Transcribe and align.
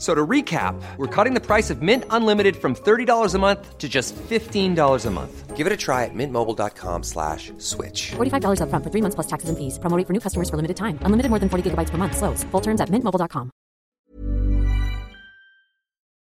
So 0.00 0.14
to 0.14 0.26
recap, 0.26 0.80
we're 0.96 1.14
cutting 1.14 1.34
the 1.34 1.44
price 1.44 1.68
of 1.68 1.82
Mint 1.82 2.04
Unlimited 2.08 2.56
from 2.56 2.74
$30 2.74 3.34
a 3.34 3.38
month 3.38 3.76
to 3.76 3.86
just 3.86 4.16
$15 4.16 5.06
a 5.06 5.10
month. 5.10 5.56
Give 5.58 5.66
it 5.66 5.72
a 5.74 5.76
try 5.76 6.06
at 6.06 6.14
mintmobile.com 6.14 7.02
slash 7.02 7.52
switch. 7.58 8.12
$45 8.12 8.60
upfront 8.64 8.82
for 8.82 8.90
three 8.90 9.02
months 9.02 9.14
plus 9.14 9.26
taxes 9.26 9.50
and 9.50 9.58
fees. 9.58 9.78
Promo 9.78 9.98
rate 9.98 10.06
for 10.06 10.14
new 10.14 10.20
customers 10.20 10.48
for 10.48 10.56
limited 10.56 10.78
time. 10.78 10.98
Unlimited 11.04 11.28
more 11.28 11.38
than 11.38 11.50
40 11.50 11.70
gigabytes 11.70 11.90
per 11.90 11.98
month. 11.98 12.16
Slows. 12.16 12.44
Full 12.44 12.62
terms 12.62 12.80
at 12.80 12.88
mintmobile.com. 12.88 13.50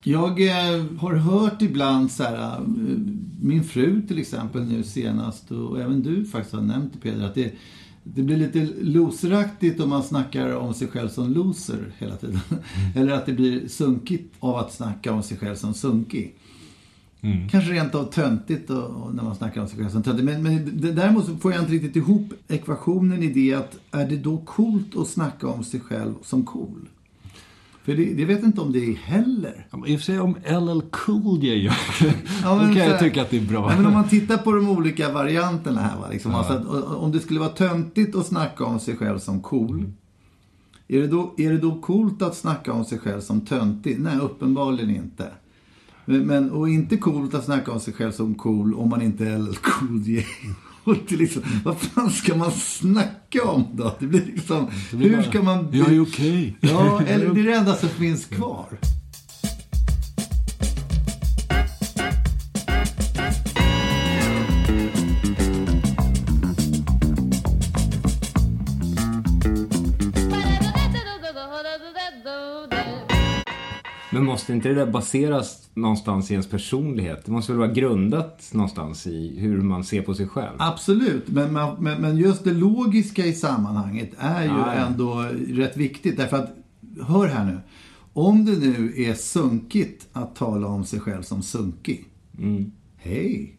Jag 0.03 0.41
eh, 0.41 0.85
har 0.99 1.15
hört 1.15 1.61
ibland 1.61 2.11
så 2.11 2.23
här, 2.23 2.35
eh, 2.35 2.59
min 3.41 3.63
fru 3.63 4.01
till 4.07 4.19
exempel 4.19 4.65
nu 4.65 4.83
senast 4.83 5.51
och 5.51 5.79
även 5.79 6.03
du 6.03 6.25
faktiskt 6.25 6.55
har 6.55 6.61
nämnt 6.61 6.93
det 6.93 6.99
Peder, 6.99 7.25
att 7.25 7.35
det, 7.35 7.51
det 8.03 8.21
blir 8.23 8.37
lite 8.37 8.67
loseraktigt 8.81 9.79
om 9.79 9.89
man 9.89 10.03
snackar 10.03 10.55
om 10.55 10.73
sig 10.73 10.87
själv 10.87 11.09
som 11.09 11.33
loser 11.33 11.91
hela 11.97 12.15
tiden. 12.15 12.39
Eller 12.95 13.13
att 13.13 13.25
det 13.25 13.33
blir 13.33 13.67
sunkigt 13.67 14.33
av 14.39 14.55
att 14.55 14.73
snacka 14.73 15.13
om 15.13 15.23
sig 15.23 15.37
själv 15.37 15.55
som 15.55 15.73
sunkig. 15.73 16.35
Kanske 17.51 17.71
rent 17.71 17.95
av 17.95 18.03
töntigt 18.03 18.67
då, 18.67 18.77
och 18.81 19.15
när 19.15 19.23
man 19.23 19.35
snackar 19.35 19.61
om 19.61 19.67
sig 19.67 19.77
själv 19.79 19.89
som 19.89 20.03
töntig. 20.03 20.23
Men, 20.25 20.43
men 20.43 20.79
det- 20.81 20.91
däremot 20.91 21.41
får 21.41 21.51
jag 21.53 21.61
inte 21.61 21.73
riktigt 21.73 21.95
ihop 21.95 22.33
ekvationen 22.47 23.23
i 23.23 23.33
det 23.33 23.53
att 23.53 23.77
är 23.91 24.05
det 24.09 24.15
då 24.17 24.37
coolt 24.37 24.95
att 24.97 25.07
snacka 25.07 25.47
om 25.47 25.63
sig 25.63 25.79
själv 25.79 26.13
som 26.23 26.45
cool? 26.45 26.89
För 27.89 27.95
det, 27.95 28.13
det 28.13 28.25
vet 28.25 28.43
inte 28.43 28.61
om 28.61 28.71
det 28.71 28.79
är 28.79 28.95
heller. 28.95 29.67
Ja, 29.71 29.87
I 29.87 29.95
och 29.95 29.99
för 29.99 30.05
sig 30.05 30.19
om 30.19 30.35
LL 30.35 30.81
Cool 30.91 31.43
J 31.43 31.55
gör 31.63 31.73
det, 32.01 32.13
Ja, 32.43 32.53
då 32.53 32.59
kan 32.59 32.75
jag 32.75 32.85
här- 32.85 32.97
tycka 32.99 33.21
att 33.21 33.29
det 33.29 33.37
är 33.37 33.41
bra. 33.41 33.67
Nej, 33.67 33.77
men 33.77 33.85
om 33.85 33.93
man 33.93 34.07
tittar 34.09 34.37
på 34.37 34.51
de 34.51 34.69
olika 34.69 35.11
varianterna 35.11 35.81
här. 35.81 35.97
Va, 35.99 36.07
liksom, 36.11 36.35
alltså 36.35 36.53
att, 36.53 36.65
o- 36.65 36.95
om 36.95 37.11
det 37.11 37.19
skulle 37.19 37.39
vara 37.39 37.49
töntigt 37.49 38.15
att 38.15 38.25
snacka 38.25 38.65
om 38.65 38.79
sig 38.79 38.95
själv 38.97 39.19
som 39.19 39.41
cool. 39.41 39.83
Är 40.87 40.99
det, 41.01 41.07
då, 41.07 41.33
är 41.37 41.51
det 41.51 41.57
då 41.57 41.81
coolt 41.81 42.21
att 42.21 42.35
snacka 42.35 42.73
om 42.73 42.85
sig 42.85 42.99
själv 42.99 43.21
som 43.21 43.41
töntig? 43.41 43.99
Nej, 43.99 44.17
uppenbarligen 44.19 44.89
inte. 44.95 45.27
Men, 46.05 46.25
men, 46.27 46.51
och 46.51 46.69
inte 46.69 46.97
coolt 46.97 47.33
att 47.33 47.45
snacka 47.45 47.71
om 47.71 47.79
sig 47.79 47.93
själv 47.93 48.11
som 48.11 48.35
cool 48.35 48.73
om 48.73 48.89
man 48.89 49.01
inte 49.01 49.25
är 49.27 49.37
LL 49.37 49.55
Cool 49.55 50.01
J. 50.07 50.25
Det 51.09 51.15
liksom, 51.15 51.41
vad 51.65 51.77
fan 51.81 52.09
ska 52.09 52.35
man 52.35 52.51
snacka 52.51 53.43
om 53.43 53.67
då? 53.73 53.95
Det 53.99 54.07
blir 54.07 54.25
liksom, 54.25 54.67
blir 54.91 55.09
hur 55.09 55.15
bara, 55.15 55.23
ska 55.23 55.41
man... 55.41 55.67
Jag 55.71 55.93
är 55.93 56.01
okej. 56.01 56.57
Ja, 56.61 57.01
eller 57.07 57.33
det 57.33 57.41
är 57.41 57.45
det 57.45 57.53
enda 57.53 57.75
som 57.75 57.89
finns 57.89 58.25
kvar. 58.25 58.65
Men 74.19 74.25
måste 74.25 74.53
inte 74.53 74.69
det 74.69 74.75
där 74.75 74.91
baseras 74.91 75.69
någonstans 75.73 76.31
i 76.31 76.33
ens 76.33 76.47
personlighet? 76.47 77.25
Det 77.25 77.31
måste 77.31 77.51
väl 77.51 77.59
vara 77.59 77.71
grundat 77.71 78.49
någonstans 78.53 79.07
i 79.07 79.39
hur 79.39 79.61
man 79.61 79.83
ser 79.83 80.01
på 80.01 80.13
sig 80.13 80.27
själv? 80.27 80.55
Absolut, 80.57 81.27
men, 81.27 81.53
men, 81.53 82.01
men 82.01 82.17
just 82.17 82.43
det 82.43 82.53
logiska 82.53 83.25
i 83.25 83.33
sammanhanget 83.33 84.11
är 84.17 84.43
ju 84.43 84.49
Ja, 84.49 84.75
ja. 84.75 84.85
ändå 84.85 85.25
rätt 85.47 85.77
viktigt. 85.77 86.17
Därför 86.17 86.37
att, 86.37 86.55
hör 87.07 87.27
här 87.27 87.45
nu. 87.45 87.59
Om 88.13 88.45
det 88.45 88.51
nu 88.51 88.93
är 88.97 89.13
sunkigt 89.13 90.07
att 90.13 90.35
tala 90.35 90.67
om 90.67 90.85
sig 90.85 90.99
själv 90.99 91.21
som 91.21 91.41
sunkig. 91.41 92.05
Mm. 92.39 92.71
Hej! 92.97 93.55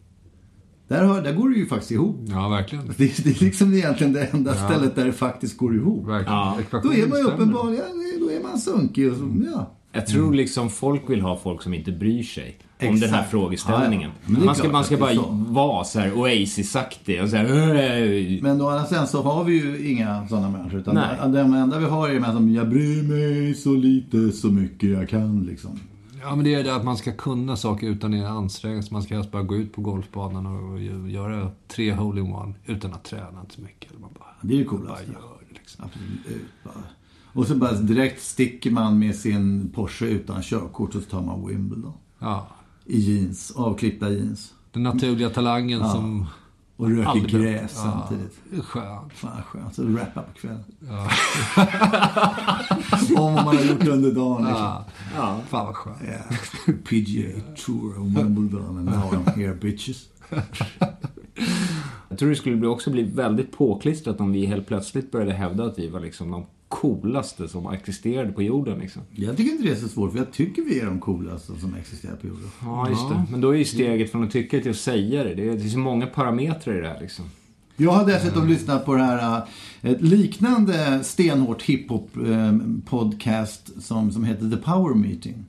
Där, 0.87 1.03
har, 1.03 1.21
där 1.21 1.33
går 1.33 1.49
det 1.49 1.55
ju 1.55 1.65
faktiskt 1.65 1.91
ihop. 1.91 2.17
Ja, 2.25 2.49
verkligen. 2.49 2.87
Det, 2.97 3.23
det 3.23 3.29
är 3.29 3.43
liksom 3.43 3.73
egentligen 3.73 4.13
det 4.13 4.25
enda 4.25 4.53
stället 4.53 4.95
där 4.95 5.05
det 5.05 5.13
faktiskt 5.13 5.57
går 5.57 5.75
ihop. 5.75 6.07
verkligen. 6.07 6.33
Ja. 6.33 6.57
Då 6.83 6.93
är 6.93 7.07
man 7.07 7.19
ju 7.19 7.25
uppenbarligen, 7.25 7.85
då 8.19 8.31
är 8.31 8.43
man 8.43 8.59
sunkig. 8.59 9.11
Och 9.11 9.17
så, 9.17 9.31
ja. 9.53 9.77
Jag 9.93 10.07
tror 10.07 10.33
liksom 10.33 10.69
folk 10.69 11.09
vill 11.09 11.21
ha 11.21 11.37
folk 11.37 11.61
som 11.61 11.73
inte 11.73 11.91
bryr 11.91 12.23
sig 12.23 12.57
om 12.59 12.87
Exakt. 12.87 13.01
den 13.01 13.09
här 13.13 13.23
frågeställningen. 13.23 14.11
Ja, 14.27 14.33
ja. 14.39 14.45
Man 14.45 14.55
ska, 14.55 14.69
man 14.71 14.83
ska 14.83 14.97
bara 14.97 15.13
så. 15.15 15.25
vara 15.47 15.83
så 15.83 15.99
här 15.99 16.13
oasis-aktig 16.13 17.23
och 17.23 17.29
så 17.29 17.35
här, 17.35 17.45
"Äh." 17.45 18.41
Men 18.41 18.61
å 18.61 18.67
andra 18.69 18.85
sidan 18.85 19.07
så 19.07 19.21
har 19.21 19.43
vi 19.43 19.53
ju 19.53 19.91
inga 19.91 20.27
sådana 20.27 20.49
människor. 20.49 20.79
Utan 20.79 20.95
Nej. 20.95 21.17
de 21.31 21.53
enda 21.53 21.79
vi 21.79 21.85
har 21.85 22.09
är 22.09 22.19
med 22.19 22.33
som 22.33 22.53
jag 22.53 22.69
bryr 22.69 23.03
mig 23.03 23.53
så 23.55 23.73
lite, 23.75 24.31
så 24.31 24.47
mycket 24.47 24.89
jag 24.89 25.09
kan 25.09 25.43
liksom. 25.43 25.79
Ja, 26.23 26.35
men 26.35 26.45
det 26.45 26.53
är 26.53 26.63
det 26.63 26.75
att 26.75 26.83
man 26.85 26.97
ska 26.97 27.11
kunna 27.11 27.55
saker 27.55 27.87
utan 27.87 28.13
att 28.23 28.29
anstränga 28.31 28.81
sig. 28.81 28.93
Man 28.93 29.01
ska 29.03 29.15
helst 29.15 29.31
bara 29.31 29.43
gå 29.43 29.55
ut 29.55 29.73
på 29.73 29.81
golfbanan 29.81 30.45
och 30.45 30.79
gö- 30.79 31.09
göra 31.09 31.51
tre 31.67 31.93
hole-in-one 31.93 32.53
utan 32.65 32.93
att 32.93 33.03
träna 33.03 33.45
så 33.49 33.61
mycket. 33.61 33.99
Man 33.99 34.09
bara, 34.19 34.25
Det 34.41 34.53
är 34.53 34.57
ju 34.57 34.65
bara 34.65 34.77
coolast. 34.77 35.01
gör 35.07 35.13
det 35.49 35.53
liksom. 35.59 35.85
Absolut. 35.85 36.45
Bara. 36.63 36.73
Och 37.33 37.47
så 37.47 37.55
bara 37.55 37.71
direkt 37.71 38.21
sticker 38.23 38.71
man 38.71 38.99
med 38.99 39.15
sin 39.15 39.71
Porsche 39.75 40.05
utan 40.05 40.41
körkort 40.41 40.95
och 40.95 41.01
så 41.03 41.09
tar 41.09 41.21
man 41.21 41.47
Wimbledon. 41.47 41.93
Ja, 42.19 42.47
I 42.85 42.99
jeans, 42.99 43.51
avklippta 43.55 44.09
jeans. 44.09 44.53
den 44.71 44.83
naturliga 44.83 45.29
talangen 45.29 45.89
som 45.89 46.25
Och 46.75 46.89
röker 46.89 47.09
aldrig... 47.09 47.41
gräs 47.41 47.71
Ja, 47.75 47.81
samtidigt. 48.07 48.39
det 48.51 48.57
är 48.57 48.61
skönt. 48.61 49.13
Fan 49.13 49.43
skönt. 49.43 49.75
Så 49.75 49.83
rappa 49.83 50.21
på 50.21 50.33
kvällen. 50.33 50.63
Om 53.17 53.33
vad 53.33 53.45
man 53.45 53.57
har 53.57 53.63
gjort 53.63 53.87
under 53.87 54.11
dagen 54.11 54.45
liksom. 54.45 54.83
Ja. 55.15 55.39
Fan 55.49 55.65
vad 55.65 55.75
skönt. 55.75 56.01
Yeah. 56.03 56.21
PGA 56.83 57.41
Tour 57.65 57.99
och 57.99 58.05
Wimbledon 58.17 58.77
and 58.77 58.85
now 58.85 59.13
I'm 59.13 59.35
here 59.35 59.55
bitches. 59.55 60.05
Jag 62.09 62.19
tror 62.19 62.29
det 62.29 62.35
skulle 62.35 62.67
också 62.67 62.91
bli 62.91 63.03
väldigt 63.03 63.51
påklistrat 63.51 64.19
om 64.21 64.31
vi 64.31 64.45
helt 64.45 64.67
plötsligt 64.67 65.11
började 65.11 65.33
hävda 65.33 65.65
att 65.65 65.79
vi 65.79 65.89
var 65.89 65.99
liksom 65.99 66.31
de 66.31 66.45
coolaste 66.71 67.47
som 67.47 67.73
existerade 67.73 68.31
på 68.31 68.41
jorden. 68.41 68.79
Liksom. 68.79 69.01
Jag 69.11 69.37
tycker 69.37 69.51
inte 69.51 69.63
det 69.63 69.71
är 69.71 69.75
så 69.75 69.87
svårt 69.87 70.11
för 70.11 70.17
jag 70.17 70.31
tycker 70.31 70.61
vi 70.61 70.79
är 70.79 70.85
de 70.85 70.99
coolaste 70.99 71.59
som 71.59 71.75
existerar 71.75 72.15
på 72.15 72.27
jorden. 72.27 72.49
Ja, 72.61 72.89
just 72.89 73.09
det. 73.09 73.23
Men 73.31 73.41
då 73.41 73.49
är 73.49 73.57
ju 73.57 73.65
steget 73.65 74.11
från 74.11 74.23
att 74.23 74.31
tycka 74.31 74.59
till 74.59 74.71
att 74.71 74.77
säga 74.77 75.23
det. 75.23 75.35
Det 75.35 75.49
är, 75.49 75.55
det 75.55 75.65
är 75.65 75.69
så 75.69 75.79
många 75.79 76.07
parametrar 76.07 76.77
i 76.77 76.81
det 76.81 76.87
här 76.87 76.99
liksom. 77.01 77.25
Jag 77.77 77.91
har 77.91 78.05
dessutom 78.05 78.47
lyssnat 78.47 78.85
på 78.85 78.93
det 78.93 79.03
här 79.03 79.37
äh, 79.81 79.91
ett 79.91 80.01
liknande 80.01 81.03
stenhårt 81.03 81.61
hiphop 81.61 82.17
äh, 82.17 82.57
podcast 82.85 83.83
som, 83.83 84.11
som 84.11 84.23
heter 84.23 84.49
The 84.49 84.57
Power 84.57 84.95
Meeting. 84.95 85.45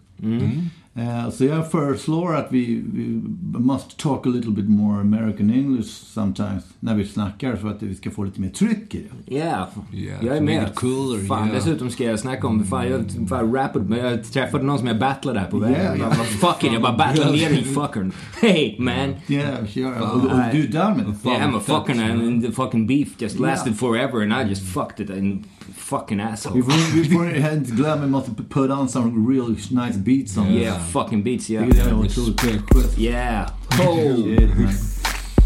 Eh, 0.94 1.30
så 1.30 1.44
jag 1.44 1.70
föreslår 1.70 2.36
att 2.36 2.46
vi, 2.50 2.82
vi 2.92 3.20
must 3.58 3.98
talk 3.98 4.26
a 4.26 4.28
little 4.28 4.50
bit 4.50 4.68
more 4.68 5.00
American 5.00 5.50
English 5.50 5.88
sometimes 5.88 6.64
när 6.80 6.94
vi 6.94 7.04
snackar 7.04 7.56
för 7.56 7.68
att 7.68 7.82
vi 7.82 7.94
ska 7.94 8.10
få 8.10 8.24
lite 8.24 8.40
mer 8.40 8.48
tryck 8.48 8.94
i 8.94 9.06
det. 9.26 9.34
Yeah, 9.34 9.68
Yeah, 9.92 10.24
jag 10.24 10.36
är 10.36 10.40
med. 10.40 10.74
cooler, 10.74 11.26
fan, 11.26 11.48
yeah. 11.48 11.56
Dessutom 11.56 11.90
ska 11.90 12.04
jag 12.04 12.18
snacka 12.20 12.46
om, 12.46 12.64
fan 12.64 12.88
jag, 12.88 13.28
fan, 13.28 13.54
rappade, 13.54 13.84
men 13.84 13.98
jag 13.98 14.24
träffade 14.24 14.64
någon 14.64 14.78
som 14.78 14.86
jag 14.86 14.98
battlade 14.98 15.40
här 15.40 15.46
på 15.46 15.58
vägen. 15.58 15.80
Yeah, 15.80 15.96
yeah. 15.98 16.16
bara, 16.16 16.52
fuck 16.52 16.64
it, 16.64 16.72
jag 16.72 16.82
bara 16.82 16.96
battlade 16.96 17.32
ner 17.32 17.48
dig 17.50 17.64
fuckern. 17.64 18.12
Hey 18.40 18.76
man. 18.78 19.14
Yeah, 19.26 19.66
sure. 19.66 20.00
Och, 20.00 20.14
och 20.14 20.38
du 20.52 20.64
är 20.64 20.68
där 20.68 20.94
med 20.94 21.06
det. 21.06 21.30
Yeah, 21.30 21.48
I'm 21.48 21.56
a 21.56 21.60
fucking, 21.60 22.00
and 22.00 22.42
the 22.42 22.52
fucking 22.52 22.86
beef 22.86 23.08
just 23.18 23.38
lasted 23.38 23.78
forever 23.78 24.22
and 24.22 24.46
I 24.46 24.48
just 24.50 24.62
fucked 24.74 25.00
it 25.00 25.10
in 25.10 25.44
fucking 25.76 26.18
Vi 26.18 26.22
asshole. 26.24 26.62
får, 26.62 26.96
vi 27.02 27.04
får 27.10 27.52
inte 27.52 27.70
glömma, 27.72 28.02
vi 28.02 28.10
måste 28.10 28.30
put 28.50 28.70
on 28.70 28.88
some 28.88 29.32
real 29.32 29.48
nice 29.50 29.98
beats 29.98 30.36
on 30.36 30.46
Yeah, 30.46 30.78
fucking 30.92 31.22
beats, 31.24 31.50
yeah. 31.50 31.68
Det 31.68 31.78
är 31.80 31.94
otroligt 31.94 32.40
schysst. 32.40 32.98
Yeah. 32.98 33.50
Oh. 33.80 34.18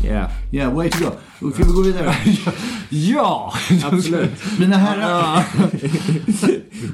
Yeah. 0.05 0.31
Yeah, 0.53 0.75
way 0.75 0.91
to 0.91 0.99
go. 1.05 1.11
Ska 1.53 1.65
vi 1.65 1.73
gå 1.73 1.83
vidare? 1.83 2.15
Ja! 2.91 3.53
Absolut. 3.85 4.31
Mina 4.59 4.77
herrar. 4.77 5.45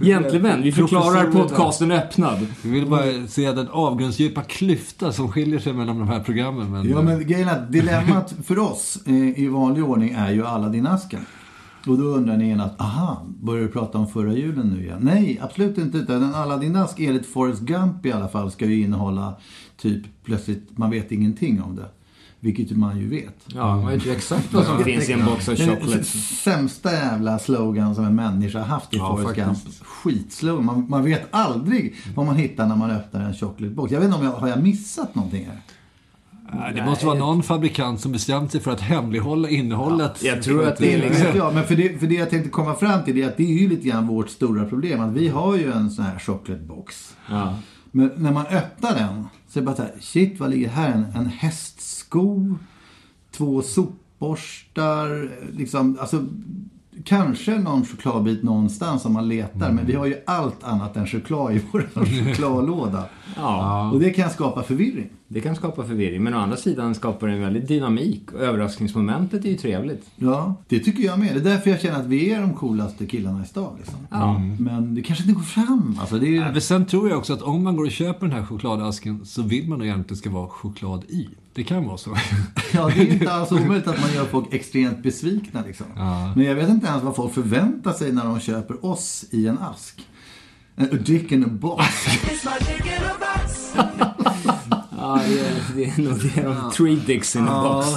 Gentlemän, 0.05 0.63
vi 0.63 0.73
förklarar 0.73 1.27
podcasten 1.31 1.91
öppnad. 1.93 2.47
Vi 2.63 2.71
vill 2.71 2.87
bara 2.87 3.27
se 3.29 3.53
den 3.53 3.69
avgrundsdjupa 3.69 4.43
klyfta 4.43 5.13
som 5.13 5.33
skiljer 5.33 5.59
sig 5.59 5.73
mellan 5.73 5.99
de 5.99 6.09
här 6.09 6.21
programmen. 6.21 6.71
Men, 6.71 6.91
Ja, 6.91 7.03
men 7.03 7.27
grejen 7.27 7.49
är 7.49 7.53
att 7.53 7.73
dilemmat 7.73 8.35
för 8.45 8.59
oss 8.59 8.99
eh, 9.07 9.15
i 9.41 9.49
vanlig 9.49 9.85
ordning 9.85 10.11
är 10.11 10.31
ju 10.33 10.47
Aladdin-asken. 10.47 11.27
Och 11.87 11.99
då 11.99 12.05
undrar 12.05 12.37
ni 12.37 12.49
genast, 12.49 12.81
aha, 12.81 13.23
börjar 13.41 13.63
du 13.63 13.69
prata 13.69 13.99
om 13.99 14.09
förra 14.09 14.33
julen 14.33 14.67
nu 14.69 14.83
igen? 14.85 14.99
Nej, 15.03 15.39
absolut 15.43 15.79
inte. 15.79 15.99
Utan 15.99 16.35
Aladdin-ask 16.35 16.95
enligt 17.01 17.27
Forrest 17.27 17.63
Gump 17.63 18.07
i 18.07 18.13
alla 18.13 18.29
fall 18.29 18.51
ska 18.51 18.67
ju 18.67 18.83
innehålla 18.83 19.35
typ 19.77 20.03
plötsligt, 20.25 20.79
man 20.79 20.91
vet 20.91 21.13
ingenting 21.13 21.63
om 21.63 21.77
det. 21.77 21.87
Vilket 22.41 22.71
man 22.77 22.99
ju 22.99 23.09
vet. 23.09 23.37
Ja, 23.47 23.77
man 23.77 23.87
vet 23.93 24.07
ju 24.07 24.11
exakt 24.13 24.53
vad 24.53 24.65
som 24.67 24.79
finns 24.85 25.09
i 25.09 25.13
en 25.13 25.25
box 25.25 25.47
Den 25.47 25.57
chocolates. 25.57 26.39
sämsta 26.43 26.93
jävla 26.93 27.39
slogan 27.39 27.95
som 27.95 28.05
en 28.05 28.15
människa 28.15 28.59
har 28.59 28.67
haft 28.67 28.95
i 28.95 28.97
Ja, 28.97 29.17
Forrest 29.17 29.35
Gump. 29.37 29.59
Skitslogan. 29.83 30.65
Man, 30.65 30.87
man 30.89 31.05
vet 31.05 31.23
aldrig 31.31 31.95
vad 32.15 32.27
man 32.27 32.37
hittar 32.37 32.67
när 32.67 32.77
man 32.77 32.91
öppnar 32.91 33.21
en 33.21 33.35
chokladbox. 33.35 33.93
Jag 33.93 34.01
vet 34.01 34.07
inte 34.07 34.19
om 34.19 34.25
jag 34.25 34.33
har 34.33 34.49
jag 34.49 34.63
missat 34.63 35.15
någonting 35.15 35.45
här. 35.47 35.61
Nej, 36.55 36.73
det 36.75 36.85
måste 36.85 37.07
vara 37.07 37.19
någon 37.19 37.43
fabrikant 37.43 38.01
som 38.01 38.13
bestämt 38.13 38.53
sig 38.53 38.61
för 38.61 38.71
att 38.71 38.81
hemlighålla 38.81 39.49
innehållet. 39.49 40.23
Jag 40.23 40.43
tror 40.43 40.69
att 40.69 40.77
det 40.77 40.95
är 40.95 40.99
liksom... 40.99 41.27
jag, 41.37 41.55
men 41.55 41.65
för 41.65 41.77
det, 41.77 42.01
för 42.01 42.07
det 42.07 42.15
jag 42.15 42.31
tänkte 42.31 42.51
komma 42.51 42.75
fram 42.75 43.05
till 43.05 43.19
är 43.19 43.29
att 43.29 43.37
det 43.37 43.43
är 43.43 43.61
ju 43.61 43.69
lite 43.69 43.89
grann 43.89 44.07
vårt 44.07 44.31
stora 44.31 44.65
problem. 44.65 45.01
Att 45.01 45.13
vi 45.13 45.29
har 45.29 45.57
ju 45.57 45.73
en 45.73 45.91
sån 45.91 46.05
här 46.05 46.19
chokladbox. 46.19 47.17
Ja. 47.31 47.59
Men 47.91 48.11
när 48.17 48.33
man 48.33 48.47
öppnar 48.47 48.95
den 48.95 49.27
så 49.49 49.59
är 49.59 49.61
det 49.61 49.67
bara 49.67 49.77
så 49.77 49.83
här, 49.83 49.93
shit 50.01 50.41
vad 50.41 50.51
ligger 50.51 50.69
här? 50.69 50.93
En, 50.93 51.05
en 51.15 51.27
hästsko, 51.27 52.55
två 53.31 53.63
sopborstar, 53.63 55.31
liksom, 55.53 55.99
alltså 56.01 56.25
kanske 57.05 57.59
någon 57.59 57.85
chokladbit 57.85 58.43
någonstans 58.43 59.05
om 59.05 59.13
man 59.13 59.29
letar. 59.29 59.73
Men 59.73 59.87
vi 59.87 59.95
har 59.95 60.07
ju 60.07 60.17
allt 60.27 60.65
annat 60.65 60.97
än 60.97 61.07
choklad 61.07 61.57
i 61.57 61.63
vår 61.73 61.87
chokladlåda. 61.95 63.05
Ja, 63.37 63.91
Och 63.91 64.01
det 64.01 64.11
kan 64.11 64.31
skapa 64.31 64.63
förvirring. 64.63 65.09
det 65.29 65.41
kan 65.41 65.57
skapa 65.57 65.85
förvirring. 65.85 66.23
Men 66.23 66.35
å 66.35 66.39
andra 66.39 66.57
sidan 66.57 66.95
skapar 66.95 67.27
det 67.27 67.33
en 67.35 67.41
väldigt 67.41 67.69
dynamik. 67.69 68.33
Och 68.33 68.41
överraskningsmomentet 68.41 69.45
är 69.45 69.49
ju 69.49 69.57
trevligt. 69.57 70.07
Ja, 70.17 70.55
det 70.69 70.79
tycker 70.79 71.03
jag 71.05 71.19
med. 71.19 71.35
Det 71.35 71.41
är 71.41 71.45
därför 71.55 71.71
jag 71.71 71.81
känner 71.81 72.01
att 72.01 72.07
vi 72.07 72.33
är 72.33 72.41
de 72.41 72.55
coolaste 72.55 73.07
killarna 73.07 73.43
i 73.43 73.47
stan. 73.47 73.77
Liksom. 73.79 73.99
Ja. 74.11 74.39
Men 74.59 74.95
det 74.95 75.03
kanske 75.03 75.25
inte 75.25 75.35
går 75.35 75.43
fram. 75.43 75.99
Alltså, 76.01 76.19
det 76.19 76.27
är. 76.27 76.41
Ja, 76.41 76.53
men 76.53 76.61
sen 76.61 76.87
tror 76.87 77.09
jag 77.09 77.19
också 77.19 77.33
att 77.33 77.43
om 77.43 77.63
man 77.65 77.77
går 77.77 77.85
och 77.85 77.91
köper 77.93 78.27
den 78.27 78.37
här 78.37 78.45
chokladasken 78.47 79.27
så 79.27 79.43
vill 79.43 79.69
man 79.69 79.79
nog 79.79 79.87
egentligen 79.87 80.01
att 80.01 80.09
det 80.09 80.17
ska 80.17 80.31
vara 80.31 80.49
choklad 80.49 81.05
i. 81.09 81.29
Det 81.55 81.65
kan 81.65 81.85
vara 81.87 81.97
så. 81.97 82.11
Ja, 82.75 82.91
det 82.95 83.01
är 83.03 83.13
inte 83.13 83.33
alls 83.33 83.53
omöjligt 83.53 83.89
att 83.89 84.01
man 84.01 84.13
gör 84.15 84.25
folk 84.25 84.55
extremt 84.55 85.03
besvikna. 85.03 85.63
Liksom. 85.67 85.87
Men 86.37 86.45
jag 86.45 86.55
vet 86.55 86.69
inte 86.69 86.87
ens 86.87 87.03
vad 87.03 87.17
folk 87.17 87.35
förväntar 87.35 87.93
sig 87.93 88.13
när 88.13 88.25
de 88.25 88.41
köper 88.41 88.87
oss 88.87 89.25
i 89.31 89.47
en 89.47 89.59
ask. 89.59 90.07
A 90.77 90.85
dick 91.07 91.33
in 91.33 91.45
a 91.45 91.49
box. 91.51 91.85
Ja, 94.97 95.21
det 95.29 95.39
är, 95.39 95.77
det 95.77 95.85
är 95.85 96.03
nog 96.03 96.19
det. 96.35 96.43
de 96.43 96.71
Three 96.73 96.97
dicks 97.07 97.37
in 97.37 97.49
a 97.49 97.63
box. 97.63 97.89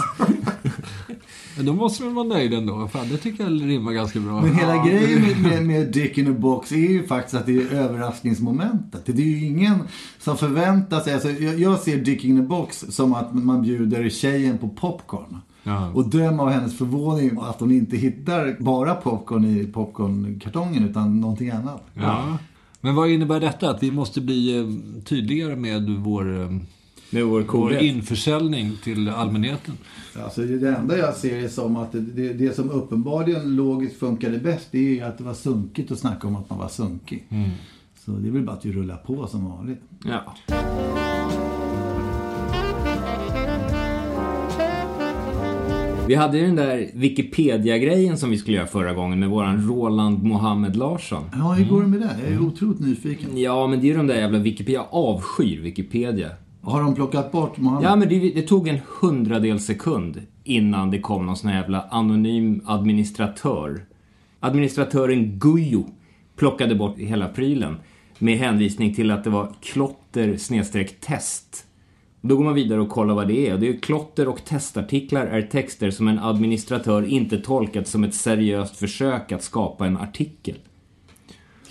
Men 1.58 1.66
då 1.66 1.74
måste 1.74 2.04
man 2.04 2.16
vara 2.16 2.28
nöjd 2.28 2.54
ändå. 2.54 2.88
Fan, 2.88 3.10
det 3.10 3.18
tycker 3.18 3.44
jag 3.44 3.52
rimmar 3.52 3.92
ganska 3.92 4.20
bra. 4.20 4.42
Men 4.42 4.56
hela 4.56 4.86
grejen 4.86 5.22
med, 5.22 5.42
med, 5.42 5.66
med 5.66 5.88
dick 5.88 6.18
in 6.18 6.32
a 6.32 6.36
box 6.40 6.72
är 6.72 6.76
ju 6.76 7.08
faktiskt 7.08 7.36
att 7.36 7.46
det 7.46 7.58
är 7.58 7.74
överraskningsmomentet. 7.74 9.06
Det 9.06 9.22
är 9.22 9.26
ju 9.26 9.46
ingen 9.46 9.80
som 10.20 10.38
förväntar 10.38 11.00
sig... 11.00 11.14
Alltså, 11.14 11.30
jag, 11.30 11.60
jag 11.60 11.80
ser 11.80 11.98
dick 11.98 12.26
in 12.26 12.40
a 12.40 12.44
box 12.44 12.86
som 12.90 13.14
att 13.14 13.34
man 13.34 13.62
bjuder 13.62 14.10
tjejen 14.10 14.58
på 14.58 14.70
popcorn. 14.70 15.38
Ja. 15.64 15.92
Och 15.94 16.10
döm 16.10 16.40
av 16.40 16.50
hennes 16.50 16.78
förvåning 16.78 17.38
att 17.42 17.60
hon 17.60 17.72
inte 17.72 17.98
hittar 17.98 18.56
bara 18.60 18.96
popcorn 18.96 19.46
i 19.46 19.66
popcornkartongen 19.66 20.90
utan 20.90 21.22
någonting 21.22 21.50
annat. 21.50 21.84
Ja. 21.94 22.38
Men 22.86 22.96
vad 22.96 23.10
innebär 23.10 23.40
detta? 23.40 23.70
Att 23.70 23.84
vi 23.84 23.92
måste 23.92 24.22
bli 24.22 24.58
eh, 24.58 24.66
tydligare 25.04 25.56
med 25.56 25.90
vår, 25.90 26.42
eh, 26.42 26.50
Med 27.10 27.26
vår 27.26 27.42
vår 27.42 27.74
införsäljning 27.74 28.78
till 28.84 29.10
allmänheten? 29.10 29.78
Alltså 30.24 30.42
det 30.42 30.70
enda 30.70 30.98
jag 30.98 31.16
ser 31.16 31.44
är 31.44 31.48
som 31.48 31.76
att 31.76 31.92
det, 31.92 32.34
det, 32.34 32.56
som 32.56 32.72
uppenbarligen 32.72 33.56
logiskt 33.56 34.00
funkade 34.00 34.38
bäst 34.38 34.68
det 34.72 34.78
är 34.78 34.94
ju 34.94 35.02
att 35.02 35.18
det 35.18 35.24
var 35.24 35.34
sunkigt 35.34 35.92
att 35.92 36.00
snacka 36.00 36.28
om 36.28 36.36
att 36.36 36.50
man 36.50 36.60
var 36.60 36.68
sunkig. 36.68 37.28
Så 38.06 38.12
det 38.12 38.28
är 38.28 38.32
väl 38.32 38.44
bara 38.44 38.56
att 38.56 38.66
vi 38.66 38.72
rullar 38.72 38.98
på 38.98 39.28
som 39.28 39.46
vanligt. 39.46 39.82
Ja. 40.04 40.36
Vi 46.08 46.16
hade 46.16 46.38
ju 46.38 46.46
den 46.46 46.56
där 46.56 46.90
Wikipedia-grejen 46.94 48.18
som 48.18 48.30
vi 48.30 48.38
skulle 48.38 48.58
göra 48.58 48.68
förra 48.68 48.94
gången 48.94 49.20
med 49.20 49.30
våran 49.30 49.68
Roland 49.68 50.24
Mohammed 50.24 50.76
Larsson. 50.76 51.24
Ja, 51.34 51.52
hur 51.54 51.66
går 51.66 51.82
det 51.82 51.88
med 51.88 52.00
det? 52.00 52.16
Jag 52.24 52.34
är 52.34 52.42
otroligt 52.42 52.80
nyfiken. 52.80 53.38
Ja, 53.38 53.68
men 53.68 53.80
det 53.80 53.86
är 53.86 53.90
ju 53.90 53.98
de 53.98 54.08
där 54.08 54.16
jävla 54.16 54.40
Wikipedia. 54.40 54.80
Jag 54.80 54.88
avskyr 54.92 55.62
Wikipedia. 55.62 56.30
Har 56.62 56.82
de 56.82 56.96
plockat 56.96 57.32
bort 57.32 57.58
Mohammed? 57.58 57.90
Ja, 57.90 57.96
men 57.96 58.10
det, 58.10 58.20
det 58.30 58.42
tog 58.42 58.68
en 58.68 58.80
hundradel 59.02 59.60
sekund 59.60 60.22
innan 60.44 60.92
det 60.92 61.00
kom 61.00 61.26
någon 61.26 61.38
sån 61.38 61.50
här 61.50 61.62
jävla 61.62 61.82
anonym 61.82 62.62
administratör. 62.66 63.86
Administratören 64.40 65.40
Guyo 65.40 65.86
plockade 66.36 66.76
bort 66.76 66.98
hela 66.98 67.28
prylen 67.28 67.78
med 68.20 68.38
hänvisning 68.38 68.94
till 68.94 69.12
att 69.12 69.24
det 69.24 69.30
var 69.30 69.54
klotter 69.62 70.38
snedstreck 70.38 71.00
test. 71.00 71.65
Då 72.28 72.36
går 72.36 72.44
man 72.44 72.54
vidare 72.54 72.82
och 72.82 72.90
kollar 72.90 73.16
vad 73.16 73.28
det 73.28 73.48
är. 73.48 73.54
Och 73.54 73.60
det 73.60 73.70
är 73.70 73.78
klotter 73.78 74.28
och 74.28 74.46
testartiklar 74.46 75.26
är 75.26 75.42
texter 75.42 75.92
som 75.92 76.08
en 76.08 76.20
administratör 76.20 77.06
inte 77.06 77.38
tolkat 77.38 77.88
som 77.88 78.04
ett 78.04 78.16
seriöst 78.16 78.78
försök 78.78 79.32
att 79.32 79.44
skapa 79.44 79.86
en 79.86 79.98
artikel. 79.98 80.56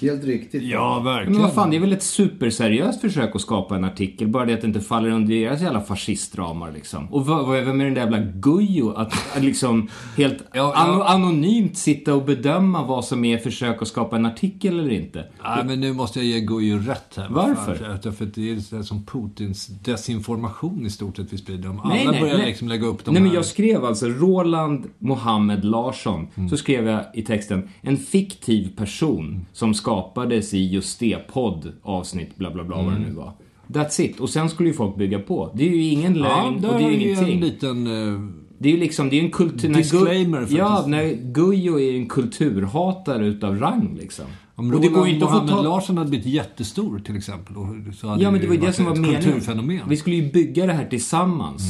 Helt 0.00 0.24
riktigt. 0.24 0.62
Ja, 0.62 0.94
Men 0.94 1.14
verkligen. 1.14 1.42
vad 1.42 1.52
fan, 1.52 1.70
det 1.70 1.76
är 1.76 1.80
väl 1.80 1.92
ett 1.92 2.02
superseriöst 2.02 3.00
försök 3.00 3.34
att 3.34 3.40
skapa 3.40 3.76
en 3.76 3.84
artikel, 3.84 4.28
bara 4.28 4.44
det 4.44 4.54
att 4.54 4.60
det 4.60 4.66
inte 4.66 4.80
faller 4.80 5.10
under 5.10 5.34
deras 5.34 5.62
jävla 5.62 5.80
fascistramar 5.80 6.72
liksom. 6.72 7.06
Och 7.12 7.26
vad, 7.26 7.46
vad, 7.46 7.58
är 7.58 7.64
den 7.64 7.78
där 7.78 8.00
jävla 8.00 8.18
Gujo 8.18 8.90
att, 8.92 9.36
att 9.36 9.42
liksom 9.42 9.88
helt 10.16 10.38
Ja, 10.52 10.72
ja. 10.74 10.84
ano- 10.86 11.02
anonymt 11.02 11.76
sitta 11.76 12.14
och 12.14 12.24
bedöma 12.24 12.86
vad 12.86 13.04
som 13.04 13.24
är 13.24 13.38
försök 13.38 13.82
att 13.82 13.88
skapa 13.88 14.16
en 14.16 14.26
artikel 14.26 14.78
eller 14.80 14.92
inte? 14.92 15.24
Nej, 15.44 15.64
men 15.64 15.80
nu 15.80 15.92
måste 15.92 16.18
jag 16.18 16.26
ge 16.26 16.40
Gujo 16.40 16.78
rätt 16.78 17.14
här. 17.16 17.28
Varför? 17.30 17.74
För, 17.74 17.90
att 17.90 18.02
det 18.34 18.50
är 18.50 18.82
som 18.82 19.04
Putins 19.04 19.66
desinformation 19.66 20.86
i 20.86 20.90
stort 20.90 21.16
sett 21.16 21.32
vi 21.32 21.38
sprider. 21.38 21.70
Om 21.70 21.80
alla 21.80 21.94
Nej, 21.94 22.06
nej, 22.10 22.20
börjar 22.20 22.36
nej. 22.36 22.46
liksom 22.46 22.68
lägga 22.68 22.86
upp 22.86 23.04
de 23.04 23.10
Nej, 23.10 23.22
men 23.22 23.30
här... 23.30 23.36
jag 23.36 23.44
skrev 23.44 23.84
alltså 23.84 24.06
Roland 24.06 24.86
Mohammed 24.98 25.64
Larsson. 25.64 26.26
Mm. 26.34 26.48
Så 26.48 26.56
skrev 26.56 26.86
jag 26.86 27.00
i 27.14 27.22
texten 27.22 27.68
en 27.80 27.96
fiktiv 27.96 28.76
person 28.76 29.46
som 29.52 29.74
skapades 29.84 30.54
i 30.54 30.66
just 30.70 31.00
det 31.00 31.18
podd 31.32 31.72
avsnitt 31.82 32.36
bla 32.36 32.50
bla 32.50 32.64
bla 32.64 32.76
vad 32.76 32.84
det 32.86 32.90
Mm. 32.96 33.08
nu 33.08 33.14
var. 33.14 33.32
That's 33.68 34.00
it. 34.00 34.20
Och 34.20 34.30
sen 34.30 34.48
skulle 34.48 34.68
ju 34.68 34.74
folk 34.74 34.96
bygga 34.96 35.18
på. 35.18 35.50
Det 35.54 35.64
är 35.64 35.70
ju 35.70 35.82
ingen 35.82 36.16
Ja, 36.16 36.22
lögn 36.22 36.60
där 36.62 36.68
och 36.72 36.78
det 36.78 36.84
är 36.84 36.90
ju 36.90 37.00
ingenting. 37.10 37.34
en 37.34 37.40
liten... 37.40 37.86
eh, 37.86 38.20
Det 38.58 38.68
är 38.68 38.72
ju 38.72 38.78
liksom, 38.78 39.08
det 39.10 39.18
är 39.18 39.24
en 39.24 39.30
kultur... 39.30 39.74
Disclaimer, 39.74 40.38
faktiskt. 40.38 40.58
Ja, 40.58 40.84
när 40.86 41.14
Gujo 41.32 41.80
är 41.80 41.96
en 41.96 42.06
kulturhatare 42.08 43.26
utav 43.26 43.58
rang 43.58 43.96
liksom. 44.00 44.24
Om 44.54 44.74
och 44.74 44.80
det 44.80 44.88
går 44.88 45.06
ju 45.08 45.14
inte 45.14 45.26
att 45.26 45.32
få 45.40 45.46
ta... 45.48 45.62
Larsson 45.62 45.98
hade 45.98 46.10
blivit 46.10 46.26
jättestor 46.26 46.98
till 47.06 47.16
exempel. 47.16 47.54
Så 47.96 48.08
hade 48.08 48.22
Ja, 48.22 48.30
men 48.30 48.40
det 48.40 48.46
var 48.46 48.54
ju 48.54 48.60
det 48.60 48.72
som 48.72 48.84
var 48.84 48.96
meningen. 48.96 49.88
Vi 49.88 49.96
skulle 49.96 50.16
ju 50.16 50.32
bygga 50.32 50.66
det 50.66 50.72
här 50.72 50.86
tillsammans. 50.86 51.62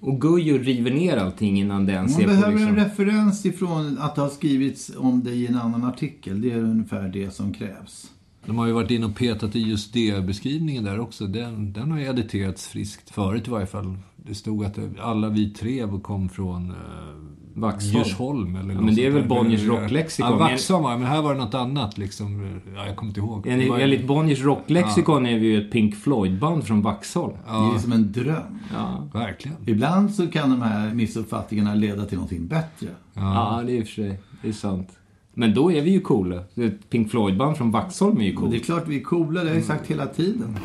Och 0.00 0.20
Gujo 0.20 0.58
river 0.58 0.90
ner 0.90 1.16
allting 1.16 1.60
innan 1.60 1.86
det 1.86 1.92
ens 1.92 2.12
Man 2.12 2.22
är 2.22 2.24
på 2.24 2.30
behöver 2.30 2.52
liksom... 2.52 2.68
en 2.68 2.84
referens 2.84 3.46
ifrån 3.46 3.98
att 3.98 4.14
det 4.14 4.20
har 4.20 4.28
skrivits 4.28 4.92
om 4.96 5.24
det 5.24 5.30
i 5.30 5.46
en 5.46 5.56
annan 5.56 5.84
artikel. 5.84 6.40
Det 6.40 6.52
är 6.52 6.58
ungefär 6.58 7.08
det 7.08 7.30
som 7.30 7.52
krävs. 7.52 8.10
De 8.46 8.58
har 8.58 8.66
ju 8.66 8.72
varit 8.72 8.90
inne 8.90 9.06
och 9.06 9.16
petat 9.16 9.56
i 9.56 9.60
just 9.60 9.92
det 9.92 10.26
beskrivningen 10.26 10.84
där 10.84 11.00
också. 11.00 11.26
Den, 11.26 11.72
den 11.72 11.90
har 11.90 11.98
ju 11.98 12.04
editerats 12.04 12.68
friskt 12.68 13.10
förut 13.10 13.48
i 13.48 13.50
varje 13.50 13.66
fall. 13.66 13.98
Det 14.16 14.34
stod 14.34 14.64
att 14.64 14.78
alla 15.00 15.28
vi 15.28 15.50
tre 15.50 15.86
kom 16.02 16.28
från 16.28 16.70
eh, 16.70 16.76
Vaxholm. 17.54 17.96
Djursholm 17.96 18.56
eller 18.56 18.74
något 18.74 18.84
men 18.84 18.94
det 18.94 19.06
är 19.06 19.10
väl. 19.10 19.28
Bonniers 19.28 19.62
rocklexikon. 19.64 20.30
Ja, 20.32 20.36
Vaxholm 20.38 20.82
var 20.84 20.96
men 20.96 21.06
här 21.06 21.22
var 21.22 21.34
det 21.34 21.40
något 21.40 21.54
annat 21.54 21.98
liksom. 21.98 22.60
Ja, 22.76 22.86
jag 22.86 22.96
kommer 22.96 23.10
inte 23.10 23.20
ihåg. 23.20 23.42
Det 23.44 23.50
Enligt, 23.50 23.68
var- 23.70 23.78
enligt 23.78 24.06
Bonniers 24.06 24.40
rocklexikon 24.42 25.26
är 25.26 25.38
vi 25.38 25.46
ju 25.46 25.60
ett 25.66 25.72
Pink 25.72 25.94
Floyd-band 25.96 26.64
från 26.64 26.82
Vaxholm. 26.82 27.32
Det 27.46 27.76
är 27.76 27.78
som 27.78 27.92
en 27.92 28.12
dröm. 28.12 28.58
Ja. 28.74 29.08
Verkligen. 29.12 29.56
Ibland 29.66 30.14
så 30.14 30.26
kan 30.26 30.50
de 30.50 30.62
här 30.62 30.94
missuppfattningarna 30.94 31.74
leda 31.74 32.04
till 32.04 32.16
någonting 32.16 32.46
bättre. 32.46 32.86
ja, 33.14 33.62
det 33.66 33.72
är 33.72 33.76
i 33.76 33.82
och 33.82 33.86
för 33.86 33.92
sig. 33.94 34.20
Det 34.42 34.48
är 34.48 34.52
sant. 34.52 34.88
Men 35.34 35.54
då 35.54 35.72
är 35.72 35.82
vi 35.82 35.90
ju 35.90 36.00
coola. 36.00 36.36
Ett 36.54 36.90
Pink 36.90 37.10
Floyd-band 37.10 37.56
från 37.56 37.70
Vaxholm 37.70 38.20
är 38.20 38.24
ju 38.24 38.34
coolt. 38.34 38.50
det 38.50 38.56
är 38.56 38.60
klart 38.60 38.88
vi 38.88 38.96
är 39.00 39.04
coola, 39.04 39.42
det 39.44 39.48
har 39.48 39.54
jag 39.56 39.64
sagt 39.64 39.86
hela 39.90 40.06
tiden. 40.06 40.56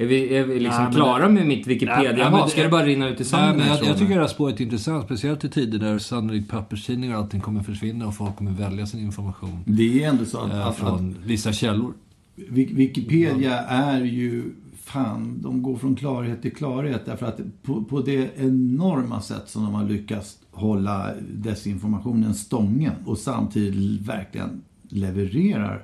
Är 0.00 0.06
vi, 0.06 0.34
är 0.36 0.44
vi 0.44 0.54
liksom 0.60 0.76
Nej, 0.76 0.84
men 0.84 0.92
klara 0.92 1.28
med 1.28 1.46
mitt 1.46 1.66
Nej, 1.66 1.74
Wikipedia? 1.74 2.02
nej, 2.12 2.14
men 2.30 2.32
Jaha, 2.32 2.48
ska 2.48 2.62
det 2.62 2.68
bara 2.68 2.84
rinna 2.86 3.08
ut 3.08 3.14
i 3.14 3.18
Nej, 3.18 3.24
sanden 3.24 3.56
men 3.56 3.66
här, 3.66 3.76
jag, 3.76 3.86
jag 3.86 3.98
tycker 3.98 4.14
det 4.14 4.20
här 4.20 4.26
spåret 4.28 4.60
är 4.60 4.64
intressant. 4.64 5.04
Speciellt 5.04 5.44
i 5.44 5.48
tider 5.48 5.78
där 5.78 5.98
sannolikt 5.98 6.50
papperstidningar 6.50 7.14
och 7.16 7.22
allting 7.22 7.40
kommer 7.40 7.62
försvinna 7.62 8.06
och 8.06 8.14
folk 8.16 8.36
kommer 8.36 8.50
välja 8.50 8.86
sin 8.86 9.00
information 9.00 9.58
Det 9.66 10.04
är 10.04 10.08
ändå 10.08 10.24
så 10.24 10.38
att, 10.38 10.52
eh, 10.52 10.60
att, 10.60 10.68
att 10.68 10.76
från 10.76 11.16
vissa 11.24 11.52
källor. 11.52 11.92
Wik- 12.36 12.74
Wikipedia 12.74 13.58
är 13.60 14.00
ju, 14.04 14.44
fan, 14.84 15.38
de 15.42 15.62
går 15.62 15.76
från 15.76 15.96
klarhet 15.96 16.42
till 16.42 16.52
klarhet. 16.54 17.02
Därför 17.06 17.26
att 17.26 17.40
på, 17.62 17.84
på 17.84 18.00
det 18.00 18.30
enorma 18.38 19.20
sätt 19.20 19.44
som 19.46 19.64
de 19.64 19.74
har 19.74 19.84
lyckats 19.84 20.38
hålla 20.50 21.10
desinformationen 21.34 22.34
stången 22.34 22.92
och 23.04 23.18
samtidigt 23.18 24.00
verkligen 24.08 24.62
levererar. 24.88 25.82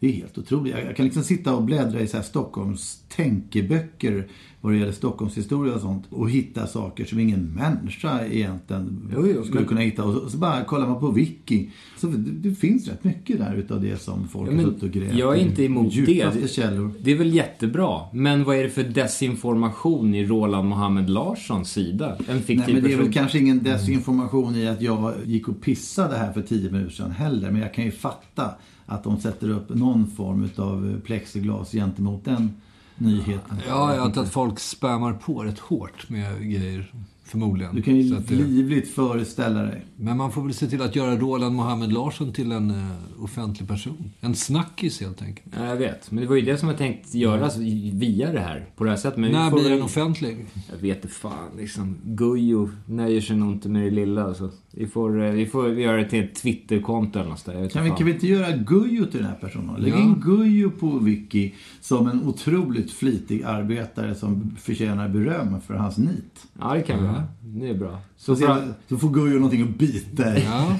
Det 0.00 0.08
är 0.08 0.12
helt 0.12 0.38
otroligt. 0.38 0.74
Jag 0.86 0.96
kan 0.96 1.04
liksom 1.04 1.22
sitta 1.22 1.54
och 1.54 1.62
bläddra 1.62 2.00
i 2.00 2.06
så 2.06 2.16
här 2.16 2.24
Stockholms 2.24 3.04
tänkeböcker 3.08 4.28
vad 4.60 4.72
det 4.72 4.78
gäller 4.78 4.92
Stockholmshistoria 4.92 5.74
och 5.74 5.80
sånt. 5.80 6.04
Och 6.10 6.30
hitta 6.30 6.66
saker 6.66 7.04
som 7.04 7.18
ingen 7.18 7.54
människa 7.54 8.26
egentligen 8.26 9.10
Jo, 9.14 9.26
jo, 9.34 9.44
skulle 9.44 9.64
kunna 9.64 9.80
hitta. 9.80 10.04
Och 10.04 10.30
så, 10.30 10.38
bara 10.38 10.64
kollar 10.64 10.86
man 10.88 11.00
på 11.00 11.10
Wiki. 11.10 11.70
Så 11.96 12.06
det, 12.06 12.48
det 12.48 12.54
finns 12.54 12.88
rätt 12.88 13.04
mycket 13.04 13.38
där 13.38 13.54
utav 13.54 13.82
det 13.82 14.02
som 14.02 14.28
folk 14.28 14.50
Ja, 14.50 14.56
har 14.56 14.62
suttit 14.62 14.82
och 14.82 14.90
grävt 14.90 15.14
jag 15.14 15.36
är 15.36 15.40
inte 15.40 15.64
emot 15.64 15.94
det. 16.06 16.50
Källor. 16.50 16.92
Det 17.00 17.12
är 17.12 17.16
väl 17.16 17.34
jättebra. 17.34 18.00
Men 18.12 18.44
vad 18.44 18.56
är 18.56 18.62
det 18.62 18.70
för 18.70 18.84
desinformation 18.84 20.14
i 20.14 20.26
Roland 20.26 20.68
Mohammed 20.68 21.10
Larssons 21.10 21.72
sida? 21.72 22.16
En 22.28 22.38
fiktiv 22.38 22.56
Nej, 22.56 22.74
men 22.74 22.82
det 22.82 22.92
är 22.92 22.96
väl 22.96 23.12
kanske 23.12 23.38
ingen 23.38 23.62
desinformation 23.62 24.56
i 24.56 24.66
att 24.68 24.82
jag 24.82 25.14
gick 25.24 25.48
och 25.48 25.60
pissade 25.60 26.16
här 26.16 26.32
för 26.32 26.42
tio 26.42 26.70
minuter 26.70 26.94
sedan 26.94 27.10
heller. 27.10 27.50
Men 27.50 27.60
jag 27.60 27.74
kan 27.74 27.84
ju 27.84 27.90
fatta 27.90 28.50
att 28.90 29.04
de 29.04 29.20
sätter 29.20 29.48
upp 29.48 29.68
någon 29.68 30.06
form 30.06 30.50
av 30.56 30.90
eh, 30.90 31.00
plexiglas 31.00 31.72
gentemot 31.72 32.24
den 32.24 32.60
nyheten. 32.98 33.56
Ja, 33.68 33.94
jag 33.94 34.14
tror 34.14 34.24
att 34.24 34.32
folk 34.32 34.60
spammar 34.60 35.12
på 35.12 35.44
rätt 35.44 35.58
hårt 35.58 36.08
med 36.08 36.40
grejer. 36.40 36.92
Förmodligen. 37.30 37.74
Du 37.74 37.82
kan 37.82 37.96
ju 37.96 38.16
att 38.16 38.30
livligt 38.30 38.88
föreställa 38.94 39.62
dig. 39.62 39.84
Men 39.96 40.16
man 40.16 40.32
får 40.32 40.42
väl 40.42 40.54
se 40.54 40.66
till 40.66 40.82
att 40.82 40.96
göra 40.96 41.16
Roland 41.16 41.54
Mohammed 41.56 41.92
Larsson 41.92 42.32
till 42.32 42.52
en 42.52 42.70
eh, 42.70 43.24
offentlig 43.24 43.68
person. 43.68 44.10
En 44.20 44.34
snackis 44.34 45.00
helt 45.00 45.22
enkelt. 45.22 45.54
Ja, 45.58 45.64
jag 45.66 45.76
vet. 45.76 46.10
Men 46.10 46.22
det 46.22 46.28
var 46.28 46.36
ju 46.36 46.42
det 46.42 46.56
som 46.56 46.68
jag 46.68 46.78
tänkt 46.78 47.14
göras 47.14 47.56
via 47.92 48.32
det 48.32 48.40
här. 48.40 48.66
På 48.76 48.84
det 48.84 48.90
här 48.90 48.96
sättet. 48.96 49.18
Men 49.18 49.30
vi 49.30 49.36
När 49.36 49.50
får 49.50 49.58
blir 49.60 49.70
den 49.70 49.82
offentlig? 49.82 50.46
Jag 50.72 50.76
vet 50.78 51.04
inte 51.04 51.16
fan 51.16 51.48
liksom. 51.58 51.96
Gujo 52.04 52.70
nöjer 52.86 53.20
sig 53.20 53.36
nog 53.36 53.52
inte 53.52 53.68
med 53.68 53.82
det 53.82 53.90
lilla. 53.90 54.34
Så 54.34 54.50
vi, 54.70 54.86
får, 54.86 55.22
eh, 55.24 55.30
vi 55.32 55.46
får 55.46 55.72
göra 55.78 55.96
det 55.96 56.08
till 56.08 56.24
ett 56.24 56.34
Twitterkonto 56.34 57.18
eller 57.18 57.30
något 57.30 57.44
där. 57.44 57.52
Jag 57.54 57.60
vet 57.60 57.72
Kan 57.72 57.84
vi, 57.84 57.90
kan 57.90 58.06
vi 58.06 58.12
inte 58.12 58.26
göra 58.26 58.56
Gujo 58.56 59.04
till 59.06 59.20
den 59.20 59.28
här 59.28 59.38
personen? 59.40 59.80
Lägg 59.80 59.92
Ja. 59.92 59.98
in 59.98 60.14
Gujo 60.20 60.70
på 60.70 60.98
Wiki 60.98 61.54
som 61.80 62.08
en 62.08 62.22
otroligt 62.28 62.92
flitig 62.92 63.42
arbetare 63.42 64.14
som 64.14 64.56
förtjänar 64.58 65.08
beröm 65.08 65.60
för 65.60 65.74
hans 65.74 65.98
nit. 65.98 66.46
Ja, 66.60 66.74
det 66.74 66.82
kan 66.82 67.02
vi 67.02 67.08
Det 67.42 67.68
är 67.68 67.74
bra. 67.78 67.98
Så, 68.16 68.36
Så 68.36 68.44
bra. 68.46 68.56
se- 68.56 68.72
så 68.88 68.98
får 68.98 69.10
Gujo 69.10 69.34
någonting 69.34 69.62
att 69.62 69.78
bita 69.78 70.38
i. 70.38 70.44
Ja. 70.44 70.76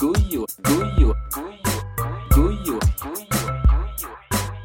Gujo, 0.00 0.46
Gujo, 0.62 1.14
Gujo, 2.34 2.78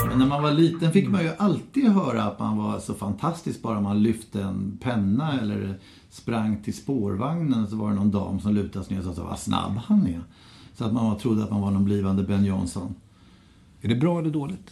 Men 0.09 0.19
när 0.19 0.25
man 0.27 0.43
var 0.43 0.51
liten 0.51 0.91
fick 0.91 1.09
man 1.09 1.23
ju 1.23 1.31
alltid 1.37 1.91
höra 1.91 2.23
att 2.23 2.39
man 2.39 2.57
var 2.57 2.79
så 2.79 2.93
fantastisk 2.93 3.61
bara 3.61 3.81
man 3.81 4.03
lyfte 4.03 4.41
en 4.43 4.77
penna 4.81 5.39
eller 5.39 5.79
sprang 6.09 6.63
till 6.63 6.73
spårvagnen 6.73 7.67
så 7.67 7.75
var 7.75 7.89
det 7.89 7.95
någon 7.95 8.11
dam 8.11 8.39
som 8.39 8.53
lutade 8.55 8.85
sig 8.85 8.97
ner 8.97 9.09
och 9.09 9.15
sa 9.15 9.23
vad 9.23 9.39
snabb 9.39 9.71
han 9.85 10.07
är. 10.07 10.21
Så 10.77 10.85
att 10.85 10.93
man 10.93 11.17
trodde 11.17 11.43
att 11.43 11.51
man 11.51 11.61
var 11.61 11.71
någon 11.71 11.85
blivande 11.85 12.23
Ben 12.23 12.45
Johnson. 12.45 12.95
Är 13.81 13.87
det 13.87 13.95
bra 13.95 14.19
eller 14.19 14.29
dåligt? 14.29 14.71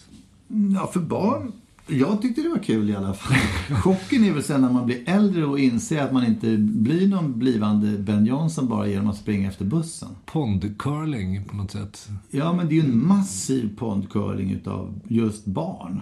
Ja, 0.76 0.88
för 0.94 1.00
barn. 1.00 1.52
Jag 1.88 2.22
tyckte 2.22 2.42
det 2.42 2.50
var 2.50 2.64
kul 2.64 2.90
i 2.90 2.96
alla 2.96 3.14
fall. 3.14 3.38
Chocken 3.78 4.24
är 4.24 4.34
väl 4.34 4.44
sen 4.44 4.62
när 4.62 4.70
man 4.70 4.86
blir 4.86 5.10
äldre 5.10 5.46
och 5.46 5.60
inser 5.60 6.02
att 6.02 6.14
man 6.14 6.26
inte 6.26 6.58
blir 6.58 7.08
någon 7.08 7.40
blivande 7.40 7.98
Ben 7.98 8.26
Johnson 8.26 8.68
bara 8.68 8.88
genom 8.88 9.10
att 9.10 9.18
springa 9.18 9.50
efter 9.50 9.66
bussen. 9.66 10.10
Pondcurling 10.26 11.44
på 11.44 11.56
något 11.56 11.72
sätt. 11.72 12.10
Ja, 12.30 12.54
men 12.54 12.68
det 12.68 12.74
är 12.74 12.76
ju 12.76 12.90
en 12.90 13.08
massiv 13.08 13.78
pondcurling 13.78 14.52
utav 14.52 15.02
just 15.08 15.46
barn. 15.46 16.02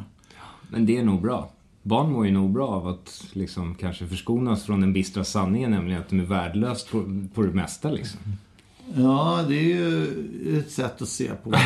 Men 0.70 0.86
det 0.86 0.98
är 0.98 1.04
nog 1.04 1.22
bra. 1.22 1.52
Barn 1.84 2.12
mår 2.12 2.26
ju 2.26 2.32
nog 2.32 2.52
bra 2.52 2.68
av 2.68 2.88
att 2.88 3.26
liksom 3.34 3.76
kanske 3.76 4.08
förskonas 4.08 4.64
från 4.64 4.82
den 4.82 4.94
bistra 4.94 5.24
sanningen, 5.24 5.72
nämligen 5.72 6.02
att 6.02 6.10
de 6.10 6.20
är 6.20 6.26
värdelösa 6.26 6.88
på, 6.92 7.28
på 7.34 7.42
det 7.42 7.54
mesta 7.54 7.92
liksom. 7.92 8.20
Ja, 8.96 9.46
det 9.48 9.56
är 9.56 9.64
ju 9.64 10.60
ett 10.60 10.72
sätt 10.72 11.02
att 11.02 11.08
se 11.08 11.32
på 11.44 11.52
det. 11.52 11.62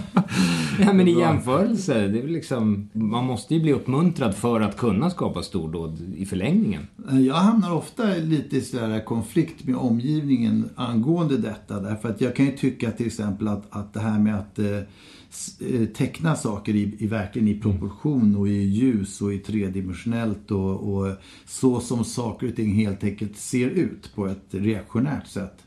Ja, 0.80 0.92
men 0.92 1.08
i 1.08 1.18
jämförelse, 1.18 2.08
det 2.08 2.18
är 2.18 2.28
liksom, 2.28 2.90
man 2.92 3.24
måste 3.24 3.54
ju 3.54 3.60
bli 3.60 3.72
uppmuntrad 3.72 4.34
för 4.34 4.60
att 4.60 4.76
kunna 4.76 5.10
skapa 5.10 5.42
stordåd 5.42 6.14
i 6.16 6.26
förlängningen. 6.26 6.86
Jag 7.26 7.34
hamnar 7.34 7.72
ofta 7.72 8.04
lite 8.06 8.56
i 8.56 8.60
sådär 8.60 9.04
konflikt 9.04 9.64
med 9.64 9.76
omgivningen 9.76 10.68
angående 10.74 11.36
detta. 11.36 11.80
Därför 11.80 12.08
att 12.08 12.20
jag 12.20 12.36
kan 12.36 12.46
ju 12.46 12.52
tycka 12.52 12.90
till 12.90 13.06
exempel 13.06 13.48
att, 13.48 13.64
att 13.70 13.94
det 13.94 14.00
här 14.00 14.18
med 14.18 14.38
att 14.38 14.58
eh, 14.58 14.66
eh, 14.66 15.86
teckna 15.94 16.36
saker 16.36 16.74
i, 16.74 16.96
i 16.98 17.06
verkligen 17.06 17.48
i 17.48 17.60
proportion 17.60 18.36
och 18.36 18.48
i 18.48 18.62
ljus 18.62 19.20
och 19.20 19.32
i 19.32 19.38
tredimensionellt 19.38 20.50
och, 20.50 20.94
och 20.94 21.12
så 21.46 21.80
som 21.80 22.04
saker 22.04 22.48
och 22.48 22.56
ting 22.56 22.74
helt 22.74 23.04
enkelt 23.04 23.36
ser 23.36 23.70
ut 23.70 24.14
på 24.14 24.26
ett 24.26 24.46
reaktionärt 24.50 25.26
sätt. 25.26 25.62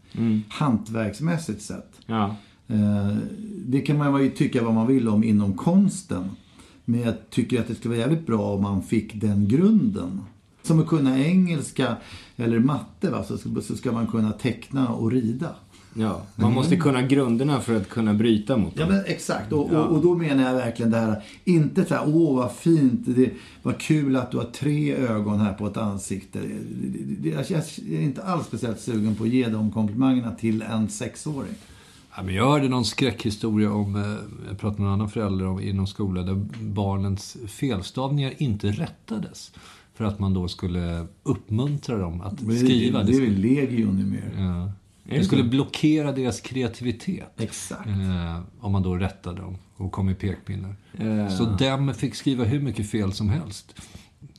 Hantverksmässigt 0.49 1.61
sätt. 1.61 1.91
Ja. 2.05 2.35
Eh, 2.69 3.17
Det 3.65 3.81
kan 3.81 3.97
man 3.97 4.23
ju 4.23 4.29
tycka 4.29 4.63
vad 4.63 4.73
man 4.73 4.87
vill 4.87 5.07
om 5.07 5.23
inom 5.23 5.53
konsten. 5.53 6.29
Men 6.85 6.99
jag 7.01 7.13
tycker 7.29 7.59
att 7.59 7.67
det 7.67 7.75
skulle 7.75 7.89
vara 7.95 7.99
jävligt 8.07 8.25
bra 8.27 8.53
om 8.53 8.61
man 8.61 8.81
fick 8.83 9.21
den 9.21 9.47
grunden. 9.47 10.21
Som 10.63 10.79
att 10.79 10.87
kunna 10.87 11.19
engelska 11.19 11.95
eller 12.35 12.59
matte 12.59 13.09
va? 13.09 13.23
Så, 13.23 13.37
ska- 13.37 13.61
så 13.61 13.75
ska 13.75 13.91
man 13.91 14.07
kunna 14.07 14.31
teckna 14.31 14.87
och 14.89 15.11
rida. 15.11 15.49
Ja, 15.93 16.21
man 16.35 16.53
måste 16.53 16.75
kunna 16.75 17.01
grunderna 17.01 17.61
för 17.61 17.75
att 17.75 17.89
kunna 17.89 18.13
bryta 18.13 18.57
mot 18.57 18.73
Ja 18.75 18.85
dem. 18.85 18.95
men 18.95 19.03
exakt. 19.05 19.51
Och, 19.53 19.71
och, 19.71 19.85
och 19.85 20.01
då 20.03 20.15
menar 20.15 20.43
jag 20.43 20.53
verkligen 20.53 20.91
det 20.91 20.97
här. 20.97 21.23
Inte 21.45 21.85
så 21.85 21.93
här, 21.95 22.03
åh 22.07 22.35
vad 22.37 22.51
fint, 22.51 23.01
det, 23.05 23.31
vad 23.63 23.77
kul 23.77 24.15
att 24.15 24.31
du 24.31 24.37
har 24.37 24.43
tre 24.45 24.95
ögon 24.95 25.39
här 25.39 25.53
på 25.53 25.67
ett 25.67 25.77
ansikte. 25.77 26.39
Det, 26.39 27.29
det, 27.29 27.29
jag 27.49 27.61
är 27.99 28.01
inte 28.01 28.23
alls 28.23 28.45
speciellt 28.47 28.79
sugen 28.79 29.15
på 29.15 29.23
att 29.23 29.29
ge 29.29 29.47
de 29.49 29.71
komplimangerna 29.71 30.31
till 30.31 30.61
en 30.61 30.89
sexåring. 30.89 31.53
Ja, 32.19 32.23
men 32.23 32.35
jag 32.35 32.51
hörde 32.51 32.69
någon 32.69 32.85
skräckhistoria 32.85 33.71
om, 33.71 33.95
eh, 33.95 34.47
jag 34.49 34.59
pratade 34.59 34.81
med 34.81 34.87
en 34.87 34.93
annan 34.93 35.09
förälder 35.09 35.47
om, 35.47 35.61
inom 35.61 35.87
skolan, 35.87 36.25
där 36.25 36.35
barnens 36.61 37.37
felstavningar 37.47 38.33
inte 38.37 38.71
rättades. 38.71 39.51
För 39.93 40.05
att 40.05 40.19
man 40.19 40.33
då 40.33 40.47
skulle 40.47 41.07
uppmuntra 41.23 41.97
dem 41.97 42.21
att 42.21 42.41
Men 42.41 42.55
skriva. 42.55 43.03
Det, 43.03 43.11
det 43.11 43.17
är 43.17 43.21
väl 43.21 43.39
legio 43.39 43.85
numera. 43.85 44.21
Ja. 44.37 44.71
det 45.03 45.17
Det 45.17 45.23
skulle 45.23 45.43
blockera 45.43 46.11
deras 46.11 46.41
kreativitet. 46.41 47.33
Exakt. 47.37 47.87
Eh, 47.87 48.39
om 48.59 48.71
man 48.71 48.83
då 48.83 48.95
rättade 48.95 49.41
dem 49.41 49.57
och 49.75 49.91
kom 49.91 50.05
med 50.05 50.19
pekpinnar. 50.19 50.75
Eh. 50.93 51.29
Så 51.29 51.43
dem 51.45 51.93
fick 51.93 52.15
skriva 52.15 52.43
hur 52.43 52.59
mycket 52.59 52.89
fel 52.89 53.13
som 53.13 53.29
helst. 53.29 53.75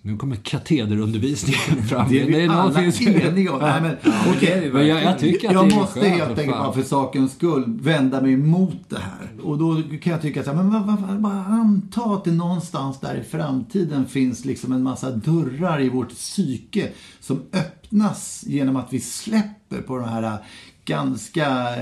Nu 0.03 0.17
kommer 0.17 0.37
katederundervisningen 0.37 1.83
fram. 1.89 2.11
Det 2.11 2.21
är 2.21 2.27
vi 2.27 2.33
Nej, 2.33 2.49
alla 2.49 2.81
finns- 2.81 3.01
eniga 3.01 3.53
om. 3.53 3.59
Nej, 3.61 3.83
men, 3.83 3.97
okej. 4.37 4.71
Men 4.73 4.87
jag, 4.87 5.03
jag 5.03 5.19
tycker 5.19 5.49
att 5.49 5.55
jag 5.55 5.75
måste 5.75 6.09
helt 6.09 6.39
enkelt 6.39 6.59
bara 6.59 6.73
för 6.73 6.83
sakens 6.83 7.33
skull 7.33 7.65
vända 7.67 8.21
mig 8.21 8.33
emot 8.33 8.89
det 8.89 8.99
här. 8.99 9.31
Och 9.43 9.59
då 9.59 9.83
kan 10.03 10.13
jag 10.13 10.23
tycka 10.23 10.45
så 10.45 10.53
här, 10.53 10.63
men 10.63 11.23
bara 11.23 11.45
anta 11.45 12.01
att 12.03 12.25
det 12.25 12.33
någonstans 12.33 13.01
där 13.01 13.15
i 13.15 13.25
framtiden 13.25 14.07
finns 14.07 14.45
liksom 14.45 14.73
en 14.73 14.83
massa 14.83 15.11
dörrar 15.11 15.81
i 15.81 15.89
vårt 15.89 16.09
psyke 16.09 16.89
som 17.21 17.43
öppnas 17.53 18.45
genom 18.47 18.77
att 18.77 18.93
vi 18.93 19.01
släpper 19.01 19.79
på 19.79 19.97
den 19.99 20.09
här 20.09 20.39
ganska 20.85 21.75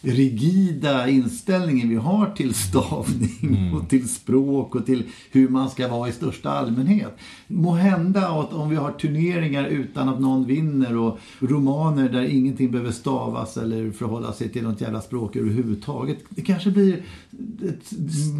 rigida 0.00 1.08
inställningen 1.08 1.88
vi 1.88 1.96
har 1.96 2.30
till 2.36 2.54
stavning 2.54 3.74
och 3.74 3.88
till 3.88 4.08
språk 4.08 4.74
och 4.74 4.86
till 4.86 5.02
hur 5.30 5.48
man 5.48 5.70
ska 5.70 5.88
vara 5.88 6.08
i 6.08 6.12
största 6.12 6.50
allmänhet. 6.50 7.16
Må 7.48 7.72
hända 7.72 8.28
att 8.28 8.52
om 8.52 8.70
vi 8.70 8.76
har 8.76 8.92
turneringar 8.92 9.64
utan 9.64 10.08
att 10.08 10.20
någon 10.20 10.46
vinner 10.46 10.96
och 10.96 11.18
romaner 11.40 12.08
där 12.08 12.22
ingenting 12.22 12.70
behöver 12.70 12.92
stavas 12.92 13.56
eller 13.56 13.90
förhålla 13.90 14.32
sig 14.32 14.48
till 14.48 14.62
något 14.62 14.80
jävla 14.80 15.00
språk 15.00 15.36
överhuvudtaget. 15.36 16.18
Det 16.28 16.42
kanske 16.42 16.70
blir 16.70 17.02
ett 17.68 17.92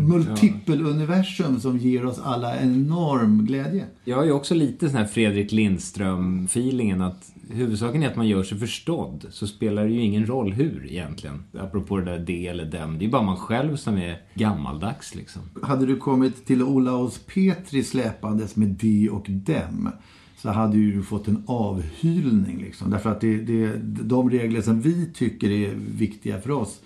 multipeluniversum 0.08 1.60
som 1.60 1.78
ger 1.78 2.06
oss 2.06 2.20
alla 2.24 2.60
enorm 2.60 3.46
glädje. 3.46 3.84
Jag 4.04 4.16
har 4.16 4.24
ju 4.24 4.32
också 4.32 4.54
lite 4.54 4.88
sån 4.88 4.98
här 4.98 5.06
Fredrik 5.06 5.52
Lindström-feelingen 5.52 7.02
att 7.02 7.32
huvudsaken 7.50 8.02
är 8.02 8.08
att 8.08 8.16
man 8.16 8.28
gör 8.28 8.42
sig 8.42 8.58
förstådd. 8.58 9.26
Så 9.30 9.46
spelar 9.46 9.84
det 9.84 9.90
ju 9.90 10.00
ingen 10.02 10.26
roll 10.26 10.52
hur 10.52 10.86
egentligen. 10.90 11.44
Apropå 11.58 11.96
det 11.96 12.04
där 12.04 12.18
det 12.18 12.46
eller 12.46 12.64
dem. 12.64 12.98
Det 12.98 13.04
är 13.04 13.08
bara 13.08 13.22
man 13.22 13.36
själv 13.36 13.76
som 13.76 13.96
är 13.96 14.20
gammaldags 14.34 15.14
liksom. 15.14 15.42
Hade 15.62 15.86
du 15.86 15.96
kommit 15.96 16.46
till 16.46 16.62
Olaus 16.62 17.18
Petri 17.18 17.84
släpandes 17.84 18.56
med 18.56 18.68
de 18.68 18.95
och 19.10 19.26
dem 19.28 19.90
så 20.36 20.50
hade 20.50 20.76
ju 20.76 20.92
du 20.92 21.02
fått 21.02 21.28
en 21.28 21.42
avhylning. 21.46 22.58
Liksom. 22.58 22.90
Därför 22.90 23.10
att 23.10 23.20
det, 23.20 23.36
det, 23.36 23.76
de 23.82 24.30
regler 24.30 24.62
som 24.62 24.80
vi 24.80 25.12
tycker 25.14 25.50
är 25.50 25.74
viktiga 25.74 26.40
för 26.40 26.50
oss 26.50 26.80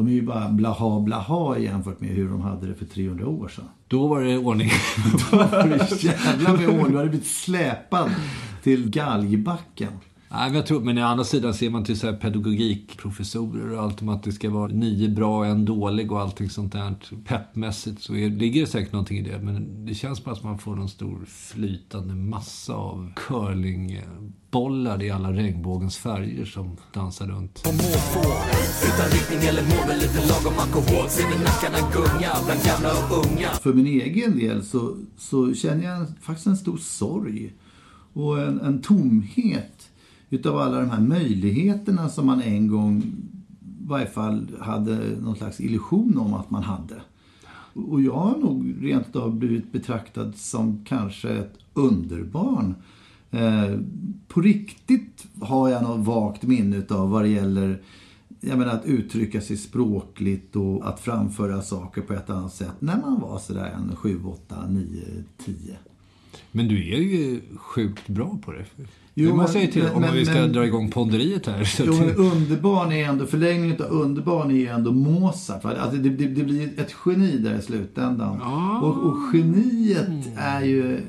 de 0.00 0.06
är 0.06 0.12
ju 0.12 0.22
bara 0.22 0.48
blaha 0.48 1.00
blaha 1.00 1.58
jämfört 1.58 2.00
med 2.00 2.10
hur 2.10 2.28
de 2.28 2.40
hade 2.40 2.66
det 2.66 2.74
för 2.74 2.84
300 2.84 3.26
år 3.26 3.48
sedan. 3.48 3.64
Då 3.88 4.06
var 4.06 4.22
det 4.22 4.38
ordning. 4.38 4.68
Jävlar 6.00 6.56
med 6.56 6.68
ordning, 6.68 6.92
du 6.92 6.96
hade 6.96 7.08
blivit 7.08 7.26
släpad 7.26 8.10
till 8.62 8.90
galgbacken. 8.90 9.92
Nej, 10.32 10.48
men 10.48 10.56
jag 10.56 10.66
tror, 10.66 10.80
men 10.80 10.98
å 10.98 11.04
andra 11.04 11.24
sidan 11.24 11.54
ser 11.54 11.70
man 11.70 11.84
till 11.84 11.98
så 11.98 12.06
här 12.06 12.16
pedagogikprofessorer 12.16 13.72
och 13.72 13.82
allt 13.82 14.02
om 14.02 14.08
att 14.08 14.22
det 14.22 14.32
ska 14.32 14.50
vara 14.50 14.66
nio 14.66 15.08
bra 15.08 15.38
och 15.38 15.46
en 15.46 15.64
dålig 15.64 16.12
och 16.12 16.20
allting 16.20 16.50
sånt 16.50 16.72
där. 16.72 16.94
Peppmässigt 17.24 18.02
så 18.02 18.14
är, 18.14 18.30
ligger 18.30 18.60
det 18.60 18.66
säkert 18.66 18.92
någonting 18.92 19.18
i 19.18 19.22
det. 19.22 19.38
Men 19.38 19.86
det 19.86 19.94
känns 19.94 20.24
bara 20.24 20.34
som 20.34 20.50
att 20.50 20.52
man 20.52 20.58
får 20.58 20.80
en 20.80 20.88
stor 20.88 21.24
flytande 21.26 22.14
massa 22.14 22.74
av 22.74 23.12
curlingbollar 23.16 25.02
i 25.02 25.10
alla 25.10 25.32
regnbågens 25.32 25.96
färger 25.96 26.44
som 26.44 26.76
dansar 26.94 27.26
runt. 27.26 27.58
För 33.62 33.72
min 33.72 33.86
egen 33.86 34.38
del 34.38 34.64
så, 34.64 34.96
så 35.18 35.54
känner 35.54 35.84
jag 35.84 36.06
faktiskt 36.20 36.46
en 36.46 36.56
stor 36.56 36.76
sorg 36.76 37.52
och 38.12 38.42
en, 38.42 38.60
en 38.60 38.82
tomhet 38.82 39.79
utav 40.30 40.58
alla 40.58 40.80
de 40.80 40.90
här 40.90 41.00
möjligheterna 41.00 42.08
som 42.08 42.26
man 42.26 42.42
en 42.42 42.68
gång 42.68 43.02
i 43.62 43.86
varje 43.86 44.06
fall 44.06 44.46
hade 44.60 44.98
någon 45.20 45.36
slags 45.36 45.60
illusion 45.60 46.18
om 46.18 46.34
att 46.34 46.50
man 46.50 46.62
hade. 46.62 47.02
Och 47.74 48.02
jag 48.02 48.14
har 48.14 48.38
nog 48.38 48.74
rent 48.80 49.16
av 49.16 49.36
blivit 49.36 49.72
betraktad 49.72 50.32
som 50.36 50.84
kanske 50.84 51.28
ett 51.28 51.54
underbarn. 51.74 52.74
Eh, 53.30 53.78
på 54.28 54.40
riktigt 54.40 55.26
har 55.40 55.68
jag 55.68 55.82
något 55.82 56.06
vagt 56.06 56.42
minne 56.42 56.82
av 56.90 57.10
vad 57.10 57.22
det 57.22 57.28
gäller 57.28 57.82
jag 58.40 58.58
menar 58.58 58.72
att 58.72 58.84
uttrycka 58.84 59.40
sig 59.40 59.56
språkligt 59.56 60.56
och 60.56 60.88
att 60.88 61.00
framföra 61.00 61.62
saker 61.62 62.02
på 62.02 62.12
ett 62.12 62.30
annat 62.30 62.54
sätt 62.54 62.74
när 62.78 63.00
man 63.00 63.20
var 63.20 63.38
sådär 63.38 63.74
en 63.76 63.96
7, 63.96 64.20
8, 64.24 64.66
9, 64.68 65.04
10. 65.44 65.78
Men 66.52 66.68
du 66.68 66.76
är 66.94 66.98
ju 67.00 67.40
sjukt 67.56 68.08
bra 68.08 68.38
på 68.44 68.52
det. 68.52 68.64
Jo, 69.14 69.28
det 69.30 69.36
måste 69.36 69.58
jag 69.58 69.66
ju 69.66 69.72
till 69.72 69.82
men- 69.82 69.94
om 69.94 70.00
men- 70.00 70.14
vi 70.14 70.24
ska 70.24 70.34
men- 70.34 70.52
dra 70.52 70.66
igång 70.66 70.90
ponderiet 70.90 71.46
här. 71.46 71.64
Så 71.64 71.82
Jo, 71.86 71.92
men 71.94 72.14
underbarn 72.16 72.92
är 72.92 73.04
ändå, 73.08 73.26
förlängningen 73.26 73.82
av 73.82 73.90
underbarn 73.90 74.50
är 74.50 74.54
ju 74.54 74.66
ändå 74.66 74.92
Mozart. 74.92 75.64
va? 75.64 75.74
Alltså 75.80 75.96
det, 75.98 76.08
det, 76.10 76.26
det 76.26 76.44
blir 76.44 76.70
ett 76.80 76.94
geni 77.06 77.38
där 77.38 77.58
i 77.58 77.62
slutändan. 77.62 78.40
Och, 78.82 79.06
och 79.06 79.16
geniet 79.32 80.08
är 80.36 80.60
ju 80.64 81.00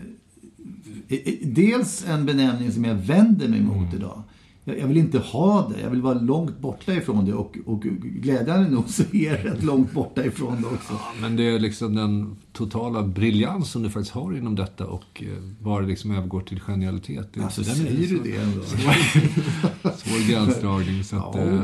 dels 1.41 2.05
en 2.07 2.25
benämning 2.25 2.71
som 2.71 2.85
jag 2.85 2.95
vänder 2.95 3.47
mig 3.47 3.61
mot 3.61 3.93
idag. 3.93 4.23
Jag, 4.63 4.87
vill 4.87 4.97
inte 4.97 5.19
ha 5.19 5.69
det, 5.69 5.81
jag 5.81 5.89
vill 5.89 6.01
vara 6.01 6.13
långt 6.19 6.59
borta 6.59 6.93
ifrån 6.93 7.25
det 7.25 7.33
och, 7.33 7.57
och 7.65 7.81
glädjande 8.01 8.69
nog 8.69 8.89
så 8.89 9.03
är 9.11 9.31
det 9.31 9.43
rätt 9.51 9.63
långt 9.63 9.91
borta 9.91 10.25
ifrån 10.25 10.61
det 10.61 10.67
också. 10.67 10.93
Men 11.21 11.35
det 11.35 11.43
är 11.43 11.59
liksom 11.59 11.95
den 11.95 12.35
totala 12.53 13.03
briljans 13.03 13.71
som 13.71 13.83
du 13.83 13.89
faktiskt 13.89 14.11
har 14.11 14.37
inom 14.37 14.55
detta 14.55 14.85
och 14.87 15.23
eh, 15.65 15.79
det 15.81 15.87
liksom 15.87 16.11
övergår 16.11 16.41
till 16.41 16.59
genialitet. 16.59 17.29
Det 17.33 17.39
är 17.39 17.43
Alltså 17.43 17.61
är 17.61 17.65
säger 17.65 18.07
du 18.07 18.17
så- 18.17 18.23
det 18.23 18.35
ändå? 18.35 18.61
Svår 19.97 20.29
gränsdragning. 20.31 21.03
Så 21.03 21.15
att, 21.15 21.35
Ja, 21.35 21.41
eh, 21.41 21.53
jag 21.53 21.61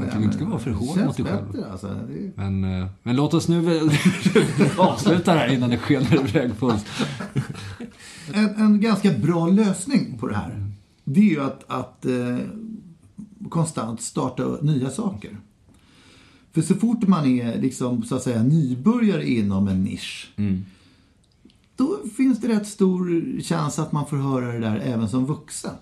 ja, 0.00 0.10
tycker 0.12 0.22
inte 0.24 0.36
ska 0.36 0.44
vara 0.46 0.58
för 0.58 0.70
hård 0.70 0.98
mot 1.06 1.16
dig 1.16 1.26
själv. 1.26 1.46
bättre, 1.52 1.70
Alltså. 1.72 1.86
Det, 1.86 2.30
Men, 2.42 2.64
eh, 2.82 2.86
men 3.02 3.16
låt 3.16 3.34
oss 3.34 3.48
nu 3.48 3.80
avsluta 4.76 5.34
det 5.34 5.38
här 5.40 5.52
innan 5.54 5.70
det 5.70 5.78
skenar 5.78 6.14
iväg 6.28 6.58
på 6.58 6.66
oss. 6.66 6.84
En, 8.32 8.48
en 8.56 8.80
ganska 8.80 9.10
bra 9.12 9.46
lösning 9.48 10.18
på 10.20 10.26
det 10.28 10.34
här, 10.36 10.73
det 11.04 11.20
är 11.20 11.24
ju 11.24 11.40
att, 11.40 11.64
att 11.66 12.06
eh, 12.06 12.38
konstant 13.48 14.00
starta 14.00 14.58
nya 14.62 14.90
saker. 14.90 15.36
För 16.52 16.62
så 16.62 16.74
fort 16.74 17.08
man 17.08 17.26
är 17.26 17.60
liksom, 17.60 18.02
så 18.02 18.16
att 18.16 18.22
säga, 18.22 18.42
nybörjare 18.42 19.28
inom 19.28 19.68
en 19.68 19.84
nisch, 19.84 20.32
då 21.76 21.98
finns 22.16 22.40
det 22.40 22.48
rätt 22.48 22.66
stor 22.66 23.22
chans 23.42 23.78
att 23.78 23.92
man 23.92 24.06
får 24.06 24.16
höra 24.16 24.52
det 24.52 24.58
där 24.58 24.76
även 24.76 25.08
som 25.08 25.26
vuxen. 25.26 25.74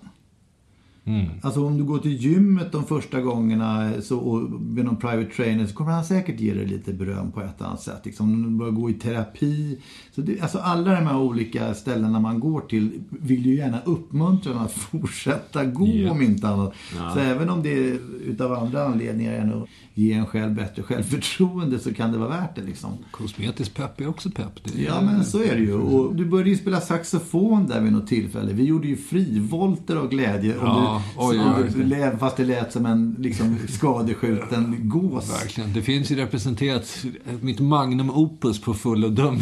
Alltså 1.43 1.67
om 1.67 1.77
du 1.79 1.85
går 1.85 1.99
till 1.99 2.13
gymmet 2.17 2.73
de 2.73 2.85
första 2.85 3.21
gångerna 3.21 3.93
så, 4.03 4.19
och 4.19 4.51
med 4.61 4.85
någon 4.85 4.97
private 4.97 5.25
trainer 5.37 5.67
så 5.67 5.75
kommer 5.75 5.93
han 5.93 6.05
säkert 6.05 6.41
ge 6.41 6.55
dig 6.55 6.67
lite 6.67 6.93
beröm 6.93 7.33
på 7.33 7.41
ett 7.43 7.63
annat 7.63 7.81
sätt. 7.83 8.01
Liksom, 8.05 8.33
om 8.33 8.43
du 8.43 8.49
börjar 8.59 8.73
gå 8.73 8.91
i 8.91 8.95
terapi. 8.95 9.79
Så 10.15 10.21
det, 10.21 10.41
alltså 10.41 10.59
alla 10.59 10.91
de 10.95 11.07
här 11.07 11.19
olika 11.19 11.75
ställena 11.75 12.21
man 12.21 12.41
går 12.41 12.61
till 12.61 12.91
vill 13.09 13.47
ju 13.47 13.55
gärna 13.55 13.81
uppmuntra 13.85 14.53
en 14.53 14.59
att 14.59 14.73
fortsätta 15.13 15.65
gå 15.65 15.87
Ja. 15.89 16.11
om 16.11 16.23
inte 16.23 16.49
annat. 16.49 16.73
Så 17.15 17.19
även 17.19 17.51
om 17.51 17.63
det 17.63 17.73
är 17.89 17.99
utav 18.27 18.53
andra 18.53 18.85
anledningar 18.85 19.33
än 19.33 19.63
att 19.63 19.69
ge 19.95 20.13
en 20.13 20.27
själv 20.27 20.55
bättre 20.55 20.83
självförtroende 20.83 21.79
så 21.79 21.95
kan 21.95 22.13
det 22.13 22.19
vara 22.19 22.29
värt 22.29 22.57
det 22.57 22.63
liksom. 22.63 22.91
Kosmetisk 23.11 23.75
pepp 23.75 24.01
är 24.01 24.09
också 24.09 24.31
pepp. 24.31 24.67
Är, 24.77 24.85
Ja, 24.85 25.01
men 25.01 25.25
så 25.25 25.43
är 25.43 25.55
det 25.55 25.61
ju. 25.63 25.75
Och 25.75 26.17
du 26.17 26.25
började 26.25 26.51
ju 26.51 26.57
spela 26.57 26.81
saxofon 26.81 27.67
där 27.67 27.81
vid 27.81 27.93
något 27.93 28.07
tillfälle. 28.07 28.53
Vi 28.53 28.65
gjorde 28.65 28.89
ju 28.89 28.97
frivolter 28.97 29.97
av 29.97 30.09
glädje. 30.09 30.59
Om 30.59 30.92
Ja, 31.19 31.33
du, 31.33 31.79
oj, 31.79 31.85
lät, 31.85 32.19
fast 32.19 32.37
det 32.37 32.45
lät 32.45 32.73
som 32.73 32.87
en 32.87 33.17
liksom, 33.19 33.59
skadeskjuten 33.69 34.77
gås. 34.83 35.43
Verkligen. 35.43 35.73
Det 35.73 35.83
finns 35.83 36.11
ju 36.11 36.17
representerat 36.17 37.05
mitt 37.41 37.61
magnum 37.61 38.11
opus 38.11 38.61
på 38.61 38.75
full 38.75 39.05
och 39.05 39.13
dum. 39.13 39.39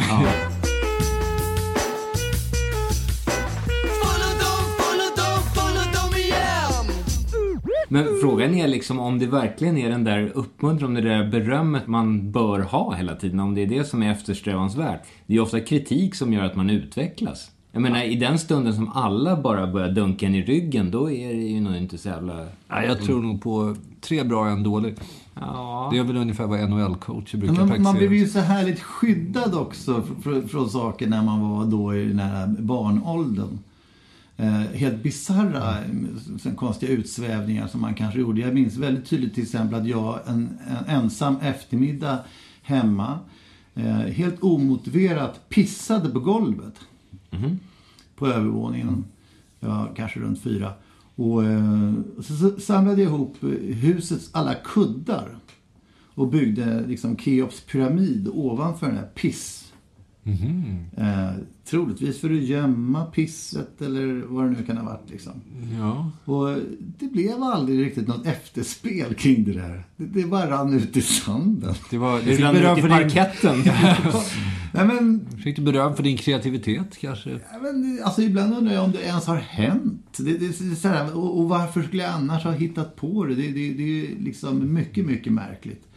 Men 7.93 8.05
frågan 8.21 8.55
är 8.55 8.69
liksom 8.69 8.99
om 8.99 9.19
det 9.19 9.27
verkligen 9.27 9.79
är 9.79 9.91
den 9.91 10.05
där 10.05 10.33
uppmuntran, 10.35 10.95
det 10.95 11.01
där 11.01 11.29
berömmet 11.29 11.87
man 11.87 12.33
bör 12.33 12.61
ha 12.61 12.95
hela 12.95 13.15
tiden, 13.15 13.41
om 13.41 13.55
det 13.55 13.63
är 13.63 13.67
det 13.67 13.85
som 13.85 14.03
är 14.03 14.13
eftersträvansvärt. 14.13 15.03
Det 15.27 15.33
är 15.33 15.35
ju 15.35 15.43
ofta 15.43 15.61
kritik 15.61 16.15
som 16.15 16.33
gör 16.33 16.45
att 16.45 16.57
man 16.57 16.71
utvecklas. 16.71 17.51
Jag 17.73 17.83
menar, 17.83 18.03
i 18.03 18.17
den 18.17 18.39
stunden 18.39 18.75
som 18.75 18.89
alla 18.89 19.37
bara 19.37 19.67
börjar 19.67 19.91
dunka 19.91 20.27
en 20.27 20.35
i 20.35 20.43
ryggen, 20.43 20.91
då 20.91 21.11
är 21.11 21.35
det 21.35 21.43
ju 21.43 21.61
nog 21.61 21.77
inte 21.77 21.99
så 21.99 22.09
jävla... 22.09 22.47
Nej, 22.69 22.87
jag 22.87 23.01
tror 23.01 23.23
nog 23.23 23.43
på 23.43 23.77
tre 24.01 24.25
bra 24.25 24.41
och 24.41 24.51
en 24.51 24.63
dålig. 24.63 24.95
Ja. 25.35 25.89
Det 25.93 25.99
är 25.99 26.05
väl 26.05 26.17
ungefär 26.17 26.47
vad 26.47 26.61
NHL-coacher 26.61 27.37
brukar 27.37 27.55
Men 27.55 27.69
man, 27.69 27.83
man 27.83 27.97
blev 27.97 28.15
ju 28.15 28.29
så 28.29 28.39
härligt 28.39 28.81
skyddad 28.81 29.55
också 29.55 30.03
från, 30.23 30.49
från 30.49 30.71
saker 30.71 31.07
när 31.07 31.23
man 31.23 31.51
var 31.51 31.65
då 31.67 31.95
i 31.95 32.05
den 32.05 32.19
här 32.19 32.47
barnåldern. 32.47 33.59
Eh, 34.37 34.61
helt 34.75 35.03
bisarra, 35.03 35.79
eh, 36.45 36.55
konstiga 36.55 36.93
utsvävningar 36.93 37.67
som 37.67 37.81
man 37.81 37.95
kanske 37.95 38.21
gjorde. 38.21 38.41
Jag 38.41 38.55
minns 38.55 38.77
väldigt 38.77 39.07
tydligt 39.07 39.35
till 39.35 39.43
exempel 39.43 39.81
att 39.81 39.87
jag 39.87 40.19
en, 40.27 40.59
en 40.69 40.97
ensam 40.97 41.37
eftermiddag 41.43 42.19
hemma 42.63 43.19
eh, 43.75 43.85
helt 43.95 44.43
omotiverat 44.43 45.49
pissade 45.49 46.09
på 46.09 46.21
golvet. 46.21 46.75
Mm-hmm. 47.31 47.57
På 48.17 48.27
övervåningen. 48.27 49.05
Jag 49.61 49.69
var 49.69 49.93
kanske 49.97 50.21
runt 50.21 50.43
fyra. 50.43 50.73
Och 51.15 51.45
eh, 51.45 51.93
så, 52.21 52.35
så 52.35 52.61
samlade 52.61 53.03
jag 53.03 53.13
ihop 53.13 53.37
husets 53.61 54.31
alla 54.33 54.55
kuddar 54.55 55.39
och 56.15 56.29
byggde 56.29 56.87
liksom 56.87 57.17
Keops 57.17 57.61
pyramid 57.61 58.29
ovanför 58.33 58.87
den 58.87 58.97
här 58.97 59.09
piss. 59.15 59.70
Eh, 60.25 61.31
troligtvis 61.65 62.21
för 62.21 62.31
att 62.31 62.43
gömma 62.43 63.05
pisset 63.05 63.83
eller 63.83 64.25
vad 64.27 64.45
det 64.45 64.51
nu 64.51 64.65
kan 64.67 64.77
ha 64.77 64.85
varit. 64.85 65.11
Liksom. 65.11 65.33
Ja. 65.79 66.11
Och 66.25 66.57
det 66.99 67.07
blev 67.07 67.43
aldrig 67.43 67.87
riktigt 67.87 68.09
något 68.09 68.27
efterspel 68.27 69.15
kring 69.15 69.45
det 69.45 69.53
där. 69.53 69.85
Det, 69.97 70.05
det 70.05 70.27
bara 70.27 70.51
rann 70.51 70.73
ut 70.73 70.97
i 70.97 71.03
sanden. 71.03 71.75
Det 71.91 71.99
var, 71.99 72.19
Det 72.19 72.25
fick 72.25 72.41
rann 72.41 72.55
beröm 72.55 72.77
för 72.77 72.89
din, 72.89 72.91
parketten. 72.91 73.63
Nej, 74.75 74.87
men, 74.87 75.27
fick 75.43 75.57
du 75.57 75.63
beröm 75.63 75.97
för 75.97 76.03
din 76.03 76.17
kreativitet 76.17 76.97
kanske? 76.99 77.31
ja, 77.31 77.59
men, 77.63 78.01
alltså, 78.05 78.23
ibland 78.23 78.55
undrar 78.55 78.75
jag 78.75 78.85
om 78.85 78.93
det 78.93 79.03
ens 79.03 79.27
har 79.27 79.37
hänt. 79.37 80.17
Det, 80.17 80.39
det, 80.39 80.83
det, 80.83 80.89
här, 80.89 81.17
och, 81.17 81.39
och 81.39 81.49
varför 81.49 81.83
skulle 81.83 82.03
jag 82.03 82.13
annars 82.13 82.45
ha 82.45 82.53
hittat 82.53 82.97
på 82.97 83.25
det? 83.25 83.35
Det, 83.35 83.43
det, 83.43 83.73
det 83.73 84.07
är 84.07 84.25
liksom 84.25 84.75
mycket, 84.75 85.07
mycket 85.07 85.33
märkligt. 85.33 85.90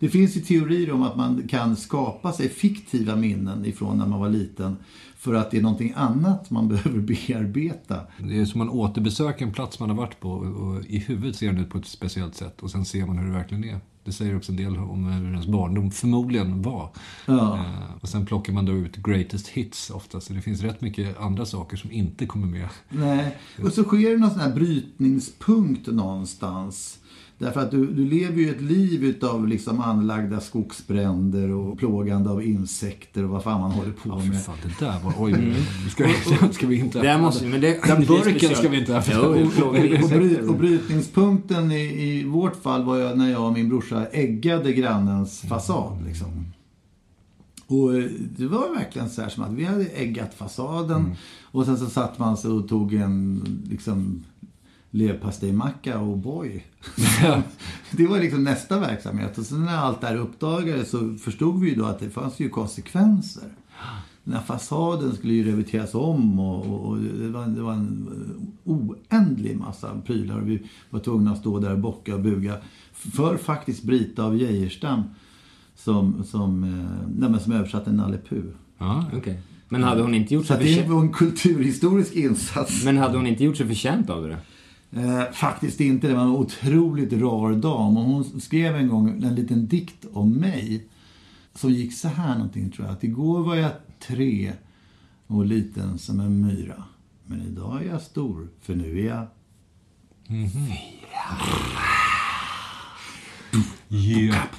Det 0.00 0.08
finns 0.08 0.36
ju 0.36 0.40
teorier 0.40 0.92
om 0.92 1.02
att 1.02 1.16
man 1.16 1.48
kan 1.48 1.76
skapa 1.76 2.32
sig 2.32 2.48
fiktiva 2.48 3.16
minnen 3.16 3.64
ifrån 3.64 3.98
när 3.98 4.06
man 4.06 4.20
var 4.20 4.28
liten 4.28 4.76
för 5.16 5.34
att 5.34 5.50
det 5.50 5.56
är 5.56 5.62
någonting 5.62 5.92
annat 5.96 6.50
man 6.50 6.68
behöver 6.74 7.00
bearbeta. 7.00 8.00
Det 8.18 8.40
är 8.40 8.44
som 8.44 8.58
man 8.58 8.70
återbesöker 8.70 9.46
en 9.46 9.52
plats 9.52 9.80
man 9.80 9.90
har 9.90 9.96
varit 9.96 10.20
på 10.20 10.30
och 10.30 10.84
i 10.84 10.98
huvudet 10.98 11.36
ser 11.36 11.46
den 11.46 11.58
ut 11.58 11.70
på 11.70 11.78
ett 11.78 11.86
speciellt 11.86 12.34
sätt 12.34 12.60
och 12.60 12.70
sen 12.70 12.84
ser 12.84 13.06
man 13.06 13.18
hur 13.18 13.26
det 13.26 13.32
verkligen 13.32 13.64
är. 13.64 13.80
Det 14.04 14.12
säger 14.12 14.36
också 14.36 14.52
en 14.52 14.56
del 14.56 14.76
om 14.76 15.04
hur 15.06 15.30
ens 15.30 15.46
barndom 15.46 15.90
förmodligen 15.90 16.62
var. 16.62 16.90
Ja. 17.26 17.56
Eh, 17.56 17.94
och 18.00 18.08
sen 18.08 18.26
plockar 18.26 18.52
man 18.52 18.66
då 18.66 18.72
ut 18.72 18.96
greatest 18.96 19.48
hits 19.48 19.90
ofta, 19.90 20.20
så 20.20 20.32
det 20.32 20.40
finns 20.40 20.62
rätt 20.62 20.80
mycket 20.80 21.20
andra 21.20 21.46
saker 21.46 21.76
som 21.76 21.92
inte 21.92 22.26
kommer 22.26 22.46
med. 22.46 22.68
Nej, 22.88 23.36
och 23.64 23.72
så 23.72 23.84
sker 23.84 24.10
det 24.10 24.16
någon 24.16 24.30
sån 24.30 24.40
här 24.40 24.54
brytningspunkt 24.54 25.86
någonstans. 25.86 26.99
Därför 27.40 27.60
att 27.60 27.70
du, 27.70 27.86
du 27.86 28.06
lever 28.06 28.36
ju 28.36 28.50
ett 28.50 28.60
liv 28.60 29.04
utav 29.04 29.48
liksom 29.48 29.80
anlagda 29.80 30.40
skogsbränder 30.40 31.50
och 31.50 31.78
plågande 31.78 32.30
av 32.30 32.42
insekter 32.42 33.24
och 33.24 33.30
vad 33.30 33.42
fan 33.42 33.60
man 33.60 33.70
håller 33.70 33.92
på 33.92 34.08
Ja, 34.08 34.20
för 34.20 34.28
med. 34.28 34.42
fan, 34.42 34.56
det 34.62 34.84
där 34.84 35.00
var... 35.04 35.14
Oj, 35.18 35.54
ska, 35.90 36.08
ska 36.52 36.66
vi 36.66 36.78
inte... 36.78 37.02
Det 37.02 37.18
måste, 37.18 37.46
men 37.46 37.60
det, 37.60 37.80
Den 37.86 38.04
burken 38.04 38.54
ska 38.56 38.68
vi 38.68 38.80
inte 38.80 38.96
öppna. 38.96 39.20
Och, 39.28 39.36
och, 39.36 40.48
och 40.48 40.56
brytningspunkten 40.56 41.72
i, 41.72 42.02
i 42.02 42.24
vårt 42.24 42.62
fall 42.62 42.84
var 42.84 42.96
jag 42.96 43.18
när 43.18 43.30
jag 43.30 43.46
och 43.46 43.52
min 43.52 43.68
brorsa 43.68 44.06
äggade 44.06 44.72
grannens 44.72 45.40
fasad. 45.40 46.04
Liksom. 46.06 46.46
Och 47.66 47.94
eh, 47.94 48.04
det 48.36 48.46
var 48.46 48.74
verkligen 48.74 49.10
så 49.10 49.22
här 49.22 49.28
som 49.28 49.44
att 49.44 49.52
vi 49.52 49.64
hade 49.64 49.84
äggat 49.84 50.34
fasaden 50.34 51.16
och 51.42 51.64
sen 51.66 51.78
så 51.78 51.86
satt 51.86 52.18
man 52.18 52.36
sig 52.36 52.50
och 52.50 52.68
tog 52.68 52.94
en 52.94 53.42
liksom 53.70 54.24
leverpastejmacka 54.90 55.98
och 55.98 56.18
boy. 56.18 56.64
det 57.90 58.06
var 58.06 58.20
liksom 58.20 58.44
nästa 58.44 58.80
verksamhet. 58.80 59.38
Och 59.38 59.44
sen 59.44 59.64
när 59.64 59.76
allt 59.76 60.00
det 60.00 60.06
här 60.06 60.16
uppdagades 60.16 60.90
så 60.90 61.14
förstod 61.14 61.60
vi 61.60 61.68
ju 61.68 61.74
då 61.74 61.84
att 61.84 61.98
det 61.98 62.10
fanns 62.10 62.40
ju 62.40 62.48
konsekvenser. 62.48 63.48
Den 64.24 64.34
här 64.34 64.42
fasaden 64.42 65.16
skulle 65.16 65.32
ju 65.32 65.44
reverteras 65.44 65.94
om 65.94 66.40
och, 66.40 66.66
och, 66.66 66.88
och 66.88 66.98
det, 66.98 67.28
var, 67.28 67.46
det 67.46 67.62
var 67.62 67.72
en 67.72 68.08
oändlig 68.64 69.56
massa 69.56 70.00
prylar. 70.06 70.40
Och 70.40 70.48
vi 70.48 70.62
var 70.90 71.00
tvungna 71.00 71.32
att 71.32 71.38
stå 71.38 71.58
där 71.58 71.72
och 71.72 71.78
bocka 71.78 72.14
och 72.14 72.20
buga 72.20 72.56
för 72.92 73.36
faktiskt 73.36 73.82
Brita 73.82 74.24
av 74.24 74.36
Geijerstam 74.36 75.02
som, 75.76 76.24
som, 76.24 76.64
eh, 76.64 77.08
nej, 77.18 77.30
men 77.30 77.40
som 77.40 77.52
översatte 77.52 77.92
Nalle 77.92 78.18
Puh. 78.28 78.44
Ja, 78.78 79.04
Okej. 79.16 79.42
Men 79.68 79.82
hade 79.82 80.02
hon 80.02 80.14
inte 80.14 80.34
gjort 80.34 80.46
Så 80.46 80.54
sig 80.54 80.74
det 80.74 80.88
var 80.88 81.00
en 81.00 81.12
kulturhistorisk 81.12 82.14
insats. 82.14 82.84
Men 82.84 82.98
hade 82.98 83.16
hon 83.16 83.26
inte 83.26 83.44
gjort 83.44 83.56
sig 83.56 83.66
förtjänt 83.66 84.10
av 84.10 84.28
det? 84.28 84.36
Eh, 84.92 85.32
faktiskt 85.32 85.80
inte. 85.80 86.08
Det 86.08 86.14
var 86.14 86.22
en 86.22 86.28
otroligt 86.28 87.12
rar 87.12 87.52
dam. 87.52 87.96
Och 87.96 88.04
hon 88.04 88.40
skrev 88.40 88.76
en 88.76 88.88
gång 88.88 89.24
en 89.24 89.34
liten 89.34 89.66
dikt 89.66 90.06
om 90.12 90.32
mig. 90.32 90.86
Som 91.54 91.70
gick 91.70 91.94
så 91.94 92.08
här 92.08 92.34
någonting 92.34 92.70
tror 92.70 92.86
jag. 92.86 92.96
Att 92.96 93.04
igår 93.04 93.42
var 93.42 93.56
jag 93.56 93.72
tre 93.98 94.52
och 95.26 95.46
liten 95.46 95.98
som 95.98 96.20
en 96.20 96.46
myra. 96.46 96.84
Men 97.26 97.42
idag 97.42 97.82
är 97.82 97.88
jag 97.88 98.02
stor, 98.02 98.48
för 98.60 98.74
nu 98.74 99.00
är 99.00 99.06
jag... 99.06 99.26
Yeah. 103.90 104.48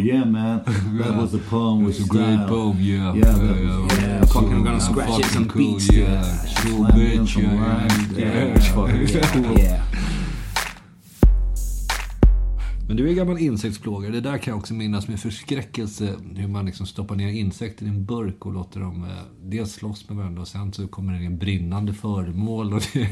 Yeah 0.00 0.24
man, 0.24 0.64
that 0.98 1.14
was 1.16 1.34
a 1.34 1.38
poem 1.38 1.84
with 1.84 1.96
It's 2.00 2.04
a 2.04 2.08
great 2.08 2.34
style. 2.34 2.48
poem, 2.48 2.78
yeah. 2.80 3.14
Yeah, 3.14 3.20
that 3.24 3.40
was- 3.40 3.98
yeah, 4.02 4.24
fucking 4.24 4.64
gonna 4.64 4.80
scratch 4.80 5.20
it 5.20 5.26
some 5.26 5.48
cool, 5.48 5.74
beats 5.74 5.88
to 5.88 5.94
yeah. 6.00 6.42
it. 6.44 6.56
Cool 6.56 6.86
Slam 6.86 6.98
bitch, 6.98 7.14
in 7.14 7.26
some 7.26 7.42
yeah. 7.44 7.62
rhymes, 7.62 8.12
yeah. 8.12 9.52
yeah. 9.52 9.56
Yeah. 9.56 10.13
Men 12.88 12.96
du 12.96 13.10
är 13.10 13.14
gammal 13.14 13.38
insektsplågare. 13.38 14.12
Det 14.12 14.20
där 14.20 14.38
kan 14.38 14.52
jag 14.52 14.58
också 14.58 14.74
minnas 14.74 15.08
med 15.08 15.20
förskräckelse. 15.20 16.14
Hur 16.36 16.48
man 16.48 16.66
liksom 16.66 16.86
stoppar 16.86 17.16
ner 17.16 17.28
insekter 17.28 17.86
i 17.86 17.88
en 17.88 18.04
burk 18.04 18.46
och 18.46 18.52
låter 18.52 18.80
dem 18.80 19.04
eh, 19.04 19.10
dels 19.42 19.72
slåss 19.72 20.08
med 20.08 20.16
varandra 20.18 20.42
och 20.42 20.48
sen 20.48 20.72
så 20.72 20.86
kommer 20.86 21.18
det 21.18 21.24
in 21.24 21.38
brinnande 21.38 21.92
föremål. 21.92 22.72
Och 22.74 22.82
det, 22.92 22.98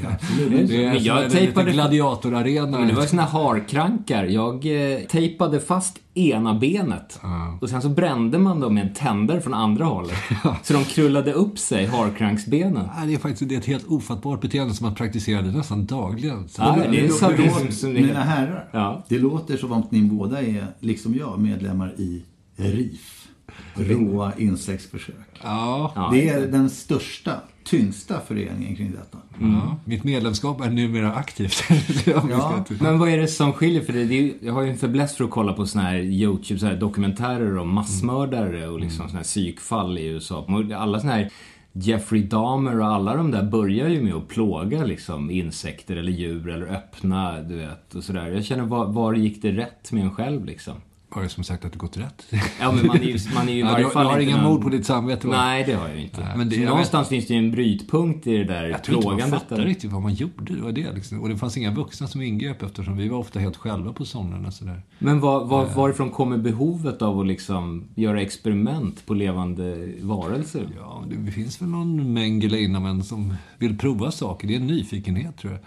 det 0.68 0.84
är 0.84 0.90
Men 0.92 1.04
jag 1.04 1.16
som 1.16 1.24
en 1.24 1.30
tejpade- 1.30 1.72
gladiatorarena. 1.72 2.78
Men 2.78 2.88
det 2.88 2.94
var 2.94 3.06
såna 3.06 3.22
harkrankar. 3.22 4.24
Jag 4.24 4.54
eh, 4.94 4.98
tejpade 5.00 5.60
fast 5.60 5.98
ena 6.14 6.54
benet. 6.54 7.20
Och 7.60 7.68
sen 7.70 7.82
så 7.82 7.88
brände 7.88 8.38
man 8.38 8.60
dem 8.60 8.74
med 8.74 8.86
en 8.86 8.94
tändare 8.94 9.40
från 9.40 9.54
andra 9.54 9.84
hållet. 9.84 10.16
Så 10.62 10.72
de 10.72 10.84
krullade 10.84 11.32
upp 11.32 11.58
sig, 11.58 11.86
harkranksbenen. 11.86 12.88
Nej, 12.96 13.06
det 13.06 13.14
är 13.14 13.18
faktiskt 13.18 13.48
det 13.48 13.54
är 13.54 13.58
ett 13.58 13.66
helt 13.66 13.86
ofattbart 13.86 14.40
beteende 14.40 14.74
som 14.74 14.86
man 14.86 14.94
praktiserade 14.94 15.50
nästan 15.50 15.86
dagligen. 15.86 16.48
Så 16.48 16.62
Ja, 16.62 16.76
det- 16.76 16.90
det 16.90 16.98
är 16.98 17.02
Det 17.02 17.08
sadism 17.08 17.42
låter- 17.58 17.72
som 17.72 17.94
det 17.94 18.00
Mina 18.00 18.20
herrar, 18.22 18.68
Ja. 18.72 19.04
det 19.08 19.18
låter 19.18 19.56
som 19.56 19.72
om 19.72 19.82
ni 19.90 20.02
båda 20.02 20.42
är, 20.42 20.66
liksom 20.80 21.14
jag, 21.14 21.38
medlemmar 21.40 21.94
i 21.98 22.22
RIF. 22.56 23.28
Råa 23.74 24.32
insektsförsök. 24.38 25.40
Ja, 25.42 26.10
Det 26.12 26.28
är 26.28 26.46
den 26.46 26.70
största, 26.70 27.32
tyngsta 27.64 28.20
föreningen 28.20 28.76
kring 28.76 28.90
detta. 28.92 29.18
ja. 29.40 29.76
Mitt 29.84 30.04
medlemskap 30.04 30.60
är 30.60 30.70
numera 30.70 31.12
aktivt. 31.12 31.62
Ja. 32.06 32.64
Men 32.80 32.98
vad 32.98 33.08
är 33.08 33.18
det 33.18 33.28
som 33.28 33.52
skiljer? 33.52 33.82
För 33.82 33.92
det, 33.92 34.04
det 34.04 34.14
är, 34.14 34.22
ju- 34.22 34.34
jag 34.40 34.52
har 34.52 34.62
ju 34.62 34.70
en 34.70 34.76
fäbless 34.78 35.16
för 35.16 35.24
att 35.24 35.30
kolla 35.30 35.52
på 35.52 35.66
såna 35.66 35.84
här 35.84 35.96
YouTube, 35.98 36.60
så 36.60 36.66
här 36.66 36.76
dokumentärer 36.76 37.58
om 37.58 37.74
massmördare 37.74 38.68
och 38.68 38.80
liksom 38.80 39.06
såna 39.08 39.18
här 39.18 39.24
psykfall 39.24 39.98
i 39.98 40.06
USA. 40.06 40.46
Alla 40.76 41.00
såna 41.00 41.12
här 41.12 41.30
Jeffrey 41.72 42.22
Dahmer 42.22 42.80
och 42.80 42.86
alla 42.86 43.16
de 43.16 43.30
där 43.30 43.42
börjar 43.42 43.88
ju 43.88 44.02
med 44.02 44.14
att 44.14 44.28
plåga 44.28 44.84
liksom 44.84 45.30
insekter 45.30 45.96
eller 45.96 46.12
djur 46.12 46.48
eller 46.48 46.66
öppna, 46.66 47.40
du 47.42 47.56
vet, 47.56 47.94
och 47.94 48.04
sådär. 48.04 48.28
Jag 48.30 48.44
känner, 48.44 48.64
var, 48.64 48.86
var 48.86 49.14
gick 49.14 49.42
det 49.42 49.52
rätt 49.52 49.92
med 49.92 50.02
en 50.04 50.10
själv 50.14 50.44
liksom? 50.44 50.74
Har 51.14 51.22
det 51.22 51.28
som 51.28 51.44
sagt 51.44 51.64
att 51.64 51.72
det 51.72 51.78
gått 51.78 51.96
rätt? 51.96 52.26
Ja, 52.60 52.72
men 52.72 52.86
man 52.86 52.96
är 52.96 53.02
ju, 53.02 53.18
man 53.34 53.48
är 53.48 53.52
ju 53.52 53.58
i 53.58 53.60
Ja, 53.60 53.66
varje 53.72 53.84
du, 53.84 53.90
fall 53.90 54.06
du 54.06 54.12
har 54.12 54.18
inga 54.20 54.36
någon- 54.36 54.52
mord 54.52 54.62
på 54.62 54.68
ditt 54.68 54.86
samvete 54.86 55.26
va? 55.26 55.36
Nej, 55.36 55.64
det 55.66 55.72
har 55.72 55.88
jag 55.88 55.96
ju 55.96 56.02
inte. 56.02 56.28
men 56.36 56.48
det- 56.48 56.54
Så 56.56 56.60
jag 56.62 56.68
någonstans 56.68 57.08
finns 57.08 57.26
det 57.26 57.34
ju 57.34 57.38
en 57.38 57.50
brytpunkt 57.50 58.26
i 58.26 58.36
det 58.36 58.44
där 58.44 58.64
Jag 58.64 58.84
tror 58.84 58.96
inte 58.96 59.08
man 59.28 59.40
fattade 59.40 59.64
riktigt 59.64 59.92
vad 59.92 60.02
man 60.02 60.14
gjorde. 60.14 60.54
Det 60.54 60.60
var 60.62 60.72
det 60.72 60.92
liksom. 60.92 61.20
Och 61.20 61.28
det 61.28 61.36
fanns 61.36 61.56
inga 61.56 61.70
vuxna 61.74 62.06
som 62.06 62.22
ingrep 62.22 62.62
eftersom 62.62 62.96
vi 62.96 63.08
var 63.08 63.18
ofta 63.18 63.38
helt 63.40 63.56
själva 63.56 63.92
på 63.92 64.04
somrarna. 64.04 64.50
Sådär. 64.50 64.82
Men 64.98 65.20
var, 65.20 65.44
var, 65.44 65.66
varifrån 65.66 66.10
kommer 66.10 66.36
behovet 66.38 67.02
av 67.02 67.20
att 67.20 67.26
liksom 67.26 67.84
göra 67.94 68.20
experiment 68.22 69.06
på 69.06 69.14
levande 69.14 69.88
varelser? 70.00 70.68
Ja, 70.78 71.04
det 71.24 71.32
finns 71.32 71.62
väl 71.62 71.68
någon 71.68 72.12
Mengele 72.12 72.58
inom 72.58 72.86
en 72.86 73.02
som 73.04 73.34
vill 73.58 73.78
prova 73.78 74.10
saker. 74.10 74.48
Det 74.48 74.54
är 74.54 74.60
en 74.60 74.66
nyfikenhet 74.66 75.36
tror 75.38 75.52
jag. 75.52 75.60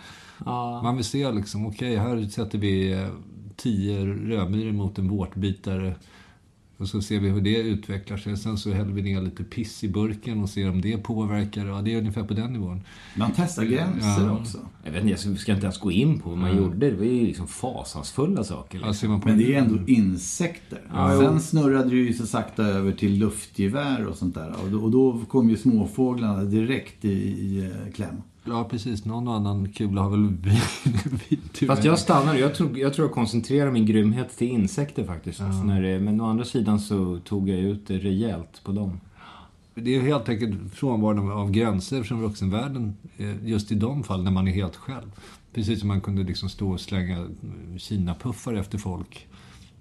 Man 0.84 0.96
vill 0.96 1.06
se 1.06 1.32
liksom, 1.32 1.66
okej, 1.68 1.96
här 1.98 2.28
sätter 2.30 2.58
vi 2.58 2.92
eh, 2.94 3.08
tio 3.56 4.06
rödmyror 4.06 4.72
mot 4.72 4.98
en 5.00 5.08
vårtbitare. 5.08 5.96
Och 6.78 6.88
så 6.88 7.02
ser 7.02 7.20
vi 7.20 7.30
hur 7.30 7.42
det 7.42 7.58
utvecklar 7.58 8.18
sig. 8.18 8.38
Sen 8.38 8.58
så 8.58 8.72
häller 8.72 8.92
vi 8.92 9.02
ner 9.02 9.22
lite 9.22 9.44
piss 9.44 9.84
i 9.84 9.90
burken 9.90 10.42
och 10.42 10.50
ser 10.50 10.70
om 10.70 10.82
det 10.82 10.98
påverkar. 10.98 11.66
Ja, 11.66 11.82
det 11.82 11.94
är 11.94 11.98
ungefär 11.98 12.24
på 12.24 12.34
den 12.34 12.54
nivån. 12.54 12.82
Man 13.18 13.32
testar 13.36 13.64
gränser 13.64 14.32
också. 14.32 14.58
Jag 14.84 14.92
vet 14.92 15.04
inte, 15.04 15.26
jag 15.28 15.38
ska 15.40 15.52
inte 15.54 15.66
ens 15.66 15.80
gå 15.80 15.92
in 15.92 16.20
på 16.20 16.30
vad 16.30 16.38
man 16.38 16.58
gjorde. 16.58 16.90
Det 16.90 16.96
var 16.96 17.06
ju 17.06 17.26
liksom 17.26 17.48
fasansfulla 17.48 18.44
saker. 18.44 18.80
Ja, 18.80 18.88
Liksom. 18.88 19.22
på 19.22 19.28
Men 19.28 19.38
det 19.38 19.56
är 19.56 19.60
ändå 19.62 19.80
insekter. 19.88 20.82
Ja, 20.94 21.20
Sen 21.22 21.34
jo. 21.34 21.40
snurrade 21.40 21.90
det 21.90 21.96
ju 21.96 22.14
så 22.14 22.28
sakta 22.28 22.64
över 22.64 22.92
till 22.92 23.18
luftgevär 23.20 24.06
och 24.06 24.16
sånt 24.16 24.36
där. 24.36 24.54
Och 24.64 24.72
då, 24.72 24.78
och 24.80 24.92
då 24.92 25.22
kom 25.28 25.50
ju 25.50 25.58
småfåglarna 25.58 26.44
direkt 26.44 27.06
i, 27.06 27.10
i 27.12 27.60
eh, 27.66 27.94
kläm. 27.94 28.16
Ja, 28.46 28.64
precis. 28.64 29.06
Någon 29.06 29.28
och 29.28 29.34
annan 29.34 29.72
kula 29.72 30.02
har 30.02 30.10
väl 30.10 30.28
vi, 30.42 30.62
vi. 31.60 31.68
Fast 31.68 31.84
jag 31.84 32.00
stannar. 32.00 32.36
Jag 32.36 32.56
tror, 32.56 32.80
jag 32.80 32.94
tror 32.94 33.08
jag 33.08 33.14
koncentrerar 33.14 33.72
min 33.72 33.86
grymhet 33.86 34.38
till 34.38 34.48
insekter 34.48 35.04
faktiskt. 35.04 35.42
När 35.64 35.82
det, 35.82 36.00
men 36.00 36.22
å 36.22 36.30
andra 36.30 36.46
sidan 36.46 36.80
så 36.80 37.20
tog 37.20 37.50
jag 37.50 37.60
ut 37.60 37.88
det 37.88 37.98
rejält 37.98 38.62
på 38.64 38.72
dem. 38.72 39.00
Det 39.76 39.96
är 39.96 40.02
helt 40.02 40.30
enkelt 40.30 40.74
frånvaron 40.74 41.32
av 41.32 41.52
gränser 41.52 42.04
från 42.04 42.22
vuxenvärlden 42.22 42.98
eh, 43.18 43.48
just 43.48 43.72
i 43.72 43.76
de 43.76 44.04
fall 44.04 44.24
när 44.24 44.32
man 44.32 44.48
är 44.48 44.52
helt 44.52 44.76
själv. 44.76 45.12
Precis 45.54 45.80
som 45.80 45.88
man 45.88 46.02
kunde 46.02 46.24
liksom 46.24 46.50
stå 46.50 46.72
och 46.72 46.80
slänga 46.80 47.28
Kina-puffar 47.78 48.54
efter 48.54 48.78
folk 48.78 49.28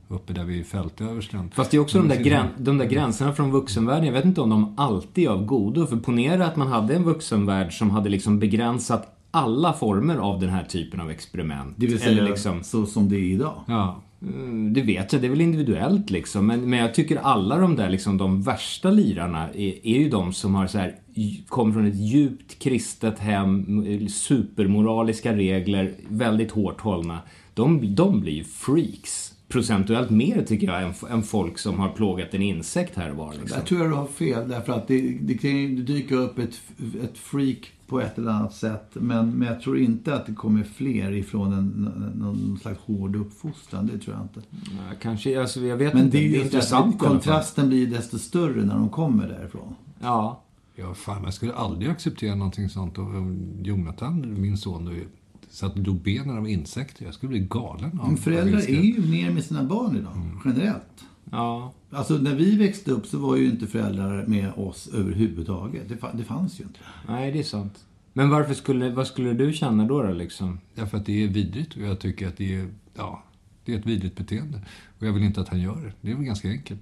uppe 0.08 0.32
där 0.32 0.44
vid 0.44 0.66
fältöversten. 0.66 1.50
Fast 1.54 1.70
det 1.70 1.76
är 1.76 1.80
också 1.80 1.98
de 1.98 2.08
där, 2.08 2.22
grän, 2.22 2.46
de 2.58 2.78
där 2.78 2.86
gränserna 2.86 3.32
från 3.32 3.50
vuxenvärlden. 3.50 4.04
Jag 4.06 4.12
vet 4.12 4.24
inte 4.24 4.40
om 4.40 4.50
de 4.50 4.74
alltid 4.76 5.24
är 5.24 5.28
av 5.28 5.44
godo. 5.46 5.86
För 5.86 5.96
ponera 5.96 6.46
att 6.46 6.56
man 6.56 6.68
hade 6.68 6.94
en 6.94 7.04
vuxenvärld 7.04 7.78
som 7.78 7.90
hade 7.90 8.08
liksom 8.08 8.38
begränsat 8.38 9.18
alla 9.30 9.72
former 9.72 10.16
av 10.16 10.40
den 10.40 10.50
här 10.50 10.64
typen 10.64 11.00
av 11.00 11.10
experiment. 11.10 11.74
Det 11.76 11.86
vill 11.86 11.98
säga 11.98 12.10
Eller 12.10 12.28
liksom, 12.28 12.62
så 12.62 12.86
som 12.86 13.08
det 13.08 13.16
är 13.16 13.32
idag. 13.32 13.54
Ja, 13.66 14.00
Mm, 14.22 14.72
Det 14.72 14.82
vet 14.82 15.12
jag, 15.12 15.22
det 15.22 15.26
är 15.28 15.30
väl 15.30 15.40
individuellt 15.40 16.10
liksom. 16.10 16.46
Men, 16.46 16.70
men 16.70 16.78
jag 16.78 16.94
tycker 16.94 17.16
alla 17.16 17.58
de 17.58 17.76
där 17.76 17.90
liksom, 17.90 18.18
de 18.18 18.42
värsta 18.42 18.90
lirarna 18.90 19.48
är, 19.48 19.86
är 19.86 19.98
ju 19.98 20.08
de 20.10 20.32
som 20.32 20.54
har 20.54 20.66
så 20.66 20.78
här, 20.78 20.94
kommer 21.48 21.72
från 21.72 21.86
ett 21.86 21.96
djupt 21.96 22.58
kristet 22.58 23.18
hem, 23.18 24.08
supermoraliska 24.08 25.36
regler, 25.36 25.94
väldigt 26.08 26.50
hårt 26.50 26.80
hållna. 26.80 27.18
De, 27.54 27.94
de 27.94 28.20
blir 28.20 28.32
ju 28.32 28.44
freaks. 28.44 29.33
Procentuellt 29.54 30.10
mer 30.10 30.42
tycker 30.42 30.66
jag 30.66 30.82
än, 30.82 30.94
än 31.10 31.22
folk 31.22 31.58
som 31.58 31.78
har 31.78 31.88
plågat 31.88 32.34
en 32.34 32.42
insekt 32.42 32.96
här 32.96 33.10
och 33.10 33.16
var. 33.16 33.32
Liksom. 33.32 33.58
Där 33.58 33.66
tror 33.66 33.80
jag 33.80 33.90
du 33.90 33.94
har 33.94 34.06
fel. 34.06 34.48
Därför 34.48 34.72
att 34.72 34.88
det, 34.88 35.18
det 35.20 35.34
kan 35.34 35.50
ju 35.50 35.82
dyka 35.82 36.14
upp 36.14 36.38
ett, 36.38 36.60
ett 37.02 37.18
freak 37.18 37.72
på 37.86 38.00
ett 38.00 38.18
eller 38.18 38.30
annat 38.30 38.54
sätt. 38.54 38.90
Men, 38.92 39.30
men 39.30 39.48
jag 39.48 39.60
tror 39.60 39.78
inte 39.78 40.14
att 40.14 40.26
det 40.26 40.34
kommer 40.34 40.62
fler 40.62 41.12
ifrån 41.12 41.52
en, 41.52 42.12
någon 42.14 42.58
slags 42.62 42.78
hård 42.80 43.16
uppfostran. 43.16 43.86
Det 43.86 43.98
tror 43.98 44.16
jag 44.16 44.24
inte. 44.24 44.48
Ja, 44.70 44.96
kanske, 45.00 45.40
alltså, 45.40 45.60
jag 45.60 45.76
vet 45.76 45.94
Men 45.94 46.04
inte. 46.04 46.16
det 46.16 46.24
är 46.24 46.28
ju 46.28 46.42
intressant. 46.42 46.98
Kontrasten 46.98 47.68
blir 47.68 47.86
desto 47.86 48.18
större 48.18 48.64
när 48.64 48.74
de 48.74 48.88
kommer 48.88 49.28
därifrån. 49.28 49.74
Ja. 50.00 50.42
ja 50.74 50.94
fan, 50.94 51.24
jag 51.24 51.34
skulle 51.34 51.54
aldrig 51.54 51.90
acceptera 51.90 52.34
någonting 52.34 52.68
sånt. 52.68 52.98
Och 52.98 53.04
om 53.04 53.58
Jonathan, 53.62 54.40
min 54.40 54.58
son, 54.58 55.00
satt 55.54 55.76
och 55.76 55.82
drog 55.82 56.00
benen 56.00 56.38
av 56.38 56.48
insekter. 56.48 57.04
Jag 57.04 57.14
skulle 57.14 57.30
bli 57.30 57.38
galen 57.38 58.00
av 58.00 58.08
Men 58.08 58.16
föräldrar 58.16 58.58
är 58.58 58.82
ju 58.82 59.10
ner 59.10 59.30
med 59.30 59.44
sina 59.44 59.64
barn 59.64 59.96
idag, 59.96 60.40
generellt. 60.44 61.04
Ja. 61.30 61.72
Alltså 61.90 62.14
när 62.14 62.34
vi 62.34 62.56
växte 62.56 62.90
upp 62.90 63.06
så 63.06 63.18
var 63.18 63.36
ju 63.36 63.50
inte 63.50 63.66
föräldrar 63.66 64.26
med 64.26 64.52
oss 64.56 64.88
överhuvudtaget. 64.94 65.88
Det, 65.88 65.96
det 66.14 66.24
fanns 66.24 66.60
ju 66.60 66.64
inte. 66.64 66.78
Nej, 67.08 67.32
det 67.32 67.38
är 67.38 67.42
sant. 67.42 67.84
Men 68.12 68.30
varför 68.30 68.54
skulle, 68.54 68.90
vad 68.90 69.06
skulle 69.06 69.32
du 69.32 69.52
känna 69.52 69.84
då, 69.84 70.02
då 70.02 70.12
liksom? 70.12 70.60
Därför 70.74 70.98
att 70.98 71.06
det 71.06 71.24
är 71.24 71.28
vidrigt 71.28 71.76
och 71.76 71.82
jag 71.82 71.98
tycker 71.98 72.28
att 72.28 72.36
det 72.36 72.54
är, 72.54 72.68
ja, 72.94 73.22
det 73.64 73.74
är 73.74 73.78
ett 73.78 73.86
vidrigt 73.86 74.16
beteende. 74.16 74.60
Och 74.98 75.06
jag 75.06 75.12
vill 75.12 75.22
inte 75.22 75.40
att 75.40 75.48
han 75.48 75.60
gör 75.60 75.76
det. 75.76 75.92
Det 76.00 76.10
är 76.10 76.14
väl 76.16 76.24
ganska 76.24 76.48
enkelt. 76.48 76.80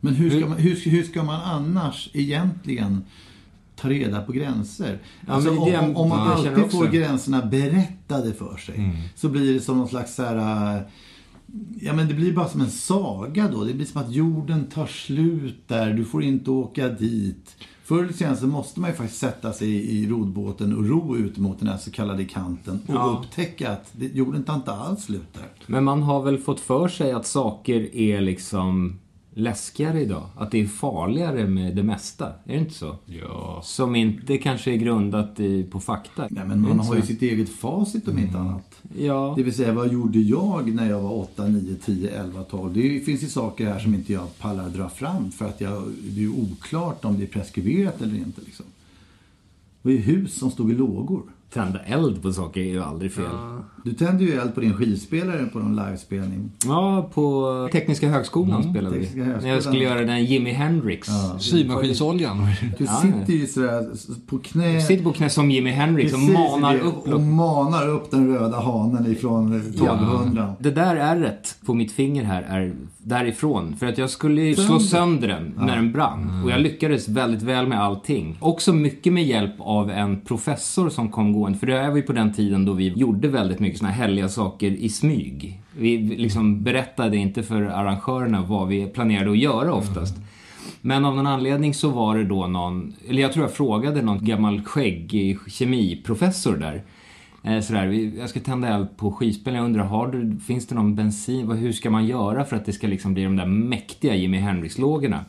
Men 0.00 0.14
hur 0.14 0.30
ska 0.30 0.48
man, 0.48 0.58
hur, 0.58 0.90
hur 0.90 1.02
ska 1.02 1.22
man 1.22 1.40
annars 1.40 2.10
egentligen 2.12 3.04
ta 3.80 3.88
reda 3.88 4.20
på 4.22 4.32
gränser? 4.32 4.98
Alltså, 5.26 5.52
men 5.52 5.64
det- 5.64 5.78
om, 5.78 5.96
om 5.96 6.08
man 6.08 6.18
ja, 6.44 6.50
alltid 6.50 6.70
får 6.72 6.86
gränserna 6.86 7.46
berättade 7.46 8.32
för 8.34 8.56
sig 8.56 8.96
så 9.14 9.28
blir 9.28 9.54
det 9.54 9.60
som 9.60 9.78
någon 9.78 9.88
slags 9.88 10.14
så 10.14 10.22
här, 10.22 10.76
äh, 10.76 10.82
Ja 11.80 11.92
men 11.92 12.08
det 12.08 12.14
blir 12.14 12.32
bara 12.32 12.48
som 12.48 12.60
en 12.60 12.70
saga 12.70 13.48
då. 13.52 13.64
Det 13.64 13.74
blir 13.74 13.86
som 13.86 14.00
att 14.02 14.12
jorden 14.12 14.66
tar 14.66 14.86
slut 14.86 15.62
där. 15.68 15.92
Du 15.94 16.04
får 16.04 16.22
inte 16.22 16.50
åka 16.50 16.88
dit. 16.88 17.56
Förr 17.84 18.02
eller 18.02 18.12
senare 18.12 18.36
så 18.36 18.46
måste 18.46 18.80
man 18.80 18.90
ju 18.90 18.96
faktiskt 18.96 19.20
sätta 19.20 19.52
sig 19.52 19.68
i, 19.68 19.98
i 20.04 20.08
rodbåten 20.08 20.76
och 20.76 20.86
ro 20.88 21.16
ut 21.16 21.38
mot 21.38 21.58
den 21.58 21.68
här 21.68 21.76
så 21.78 21.90
kallade 21.90 22.24
kanten 22.24 22.80
och 22.86 22.94
Ja. 22.94 23.20
upptäcka 23.22 23.70
att 23.72 23.88
det, 23.92 24.06
jorden 24.06 24.42
tar 24.44 24.54
inte 24.54 24.72
alls 24.72 25.04
slut 25.04 25.34
där. 25.34 25.48
Men 25.66 25.84
man 25.84 26.02
har 26.02 26.22
väl 26.22 26.38
fått 26.38 26.60
för 26.60 26.88
sig 26.88 27.12
att 27.12 27.26
saker 27.26 27.94
är 27.96 28.20
liksom 28.20 28.98
läskigare 29.38 30.00
idag. 30.00 30.22
Att 30.36 30.50
det 30.50 30.60
är 30.60 30.66
farligare 30.66 31.46
med 31.46 31.76
det 31.76 31.82
mesta. 31.82 32.26
Är 32.26 32.52
det 32.52 32.58
inte 32.58 32.74
så? 32.74 32.96
Ja. 33.06 33.60
Som 33.64 33.96
inte 33.96 34.38
kanske 34.38 34.72
är 34.72 34.76
grundat 34.76 35.40
i, 35.40 35.62
på 35.62 35.80
fakta. 35.80 36.26
Nej, 36.30 36.44
men 36.46 36.60
man 36.60 36.80
har 36.80 36.96
ju 36.96 37.02
sitt 37.02 37.22
eget 37.22 37.48
facit 37.48 38.08
om 38.08 38.18
inte 38.18 38.38
annat. 38.38 38.82
Ja. 38.98 39.34
Det 39.36 39.42
vill 39.42 39.54
säga, 39.54 39.72
vad 39.72 39.92
gjorde 39.92 40.18
jag 40.18 40.74
när 40.74 40.90
jag 40.90 41.00
var 41.00 41.12
8, 41.12 41.48
9, 41.48 41.76
10, 41.84 42.10
11, 42.10 42.42
12? 42.42 42.74
Det 42.74 43.00
finns 43.00 43.22
ju 43.22 43.28
saker 43.28 43.66
här 43.66 43.78
som 43.78 43.94
inte 43.94 44.12
jag 44.12 44.38
pallar 44.38 44.68
dra 44.68 44.88
fram 44.88 45.30
för 45.30 45.44
att 45.44 45.60
jag, 45.60 45.82
det 46.02 46.24
är 46.24 46.28
oklart 46.28 47.04
om 47.04 47.18
det 47.18 47.24
är 47.24 47.28
preskriberat 47.28 48.02
eller 48.02 48.16
inte. 48.16 48.40
Liksom. 48.44 48.66
Det 49.82 49.88
var 49.88 49.92
ju 49.92 49.98
hus 49.98 50.34
som 50.34 50.50
stod 50.50 50.70
i 50.70 50.74
lågor. 50.74 51.22
Tända 51.52 51.78
eld 51.78 52.22
på 52.22 52.32
saker 52.32 52.60
är 52.60 52.64
ju 52.64 52.82
aldrig 52.82 53.12
fel. 53.12 53.24
Du 53.88 53.94
tände 53.94 54.24
ju 54.24 54.40
eld 54.40 54.54
på 54.54 54.60
din 54.60 54.74
skivspelare 54.74 55.46
på 55.52 55.58
någon 55.58 55.76
livespelning. 55.76 56.50
Ja, 56.66 57.10
på 57.14 57.68
Tekniska 57.72 58.08
högskolan 58.08 58.62
spelade 58.62 58.98
vi. 58.98 59.06
Tekniska 59.06 59.24
högskolan. 59.24 59.48
När 59.48 59.54
jag 59.54 59.62
skulle 59.62 59.84
göra 59.84 60.04
den 60.04 60.24
Jimi 60.24 60.50
Hendrix. 60.52 61.08
Symaskinsoljan. 61.38 62.46
Du 62.78 62.84
Ja, 62.84 63.02
sitter 63.02 63.32
ju 63.32 63.46
sådär 63.46 63.86
på 64.26 64.38
knä. 64.38 64.72
Jag 64.72 64.82
sitter 64.82 65.04
på 65.04 65.12
knä 65.12 65.30
som 65.30 65.50
Jimi 65.50 65.70
Hendrix 65.70 66.12
och 66.12 66.18
precis 66.18 66.34
manar 66.34 66.74
det, 66.74 66.80
upp 66.80 67.08
och 67.08 67.20
manar 67.20 67.88
upp 67.88 68.10
den 68.10 68.34
röda 68.34 68.60
hanen 68.60 69.12
ifrån 69.12 69.60
1200. 69.60 70.54
Det 70.58 70.70
där 70.70 70.96
ärret 70.96 71.56
på 71.66 71.74
mitt 71.74 71.92
finger 71.92 72.24
här 72.24 72.42
är 72.42 72.74
därifrån. 72.98 73.76
För 73.76 73.86
att 73.86 73.98
jag 73.98 74.10
skulle 74.10 74.42
ju 74.42 74.54
slå 74.54 74.80
sönder 74.80 75.28
den 75.28 75.54
när 75.58 75.76
den 75.76 75.92
brann. 75.92 76.42
Och 76.44 76.50
jag 76.50 76.60
lyckades 76.60 77.08
väldigt 77.08 77.42
väl 77.42 77.66
med 77.66 77.80
allting. 77.80 78.36
Också 78.40 78.72
mycket 78.72 79.12
med 79.12 79.24
hjälp 79.26 79.54
av 79.58 79.90
en 79.90 80.20
professor 80.20 80.88
som 80.88 81.08
kom 81.08 81.32
gående. 81.32 81.58
För 81.58 81.66
det 81.66 81.78
här 81.78 81.90
var 81.90 81.96
ju 81.96 82.02
på 82.02 82.12
den 82.12 82.32
tiden 82.32 82.64
då 82.64 82.72
vi 82.72 82.88
gjorde 82.88 83.28
väldigt 83.28 83.60
mycket 83.60 83.77
såna 83.78 83.90
här 83.90 84.06
härliga 84.06 84.28
saker 84.28 84.70
i 84.70 84.88
smyg. 84.88 85.60
Vi 85.78 85.98
liksom 85.98 86.62
berättade 86.62 87.16
inte 87.16 87.42
för 87.42 87.62
arrangörerna 87.62 88.42
vad 88.42 88.68
vi 88.68 88.86
planerade 88.86 89.30
att 89.30 89.38
göra 89.38 89.72
oftast. 89.74 90.16
Men 90.80 91.04
av 91.04 91.16
någon 91.16 91.26
anledning 91.26 91.74
så 91.74 91.88
var 91.90 92.16
det 92.16 92.24
då 92.24 92.46
någon, 92.46 92.94
eller 93.08 93.22
jag 93.22 93.32
tror 93.32 93.44
jag 93.44 93.52
frågade 93.52 94.02
någon 94.02 94.24
gammal 94.24 94.62
skäggig 94.64 95.30
eh, 95.30 95.38
kemiprofessor 95.48 96.56
där. 96.56 96.82
Eh, 97.44 97.60
sådär, 97.60 97.86
jag 98.18 98.28
ska 98.28 98.40
tända 98.40 98.68
eld 98.68 98.96
på 98.96 99.12
skivspelaren. 99.12 99.62
Jag 99.62 99.64
undrar, 99.68 99.84
har 99.84 100.06
du, 100.08 100.38
finns 100.40 100.66
det 100.66 100.74
någon 100.74 100.94
bensin? 100.94 101.46
Vad- 101.48 101.56
Hur 101.56 101.72
ska 101.72 101.90
man 101.90 102.06
göra 102.06 102.44
för 102.44 102.56
att 102.56 102.64
det 102.66 102.72
ska 102.72 102.86
liksom 102.86 103.14
bli 103.14 103.24
de 103.24 103.36
där 103.36 103.46
mäktiga 103.46 104.14
Jimi 104.14 104.38
Hendrix-lågorna? 104.38 105.24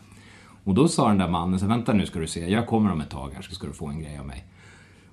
Och 0.64 0.74
då 0.74 0.88
sa 0.88 1.08
den 1.08 1.18
där 1.18 1.30
mannen, 1.30 1.60
så 1.60 1.66
vänta 1.66 1.94
nu 1.94 2.06
ska 2.06 2.20
du 2.20 2.28
se, 2.28 2.50
jag 2.50 2.68
kommer 2.68 2.92
om 2.92 3.02
ett 3.02 3.10
tag 3.10 3.32
här 3.36 3.42
så 3.42 3.56
ska 3.56 3.68
du 3.68 3.74
få 3.74 3.88
en 3.88 4.00
grej 4.00 4.18
av 4.20 4.26
mig. 4.26 4.44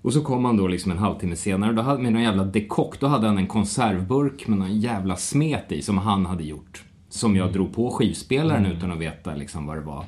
Och 0.07 0.13
så 0.13 0.21
kom 0.21 0.45
han 0.45 0.57
då 0.57 0.69
liksom 0.69 0.93
en 0.93 0.99
halvtimme 0.99 1.37
senare, 1.37 1.73
då 1.73 1.83
hade, 1.83 2.03
med 2.03 2.13
någon 2.13 2.23
jävla 2.23 2.45
dekock, 2.45 3.01
då 3.01 3.07
hade 3.07 3.27
han 3.27 3.39
en 3.39 3.47
konservburk 3.47 4.47
med 4.47 4.59
någon 4.59 4.81
jävla 4.81 5.17
smet 5.17 5.73
i 5.73 5.83
som 5.83 5.99
han 5.99 6.27
hade 6.27 6.45
gjort. 6.45 6.85
Som 7.09 7.37
jag 7.37 7.53
drog 7.53 7.75
på 7.75 7.91
skivspelaren 7.91 8.67
utan 8.67 8.93
att 8.93 8.99
veta 8.99 9.35
liksom 9.35 9.67
vad 9.67 9.77
det 9.77 9.81
var. 9.81 10.05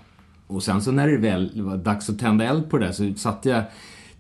Och 0.47 0.63
sen 0.63 0.83
så 0.83 0.93
när 0.93 1.09
det 1.09 1.17
väl 1.17 1.63
var 1.63 1.77
dags 1.77 2.11
att 2.11 2.19
tända 2.19 2.45
eld 2.45 2.71
på 2.71 2.79
det 2.79 2.93
så 2.93 3.15
satte 3.15 3.49
jag 3.49 3.63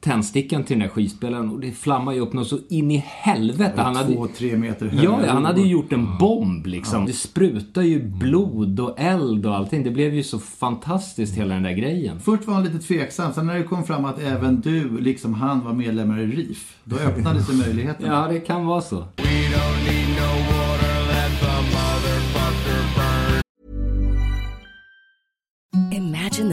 tändstickan 0.00 0.64
till 0.64 0.78
den 0.78 0.88
där 0.88 0.94
skivspelaren 0.94 1.50
och 1.50 1.60
det 1.60 1.72
flammade 1.72 2.16
ju 2.16 2.22
upp 2.22 2.32
något 2.32 2.48
så 2.48 2.58
in 2.68 2.90
i 2.90 3.04
helvete. 3.06 3.72
Han 3.76 3.96
hade, 3.96 4.14
Två, 4.14 4.26
tre 4.26 4.56
meter 4.56 4.86
höga 4.86 5.02
Ja, 5.02 5.20
ja, 5.26 5.32
han 5.32 5.44
hade 5.44 5.60
ju 5.60 5.66
gjort 5.66 5.92
en 5.92 6.18
bomb 6.18 6.66
liksom. 6.66 7.06
Det 7.06 7.12
sprutar 7.12 7.82
ju 7.82 8.02
blod 8.02 8.80
och 8.80 9.00
eld 9.00 9.46
och 9.46 9.54
allting. 9.54 9.84
Det 9.84 9.90
blev 9.90 10.14
ju 10.14 10.22
så 10.22 10.38
fantastiskt 10.38 11.36
hela 11.36 11.54
den 11.54 11.62
där 11.62 11.72
grejen. 11.72 12.20
Först 12.20 12.46
var 12.46 12.54
han 12.54 12.64
lite 12.64 12.78
tveksam, 12.78 13.32
sen 13.32 13.46
när 13.46 13.54
det 13.54 13.62
kom 13.62 13.84
fram 13.84 14.04
att 14.04 14.20
även 14.20 14.60
du, 14.60 14.98
liksom 15.00 15.34
han, 15.34 15.64
var 15.64 15.72
medlemmar 15.72 16.20
i 16.20 16.26
RIF. 16.26 16.76
Då 16.84 16.96
öppnade 16.96 17.42
sig 17.42 17.56
möjligheten. 17.56 18.06
Ja, 18.06 18.28
det 18.28 18.40
kan 18.40 18.66
vara 18.66 18.80
så. 18.80 19.04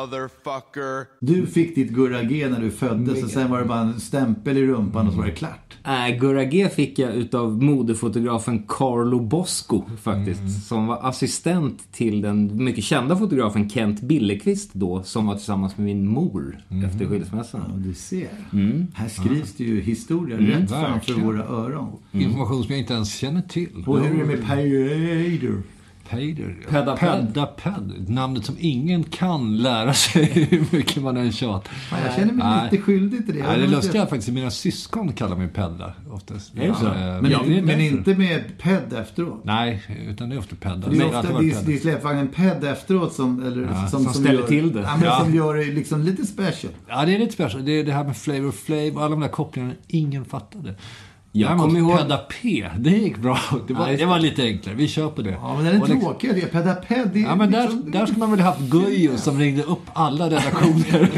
motherfucker. 0.00 1.06
Du 1.20 1.46
fick 1.46 1.74
ditt 1.74 1.90
Gurra 1.90 2.22
G 2.22 2.48
när 2.48 2.60
du 2.60 2.70
föddes 2.70 3.22
och 3.24 3.30
sen 3.30 3.50
var 3.50 3.58
det 3.58 3.64
bara 3.64 3.80
en 3.80 4.00
stämpel 4.00 4.56
i 4.58 4.66
rumpan 4.66 5.06
och 5.06 5.12
så 5.12 5.18
var 5.18 5.26
det 5.26 5.32
klart. 5.32 5.76
Äh, 5.84 6.16
Gurra 6.20 6.44
G 6.44 6.68
fick 6.68 6.98
jag 6.98 7.14
utav 7.14 7.62
modefotografen 7.62 8.62
Carlo 8.68 9.20
Bosco 9.20 9.82
faktiskt. 10.02 10.66
Som 10.68 10.86
var 10.86 10.98
assistent 11.02 11.92
till 11.92 12.20
den 12.20 12.64
mycket 12.64 12.84
kända 12.84 13.16
fotografen 13.16 13.70
Kent 13.70 14.00
Billekvist 14.00 14.70
då. 14.74 15.02
Som 15.02 15.26
var 15.26 15.34
tillsammans 15.34 15.76
med 15.76 15.84
min 15.86 16.08
mor 16.08 16.58
efter 16.86 17.04
Ja, 17.04 17.10
skilsmässan. 17.10 17.82
du 17.86 17.94
ser. 17.94 18.28
Mm. 18.52 18.86
Här 18.94 19.08
skrivs 19.08 19.54
det 19.54 19.64
ju 19.64 19.80
historia 19.80 20.36
Mm, 20.38 20.50
rätt 20.50 20.70
framför 20.70 21.12
våra 21.12 21.44
öron. 21.44 21.92
Information 22.12 22.62
som 22.64 22.70
jag 22.72 22.80
inte 22.80 22.94
ens 22.94 23.14
känner 23.14 23.42
till. 23.42 23.84
Och 23.86 23.98
hur 24.00 24.14
är 24.14 24.18
det 24.18 24.24
med 24.24 24.46
Pader? 24.46 25.62
Pader. 26.10 26.56
Pedaped. 26.70 27.34
Pedaped. 27.34 28.08
Namnet 28.10 28.44
som 28.44 28.56
ingen 28.58 29.04
kan 29.04 29.56
lära 29.56 29.94
sig 29.94 30.24
hur 30.50 30.64
mycket 30.76 31.02
man 31.02 31.16
än 31.16 31.32
tjatar. 31.32 31.72
Jag 32.04 32.14
känner 32.14 32.32
mig 32.32 32.46
Nej. 32.46 32.68
lite 32.70 32.82
skyldig 32.84 33.26
till 33.26 33.34
det. 33.36 33.42
Nej, 33.42 33.50
Jag 33.60 33.68
det 33.70 33.76
lustiga 33.76 34.02
är 34.02 34.06
faktiskt 34.06 34.28
att 34.28 34.34
mina 34.34 34.50
syskon 34.50 35.12
kallar 35.12 35.36
mig 35.36 35.48
Pedda 35.48 35.92
oftast. 36.12 36.52
Är 36.56 36.68
det 36.68 36.74
så? 36.74 36.86
Eh, 36.86 36.92
Men, 36.94 37.30
ja, 37.30 37.40
men 37.46 37.66
därför. 37.66 37.80
inte 37.82 38.14
med 38.14 38.44
PED 38.58 38.92
efteråt. 38.92 39.40
Nej, 39.44 39.82
utan 40.08 40.28
det 40.28 40.34
är 40.34 40.38
ofta 40.38 40.56
Pedda. 40.56 40.88
Det 40.88 40.96
är 40.96 40.98
Men 40.98 41.06
ofta 41.06 41.22
det 41.22 41.28
är, 41.28 41.50
Pedda. 41.50 41.62
det 41.66 41.74
är 41.74 41.78
släpvagnen 41.78 42.28
PED 42.28 42.64
efteråt 42.64 43.12
som, 43.12 43.42
eller, 43.46 43.62
Ja, 43.72 43.86
som 43.88 44.04
ställer 44.04 44.32
gör, 44.40 44.46
till 44.46 44.72
det. 44.72 44.80
Ja, 44.80 44.96
men 44.96 45.04
Ja. 45.04 45.20
som 45.24 45.34
gör 45.34 45.54
det 45.54 45.64
liksom 45.64 46.02
lite 46.02 46.26
special. 46.26 46.72
Ja, 46.88 47.04
det 47.04 47.14
är 47.14 47.18
lite 47.18 47.32
speciellt. 47.32 47.66
Det 47.66 47.72
är 47.72 47.84
det 47.84 47.92
här 47.92 48.04
med 48.04 48.16
Flavor 48.16 48.50
Flav 48.52 48.94
och 48.96 49.00
alla 49.02 49.10
de 49.10 49.20
där 49.20 49.28
kopplingarna 49.28 49.74
ingen 49.88 50.24
fattade. 50.24 50.74
Jag 51.36 51.58
kommer 51.58 51.78
ihåg... 51.78 51.98
Pedda 51.98 52.16
P, 52.16 52.68
det 52.78 52.90
gick 52.90 53.16
bra. 53.18 53.38
Det 53.68 53.74
var, 53.74 53.88
Ja, 53.90 53.96
det 53.96 54.04
var 54.06 54.18
lite 54.18 54.42
enklare. 54.42 54.76
Vi 54.76 54.88
kör 54.88 55.08
på 55.08 55.22
det. 55.22 55.30
Ja, 55.30 55.54
men 55.56 55.64
den 55.64 55.76
är 55.76 55.80
Och 55.82 55.88
liksom- 55.88 56.04
tråkig 56.10 56.34
det. 56.34 56.40
Pedaped, 56.40 57.10
det 57.12 57.18
är 57.18 57.22
Ja, 57.22 57.34
men 57.36 57.50
där, 57.50 57.62
liksom- 57.62 57.90
där 57.90 58.06
skulle 58.06 58.18
man 58.18 58.30
väl 58.30 58.40
haft 58.40 58.60
Guijo 58.60 59.16
som 59.16 59.38
ringde 59.38 59.62
upp 59.62 59.82
alla 59.92 60.30
redaktioner 60.30 61.10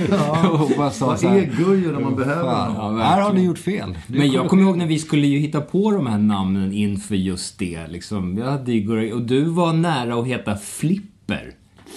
och 0.63 0.71
bara 0.77 0.91
sa 0.91 1.07
Vad 1.07 1.25
är 1.25 1.45
Guijo 1.57 1.93
när 1.93 2.01
man 2.01 2.17
behöver 2.17 2.43
Fan, 2.43 2.77
honom? 2.77 3.01
här 3.01 3.21
har 3.21 3.33
ni 3.33 3.45
gjort 3.45 3.59
fel. 3.59 3.99
Det 4.07 4.19
Men 4.19 4.31
jag 4.33 4.49
kommer 4.49 4.63
ihåg 4.63 4.77
när 4.77 4.87
vi 4.87 4.99
skulle 4.99 5.27
ju 5.27 5.39
hitta 5.39 5.61
på 5.61 5.91
de 5.91 6.07
här 6.07 6.19
namnen 6.19 6.73
inför 6.73 7.15
just 7.15 7.59
det. 7.59 7.87
Liksom. 7.89 8.39
Jag 8.39 8.51
hade 8.51 8.73
ju, 8.73 9.13
och 9.13 9.23
du 9.23 9.45
var 9.45 9.73
nära 9.73 10.15
att 10.21 10.27
heta 10.27 10.57
Flipper. 10.57 11.53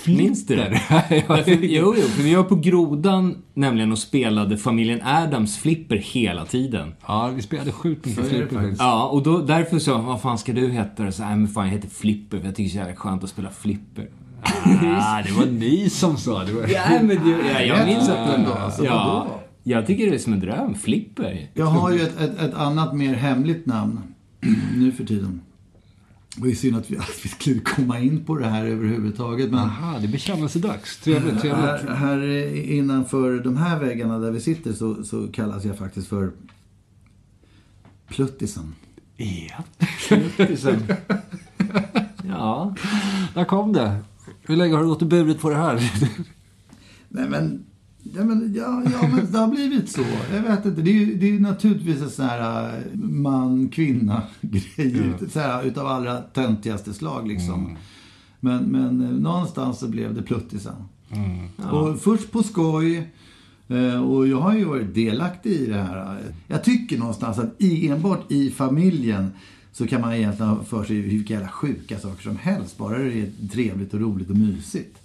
Minns 0.08 0.46
du 0.46 0.56
det? 0.56 0.82
Därför, 0.90 1.52
jo, 1.62 1.94
jo, 1.98 2.04
för 2.04 2.24
vi 2.24 2.36
var 2.36 2.44
på 2.44 2.56
Grodan 2.56 3.38
nämligen 3.54 3.92
och 3.92 4.00
spelade 4.00 4.58
familjen 4.58 5.02
Adams 5.04 5.58
Flipper 5.58 5.96
hela 5.96 6.46
tiden. 6.46 6.94
Ja, 7.08 7.32
vi 7.36 7.42
spelade 7.42 7.72
sjukt 7.72 8.06
mycket 8.06 8.26
Så 8.26 8.30
det 8.32 8.38
flipper 8.38 8.56
faktiskt. 8.56 8.82
Ja, 8.82 9.08
och 9.08 9.24
då, 9.24 9.38
därför 9.38 9.80
sa 9.80 9.92
jag, 9.92 10.02
vad 10.02 10.22
fan 10.22 10.38
ska 10.38 10.54
du 10.54 10.70
heta? 10.70 11.08
Och 11.08 11.14
så, 11.14 11.24
nej 11.24 11.36
men 11.36 11.48
fan 11.48 11.66
jag 11.66 11.74
heter 11.74 11.90
Flipper 11.90 12.40
för 12.40 12.46
jag 12.46 12.56
tycker 12.56 12.64
det 12.64 12.70
är 12.70 12.72
så 12.72 12.78
jävla 12.78 12.96
skönt 12.96 13.24
att 13.24 13.30
spela 13.30 13.50
Flipper. 13.50 14.10
Ah, 14.42 15.22
det 15.22 15.32
var 15.32 15.46
ni 15.46 15.90
som 15.90 16.18
sa 16.18 16.44
det. 16.44 16.54
Var... 16.54 16.68
Ja, 16.68 16.84
men 17.02 17.26
du, 17.26 17.38
ja, 17.54 17.62
jag 17.62 17.88
minns 17.88 18.10
att 18.10 18.30
ändå, 18.30 18.54
alltså, 18.54 18.86
ja, 18.86 19.26
vadå? 19.26 19.40
jag 19.64 19.88
tycker 19.88 20.10
det 20.10 20.16
är 20.16 20.20
som 20.20 20.34
en 20.34 20.40
dröm. 20.40 20.76
Flipper. 20.76 21.48
Jag 21.54 21.66
har 21.66 21.92
ju 21.92 22.02
ett, 22.02 22.22
ett, 22.22 22.40
ett 22.40 22.54
annat 22.54 22.96
mer 22.96 23.14
hemligt 23.14 23.66
namn 23.66 24.00
nu 24.76 24.92
för 24.92 25.06
tiden. 25.06 25.42
Det 26.36 26.50
ju 26.50 26.56
synd 26.56 26.78
att 26.78 26.92
vi, 26.92 26.98
att 26.98 27.20
vi 27.24 27.30
skulle 27.30 27.60
komma 27.60 28.00
in 28.00 28.26
på 28.26 28.36
det 28.36 28.48
här 28.48 28.66
överhuvudtaget. 28.66 29.50
Men 29.50 29.60
Aha, 29.60 29.94
det 29.94 30.00
blir 30.00 30.12
bekännelsedags. 30.12 30.98
Trevligt, 30.98 31.42
trevligt. 31.42 31.66
här, 31.66 31.96
här 31.96 32.24
innanför 32.56 33.40
de 33.40 33.58
här 33.58 33.80
väggarna 33.80 34.20
där 34.20 34.32
vi 34.32 34.40
sitter 34.40 34.74
så, 34.74 35.04
så 35.04 35.28
kallas 35.28 35.66
jag 35.66 35.78
faktiskt 35.78 36.08
för 36.08 36.32
Pluttisen. 38.08 38.76
Ja. 39.18 39.64
Liksom. 40.38 40.74
Ja. 42.28 42.76
Där 43.34 43.46
kom 43.46 43.74
det. 43.74 44.00
Hur 44.42 44.56
länge 44.56 44.76
har 44.76 44.82
du 44.82 44.88
gått 44.88 45.02
och 45.02 45.08
burit 45.08 45.40
på 45.42 45.50
det 45.50 45.56
här? 45.56 45.92
Nej 47.10 47.30
men, 47.30 47.66
ja, 48.04 48.24
men, 48.24 48.54
ja, 48.56 48.84
ja, 49.02 49.08
men 49.08 49.32
det 49.32 49.38
har 49.38 49.48
blivit 49.48 49.90
så. 49.90 50.02
Jag 50.34 50.42
vet 50.42 50.66
inte. 50.66 50.82
Det 50.82 50.92
är 50.92 50.94
ju, 50.94 51.16
det 51.16 51.36
är 51.36 51.40
naturligtvis 51.40 52.02
en 52.02 52.10
sån 52.10 52.26
här 52.26 52.68
äh, 52.78 53.00
man-kvinna-grej. 53.00 55.14
Så 55.32 55.40
här, 55.40 55.64
utav 55.64 55.88
allra 55.88 56.18
töntigaste 56.22 56.94
slag 56.94 57.28
liksom. 57.28 57.78
Men, 58.40 58.64
men 58.64 59.02
eh, 59.02 59.10
någonstans 59.12 59.80
så 59.80 59.88
blev 59.88 60.14
det 60.16 60.22
pluttisen. 60.22 60.76
Och 61.72 62.00
först 62.00 62.32
på 62.32 62.44
skoj. 62.44 63.10
eh, 63.68 64.04
Och 64.10 64.28
jag 64.28 64.42
har 64.42 64.56
ju 64.56 64.66
varit 64.66 64.96
delaktig 64.96 65.52
i 65.52 65.66
det 65.66 65.82
här. 65.82 66.18
Jag 66.48 66.64
tycker 66.64 66.98
någonstans 66.98 67.40
att 67.40 67.56
i, 67.58 67.88
enbart 67.88 68.32
i 68.32 68.50
familjen 68.50 69.32
så 69.72 69.88
kan 69.88 70.02
man 70.02 70.14
egentligen 70.14 70.52
ha 70.52 70.64
för 70.64 70.84
sig 70.84 71.02
vilka 71.02 71.34
jävla 71.34 71.50
sjuka 71.50 72.00
saker 72.00 72.24
som 72.24 72.38
helst. 72.38 72.78
Bara 72.78 72.98
det 72.98 73.14
är 73.22 73.30
trevligt 73.52 73.94
och 73.94 74.00
roligt 74.00 74.30
och 74.30 74.38
mysigt. 74.38 74.98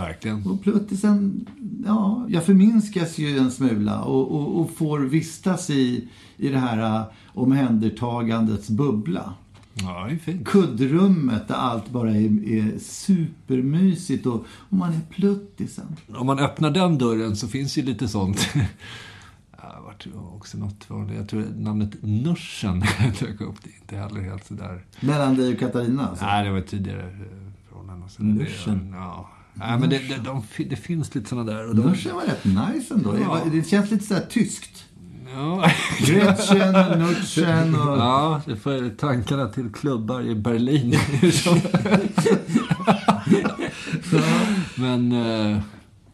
Verkligen. 0.00 0.46
Och 0.46 0.62
pluttisen, 0.62 1.46
ja, 1.86 2.26
jag 2.28 2.44
förminskas 2.44 3.18
ju 3.18 3.38
en 3.38 3.50
smula 3.50 4.00
och, 4.02 4.30
och, 4.34 4.60
och 4.60 4.70
får 4.70 4.98
vistas 5.00 5.70
i, 5.70 6.08
i 6.36 6.48
det 6.48 6.58
här 6.58 7.00
uh, 7.00 7.06
omhändertagandets 7.26 8.68
bubbla. 8.70 9.34
Ja, 9.74 10.06
det 10.08 10.14
är 10.14 10.18
fint. 10.18 10.46
Kuddrummet 10.48 11.48
där 11.48 11.54
allt 11.54 11.90
bara 11.90 12.10
är, 12.10 12.48
är 12.48 12.78
supermysigt 12.78 14.26
och, 14.26 14.34
och 14.48 14.76
man 14.76 14.92
är 14.92 15.00
pluttisen. 15.10 15.96
Om 16.14 16.26
man 16.26 16.38
öppnar 16.38 16.70
den 16.70 16.98
dörren 16.98 17.36
så 17.36 17.48
finns 17.48 17.78
ju 17.78 17.82
lite 17.82 18.08
sånt. 18.08 18.48
Ja, 19.62 19.80
vart 19.84 20.06
också 20.36 20.58
något 20.58 20.84
från. 20.84 21.14
Jag 21.16 21.28
tror 21.28 21.44
namnet 21.56 21.90
Nursen 22.02 22.80
dök 23.20 23.40
upp. 23.40 23.54
Det 23.64 23.70
är 23.70 23.74
inte 23.80 23.96
heller 23.96 24.30
helt 24.30 24.46
sådär. 24.46 24.84
Mellan 25.00 25.34
dig 25.36 25.52
och 25.52 25.58
Katarina 25.60 26.08
alltså. 26.08 26.24
Nej, 26.24 26.44
det 26.44 26.50
var 26.52 26.60
tidigare 26.60 27.02
eh, 27.02 27.52
förhållande. 27.68 28.04
och 28.04 28.10
så. 28.10 28.22
Nursen? 28.22 28.90
Det- 28.90 28.96
Ja. 29.54 29.66
Nej, 29.66 29.78
men 29.80 29.90
det, 29.90 29.98
det, 29.98 30.16
de, 30.24 30.42
det 30.70 30.76
finns 30.76 31.14
lite 31.14 31.28
sådana 31.28 31.52
där. 31.52 31.68
Och 31.68 31.76
de, 31.76 31.82
var 31.82 32.26
rätt 32.26 32.44
nice 32.44 32.94
ändå. 32.94 33.14
Ja. 33.20 33.40
Det 33.52 33.68
känns 33.68 33.90
lite 33.90 34.04
sådär 34.04 34.26
tyskt. 34.30 34.84
ja. 35.34 35.70
Gretchen 35.98 36.74
och 36.74 36.98
Nursen 36.98 37.74
och... 37.88 37.98
ja, 37.98 38.40
det 38.46 38.56
får 38.56 38.96
tankarna 38.96 39.46
till 39.48 39.72
klubbar 39.72 40.22
i 40.22 40.34
Berlin. 40.34 40.94
men, 44.74 45.12
eh, 45.12 45.58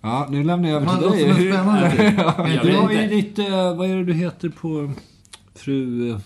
ja, 0.02 0.26
nu 0.30 0.44
lämnar 0.44 0.68
jag 0.68 0.82
över 0.82 0.96
till 0.96 1.10
dig. 1.26 1.34
typ. 1.36 1.54
ja, 2.18 2.62
du 2.62 2.76
har 2.76 2.90
ju 2.90 3.02
inte. 3.02 3.14
ditt, 3.14 3.38
eh, 3.38 3.76
vad 3.76 3.90
är 3.90 3.96
det 3.96 4.04
du 4.04 4.12
heter 4.12 4.48
på 4.48 4.92
fru, 5.54 6.10
eh, 6.10 6.18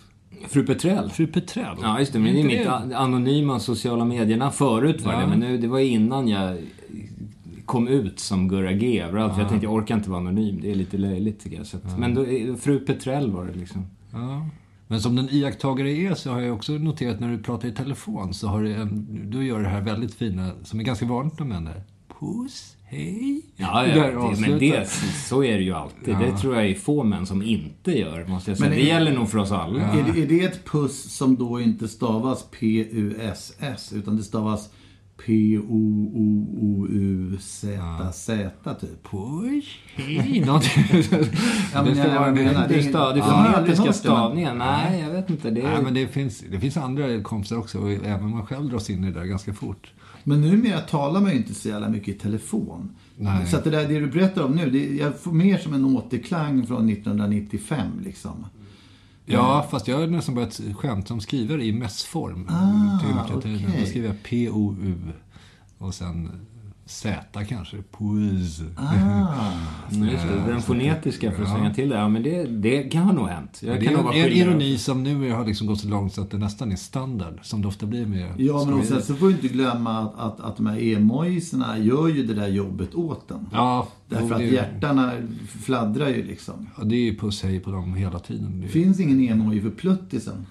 Fru 0.49 0.67
Petrell. 0.67 1.11
fru 1.11 1.27
Petrell? 1.27 1.77
Ja, 1.83 1.99
just 1.99 2.13
det. 2.13 2.19
Men 2.19 2.33
det 2.35 2.41
är 2.41 2.43
Inte 2.43 2.83
mitt 2.87 2.95
anonyma 2.97 3.61
sociala 3.61 4.05
medierna. 4.05 4.51
Förut 4.51 5.01
var 5.01 5.13
Ja. 5.13 5.21
det, 5.21 5.27
men 5.27 5.41
nu, 5.41 5.59
det 5.59 5.69
var 5.69 5.79
innan 5.79 6.29
jag 6.29 6.57
kom 7.71 7.89
ut 7.89 8.21
som 8.21 8.49
Gurra 8.49 8.73
G 8.73 9.01
överallt. 9.01 9.39
Jag 9.39 9.49
tänkte, 9.49 9.67
jag 9.67 9.75
orkar 9.75 9.97
inte 9.97 10.11
vara 10.11 10.21
anonym. 10.21 10.61
Det 10.63 10.71
är 10.71 10.75
lite 10.75 10.99
löjligt 10.99 11.41
tycker 11.41 11.57
jag. 11.57 11.67
Så 11.67 11.77
att, 11.77 11.99
Men 11.99 12.15
då, 12.15 12.25
Fru 12.61 12.79
Petrell 12.81 13.31
var 13.31 13.45
det 13.45 13.53
liksom. 13.53 13.87
Ja. 14.13 14.47
Men 14.87 15.01
som 15.01 15.17
den 15.17 15.29
iakttagare 15.31 15.91
är 15.91 16.15
så 16.15 16.31
har 16.31 16.41
jag 16.41 16.55
också 16.57 16.73
noterat 16.73 17.21
när 17.21 17.31
du 17.31 17.39
pratar 17.39 17.69
i 17.69 17.73
telefon 17.73 18.35
så 18.35 18.49
har 18.49 18.63
du, 18.63 18.75
en, 18.75 19.07
du 19.31 19.47
gör 19.47 19.63
det 19.63 19.69
här 19.69 19.81
väldigt 19.81 20.15
fina, 20.15 20.51
som 20.65 20.81
är 20.81 20.85
ganska 20.85 21.07
vanligt 21.07 21.39
med 21.39 21.49
män 21.49 21.65
där. 21.65 21.83
Puss, 22.21 22.77
hej. 22.85 23.43
Ja, 23.57 23.87
ja 23.87 24.07
det, 24.07 24.41
men 24.41 24.59
det, 24.59 24.89
så 25.29 25.45
är 25.45 25.59
det 25.59 25.65
ju 25.65 25.73
alltid. 25.73 26.17
Det 26.19 26.37
tror 26.37 26.55
jag 26.55 26.67
är 26.67 26.75
få 26.75 27.05
män 27.05 27.27
som 27.27 27.43
inte 27.43 27.99
gör, 27.99 28.27
måste 28.27 28.51
jag 28.51 28.59
säga. 28.59 28.71
Men 28.71 28.79
det 28.79 28.85
är- 28.85 28.95
gäller 28.95 29.13
nog 29.13 29.31
för 29.31 29.39
oss 29.39 29.53
alla. 29.53 29.81
Är, 29.81 30.13
det, 30.13 30.23
är 30.23 30.27
det 30.27 30.45
ett 30.45 30.65
puss 30.65 31.03
som 31.17 31.37
då 31.37 31.61
inte 31.61 31.89
stavas 31.89 32.47
P-U-S-S 32.51 33.93
utan 33.93 34.17
det 34.17 34.23
stavas 34.23 34.71
P-O-O-O-U-Z-Z 37.11 38.75
typ? 38.81 39.11
Puss, 39.11 39.65
hej. 39.95 40.41
Något. 40.47 40.65
Ja, 41.75 41.83
det 41.83 41.91
jag 41.99 42.21
vara 42.21 42.33
menar, 42.33 42.69
med. 42.69 43.15
det 43.15 43.23
fonetiska 43.23 43.93
stavningen, 43.93 44.59
nej 44.59 45.01
jag 45.01 45.11
vet 45.11 45.31
inte. 45.31 45.51
Det. 45.51 45.63
Nej, 45.63 45.83
men 45.83 45.95
det 45.95 46.09
finns, 46.09 46.45
det 46.51 46.61
finns 46.61 46.77
andra 46.77 47.23
kompisar 47.23 47.57
också 47.57 47.79
och 47.79 47.91
även 47.91 48.31
man 48.31 48.47
själv 48.47 48.69
dras 48.69 48.91
in 48.91 49.05
i 49.05 49.11
det 49.11 49.19
där 49.21 49.27
ganska 49.27 49.55
fort. 49.55 49.93
Men 50.25 50.41
numera 50.41 50.81
talar 50.81 51.21
man 51.21 51.31
ju 51.31 51.37
inte 51.37 51.55
så 51.55 51.69
jävla 51.69 51.89
mycket 51.89 52.09
i 52.09 52.19
telefon. 52.19 52.91
Nej. 53.17 53.47
Så 53.47 53.57
att 53.57 53.65
det 53.65 53.71
där 53.71 53.89
det 53.89 54.01
du 54.01 54.07
berättar 54.07 54.43
om 54.45 54.53
nu, 54.53 54.71
det, 54.71 54.97
jag 54.97 55.21
får 55.21 55.33
mer 55.33 55.59
som 55.59 55.75
en 55.75 55.85
återklang 55.85 56.67
från 56.67 56.89
1995 56.89 57.87
liksom. 58.05 58.47
Ja, 59.33 59.67
fast 59.71 59.89
jag 59.89 59.99
har 59.99 60.07
nästan 60.07 60.35
börjat 60.35 60.61
skämta 60.77 61.15
om 61.15 61.21
skrivare 61.21 61.65
i 61.65 61.73
mässform. 61.73 62.49
Ah, 62.51 62.99
till 63.01 63.37
okej. 63.37 63.67
Då 63.81 63.87
skriver 63.87 64.09
jag 64.09 64.23
P-O-U 64.23 65.13
och 65.79 65.95
sen 65.95 66.47
Z 66.91 67.45
kanske. 67.49 67.77
Puss. 67.99 68.61
Ah, 68.77 69.53
den 70.47 70.63
fonetiska 70.63 71.33
för 71.33 71.43
att 71.43 71.49
Ja. 71.49 71.55
slänga 71.55 71.75
till 71.75 71.89
det. 71.89 71.97
Ja, 71.97 72.09
men 72.09 72.23
det, 72.23 72.43
det 72.45 72.83
kan 72.83 73.03
ha 73.03 73.13
nog 73.13 73.29
hänt. 73.29 73.61
Jag 73.63 73.81
Det 73.81 73.87
kan 73.87 73.95
är 74.07 74.27
en, 74.27 74.33
ironi 74.33 74.79
som 74.79 75.03
nu 75.03 75.31
har 75.33 75.47
liksom 75.47 75.67
gått 75.67 75.81
så 75.81 75.89
långt 75.89 76.15
så 76.15 76.23
att 76.23 76.31
det 76.31 76.39
nästan 76.39 76.73
är 76.73 76.77
standard, 76.77 77.39
som 77.43 77.63
det 77.63 77.69
ofta 77.69 77.87
blir 77.87 78.07
med 78.07 78.33
ja, 78.41 78.65
men 78.65 78.75
och 78.75 78.85
sen 78.85 79.03
så 79.03 79.15
får 79.15 79.27
du 79.27 79.33
inte 79.33 79.49
glömma 79.49 79.99
att, 79.99 80.19
att, 80.19 80.41
att 80.41 80.57
de 80.57 80.67
här 80.67 80.97
emojisarna 80.97 81.79
gör 81.79 82.09
ju 82.09 82.27
det 82.27 82.35
där 82.35 82.49
jobbet 82.49 82.95
åt 82.95 83.29
den. 83.29 83.47
Ja, 83.53 83.89
Därför 84.09 84.35
att 84.35 84.43
hjärtarna 84.45 85.13
fladdrar 85.63 86.09
ju 86.09 86.23
liksom. 86.25 86.67
ja, 86.79 86.85
det 86.85 86.95
är 86.97 87.01
ju 87.05 87.19
puss 87.19 87.43
hej 87.43 87.61
på 87.61 87.71
dem 87.71 87.95
hela 87.95 88.19
tiden. 88.19 88.61
Det, 88.61 88.69
finns 88.69 89.01
ingen 89.01 89.21
emoji 89.33 89.61
för 89.61 89.71
pluttisen. 89.71 90.47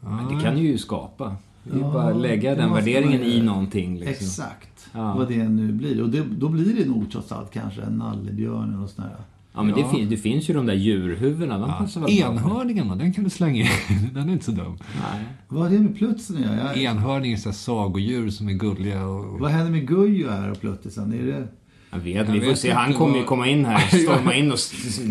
Men 0.00 0.34
det 0.38 0.44
kan 0.44 0.54
du 0.54 0.60
ju 0.62 0.78
skapa. 0.78 1.36
Det 1.64 1.70
är 1.70 1.74
ju 1.76 1.80
Ja, 1.80 1.92
bara 1.92 2.10
att 2.10 2.16
lägga 2.20 2.54
den 2.54 2.72
värderingen 2.72 3.20
man 3.20 3.30
i 3.30 3.42
någonting. 3.42 3.98
Liksom. 3.98 4.26
Exakt. 4.26 4.71
Ja. 4.92 5.14
Vad 5.18 5.28
det 5.28 5.48
nu 5.48 5.72
blir. 5.72 6.02
Och 6.02 6.08
det, 6.08 6.22
då 6.38 6.48
blir 6.48 6.74
det 6.74 6.88
nog 6.90 7.12
trots 7.12 7.32
allt 7.32 7.50
kanske 7.52 7.82
en 7.82 7.92
nallebjörn 7.98 8.74
eller 8.78 8.86
sån 8.86 9.04
här. 9.04 9.16
Ja, 9.54 9.62
men 9.62 9.74
Ja. 9.78 9.84
Det, 9.90 9.96
fin- 9.96 10.10
det 10.10 10.16
finns 10.16 10.50
ju 10.50 10.54
de 10.54 10.66
där 10.66 10.74
djurhuvudena. 10.74 11.58
De 11.58 11.68
passar 11.78 12.00
väl 12.00 12.18
bra. 12.20 12.30
Enhörningarna, 12.32 12.96
den 12.96 13.12
kan 13.12 13.24
du 13.24 13.30
slänga 13.30 13.60
in. 13.62 13.68
Den 14.14 14.28
är 14.28 14.32
inte 14.32 14.44
så 14.44 14.50
dum. 14.50 14.78
Nej. 15.12 15.24
Vad 15.48 15.62
har 15.62 15.70
det 15.70 15.78
med 15.78 15.96
plutsen 15.96 16.42
göra? 16.42 16.56
Jag- 16.56 16.76
Enhörning 16.78 17.32
är 17.32 17.36
så 17.36 17.48
här 17.48 17.56
sagodjur 17.56 18.30
som 18.30 18.48
är 18.48 18.52
gulliga 18.52 19.06
och... 19.06 19.40
Vad 19.40 19.50
händer 19.50 19.70
med 19.72 19.88
Gujo 19.88 20.30
här 20.30 20.50
och 20.50 20.60
pluttisen? 20.60 21.12
Är 21.12 21.26
det... 21.26 21.48
Jag 21.90 21.98
vet, 21.98 22.14
Jag 22.14 22.24
vi 22.34 22.40
får 22.40 22.46
vet 22.46 22.58
se. 22.58 22.70
Han 22.72 22.94
kommer 22.94 23.18
ju 23.18 23.24
komma 23.24 23.48
in 23.48 23.64
här, 23.64 23.78
storma 24.02 24.34
in 24.34 24.52
och 24.52 24.58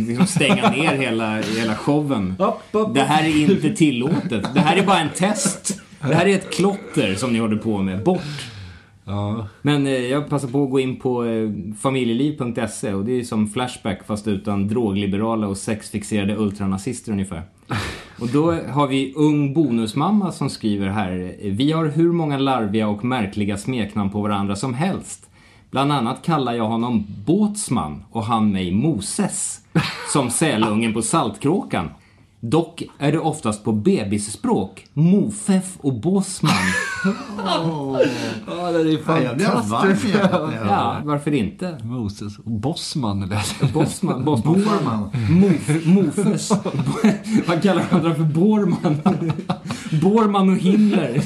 liksom 0.07 0.25
stänga 0.27 0.69
ner 0.71 0.97
hela, 0.97 1.41
hela 1.41 1.75
showen. 1.75 2.35
Det 2.93 3.01
här 3.01 3.23
är 3.23 3.51
inte 3.51 3.69
tillåtet. 3.75 4.53
Det 4.53 4.59
här 4.59 4.77
är 4.77 4.85
bara 4.85 4.99
en 4.99 5.09
test. 5.15 5.81
Det 6.01 6.15
här 6.15 6.25
är 6.25 6.35
ett 6.35 6.53
klotter 6.53 7.15
som 7.15 7.33
ni 7.33 7.39
håller 7.39 7.57
på 7.57 7.81
med. 7.81 8.03
Bort! 8.03 8.21
Ja, 9.05 9.47
Men 9.61 9.87
eh, 9.87 9.93
jag 9.93 10.29
passar 10.29 10.47
på 10.47 10.63
att 10.63 10.69
gå 10.69 10.79
in 10.79 10.99
på 10.99 11.25
eh, 11.25 11.49
familjeliv.se 11.79 12.93
och 12.93 13.05
det 13.05 13.19
är 13.19 13.23
som 13.23 13.47
Flashback 13.47 14.05
fast 14.07 14.27
utan 14.27 14.67
drogliberala 14.67 15.47
och 15.47 15.57
sexfixerade 15.57 16.35
ultranazister 16.35 17.11
ungefär. 17.11 17.41
Och 18.19 18.27
då 18.27 18.51
har 18.51 18.87
vi 18.87 19.13
ung 19.15 19.53
bonusmamma 19.53 20.31
som 20.31 20.49
skriver 20.49 20.87
här. 20.87 21.35
Vi 21.41 21.71
har 21.71 21.85
hur 21.85 22.11
många 22.11 22.37
larviga 22.37 22.87
och 22.87 23.05
märkliga 23.05 23.57
smeknamn 23.57 24.09
på 24.09 24.21
varandra 24.21 24.55
som 24.55 24.73
helst. 24.73 25.29
Bland 25.71 25.91
annat 25.91 26.21
kallar 26.21 26.53
jag 26.53 26.67
honom 26.67 27.05
Båtsman 27.25 28.03
och 28.11 28.23
han 28.23 28.51
mig 28.51 28.71
Moses. 28.71 29.61
Som 30.13 30.29
sälungen 30.31 30.93
på 30.93 31.01
Saltkråkan. 31.01 31.89
Dock 32.43 32.83
är 32.99 33.11
det 33.11 33.19
oftast 33.19 33.63
på 33.63 33.71
bebisspråk. 33.71 34.85
Mofeff 34.93 35.77
och 35.77 35.93
Båsman. 35.93 36.51
Ja, 38.47 38.71
det 38.71 38.79
är 38.79 38.83
Ja, 40.31 40.45
hör 40.47 40.65
Ja, 40.67 40.97
det. 41.01 41.07
varför 41.07 41.33
inte? 41.33 41.77
Moses. 41.83 42.37
Och 42.39 42.51
Bossman 42.51 43.19
lät 43.29 43.73
Bossman. 43.73 44.25
Bossman. 44.25 44.53
Borman. 44.53 45.09
Mof, 45.29 45.85
mofes. 45.85 46.49
Vad 47.47 47.63
kallar 47.63 47.85
andra 47.91 48.15
för 48.15 48.23
Borman? 48.23 48.97
Borman 50.01 50.49
och 50.49 50.57
Himmler. 50.57 51.21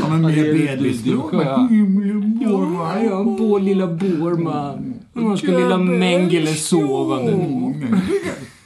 Ja, 0.00 0.08
men 0.08 0.24
är- 0.24 0.76
bebisspråk. 0.76 1.30
du- 1.30 1.38
du- 1.38 1.44
bara, 1.44 1.66
"Himlen, 1.66 2.38
Borman." 2.38 3.04
Ja, 3.04 3.36
ja, 3.38 3.58
lilla 3.58 3.86
Borman. 3.86 4.94
Nu 5.12 5.36
ska 5.36 5.46
lilla 5.46 5.78
Mengele 5.78 6.54
sova 6.54 7.16
nu. 7.16 8.00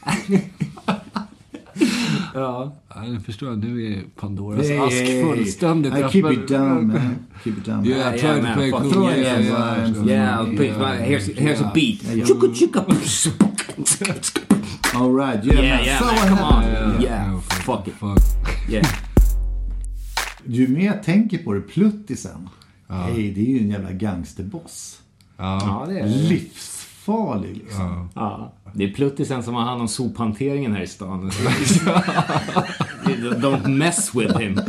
Ja. 2.35 2.73
Ja, 2.95 3.05
jag 3.07 3.25
förstår. 3.25 3.57
Nu 3.57 3.93
är 3.93 4.03
Pandoras 4.21 4.69
Hey, 4.69 4.79
ask 4.79 4.93
hey, 4.93 5.23
fullständigt 5.23 5.95
I 5.95 6.03
keep 6.03 6.33
it 6.33 6.49
down 6.49 6.87
man. 6.87 7.17
Keep 7.45 7.59
it 7.59 7.65
down. 7.65 7.85
Yeah, 7.87 8.15
I 8.15 8.19
tried 8.19 8.37
to 8.37 8.43
man, 8.43 8.55
play 8.55 8.71
cool. 8.71 9.11
yeah, 9.11 9.19
Yeah, 9.19 9.41
yeah, 9.47 10.07
yeah, 10.07 10.55
Yeah, 10.61 10.79
man, 10.79 10.99
here's, 10.99 11.27
here's 11.39 11.61
a 11.61 11.71
beat. 11.75 12.03
Yeah. 12.03 12.27
Chuka 12.27 12.49
chuka. 12.55 12.85
All 14.95 15.11
right, 15.11 15.45
yeah, 15.45 15.61
Yeah, 15.61 15.77
man. 15.77 15.85
yeah, 15.85 15.99
so 15.99 16.05
man, 16.05 16.29
come 16.29 16.41
on. 16.45 16.63
happy. 16.63 17.05
Yeah, 17.05 17.41
fuck 17.41 17.89
it. 17.89 17.95
Fuck. 17.95 18.19
Yeah. 18.71 18.87
Ju 20.47 20.69
mer 20.69 20.87
jag 20.87 21.03
tänker 21.03 21.39
på 21.39 21.53
det, 21.53 21.61
Pluttisen. 21.61 22.49
Hej, 22.89 23.33
det 23.33 23.41
är 23.41 23.51
ju 23.51 23.59
en 23.59 23.71
jävla 23.71 23.93
gangsterboss. 23.93 25.01
Ja. 25.37 25.59
Ja, 25.63 25.93
det 25.93 25.99
är 26.01 26.05
det. 26.05 26.09
Livsfarlig 27.05 27.57
liksom. 27.57 28.09
Ja, 28.15 28.53
det 28.75 28.85
är 28.85 28.93
Pluttisen 28.93 29.43
som 29.43 29.55
har 29.55 29.63
hand 29.63 29.81
om 29.81 29.89
sophanteringen 29.89 30.73
här 30.73 30.83
i 30.83 30.87
stan. 30.87 31.31
Don't 33.41 33.69
mess 33.69 34.15
with 34.15 34.39
him. 34.39 34.61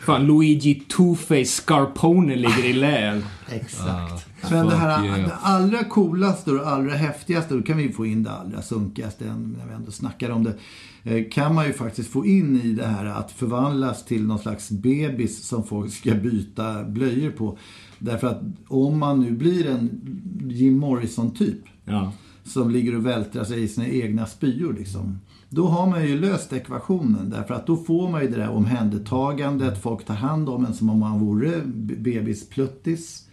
Fan, 0.00 0.26
Luigi 0.26 0.82
Two-Face 0.88 1.44
Scarpone 1.44 2.36
ligger 2.36 2.64
i 2.64 2.72
lä. 2.72 3.22
Exakt. 3.48 4.26
Men 4.50 4.66
det 4.66 4.76
här 4.76 5.04
yeah. 5.04 5.18
det 5.18 5.34
allra 5.42 5.84
coolaste 5.84 6.50
och 6.50 6.56
det 6.56 6.66
allra 6.66 6.94
häftigaste, 6.94 7.54
då 7.54 7.62
kan 7.62 7.76
vi 7.76 7.92
få 7.92 8.06
in 8.06 8.22
det 8.22 8.30
allra 8.30 8.62
sunkigaste 8.62 9.24
när 9.24 9.66
vi 9.68 9.74
ändå 9.74 9.90
snackar 9.90 10.30
om 10.30 10.44
det. 10.44 10.54
eh, 11.04 11.24
Kan 11.30 11.54
man 11.54 11.66
ju 11.66 11.72
faktiskt 11.72 12.10
få 12.12 12.26
in 12.26 12.60
i 12.64 12.68
det 12.72 12.86
här 12.86 13.04
att 13.06 13.32
förvandlas 13.32 14.04
till 14.04 14.26
någon 14.26 14.38
slags 14.38 14.70
bebis 14.70 15.44
som 15.48 15.64
folk 15.64 15.92
ska 15.92 16.14
byta 16.14 16.84
blöjor 16.84 17.30
på. 17.30 17.58
Därför 18.02 18.26
att 18.26 18.40
om 18.68 18.98
man 18.98 19.20
nu 19.20 19.30
blir 19.30 19.66
en 19.66 20.00
Jim 20.50 20.78
Morrison-typ 20.78 21.58
Ja. 21.84 22.12
som 22.44 22.70
ligger 22.70 22.96
och 22.96 23.06
vältrar 23.06 23.44
sig 23.44 23.62
i 23.62 23.68
sina 23.68 23.86
egna 23.86 24.26
spyor 24.26 24.72
liksom. 24.72 25.18
Då 25.48 25.66
har 25.66 25.86
man 25.86 26.06
ju 26.08 26.20
löst 26.20 26.52
ekvationen 26.52 27.30
därför 27.30 27.54
att 27.54 27.66
då 27.66 27.76
får 27.76 28.10
man 28.10 28.22
ju 28.22 28.28
det 28.28 28.36
där 28.36 28.50
omhändertagandet, 28.50 29.82
folk 29.82 30.04
tar 30.04 30.14
hand 30.14 30.48
om 30.48 30.66
en 30.66 30.74
som 30.74 30.90
om 30.90 30.98
man 30.98 31.20
vore 31.20 31.60
bebispluttis. 31.98 33.28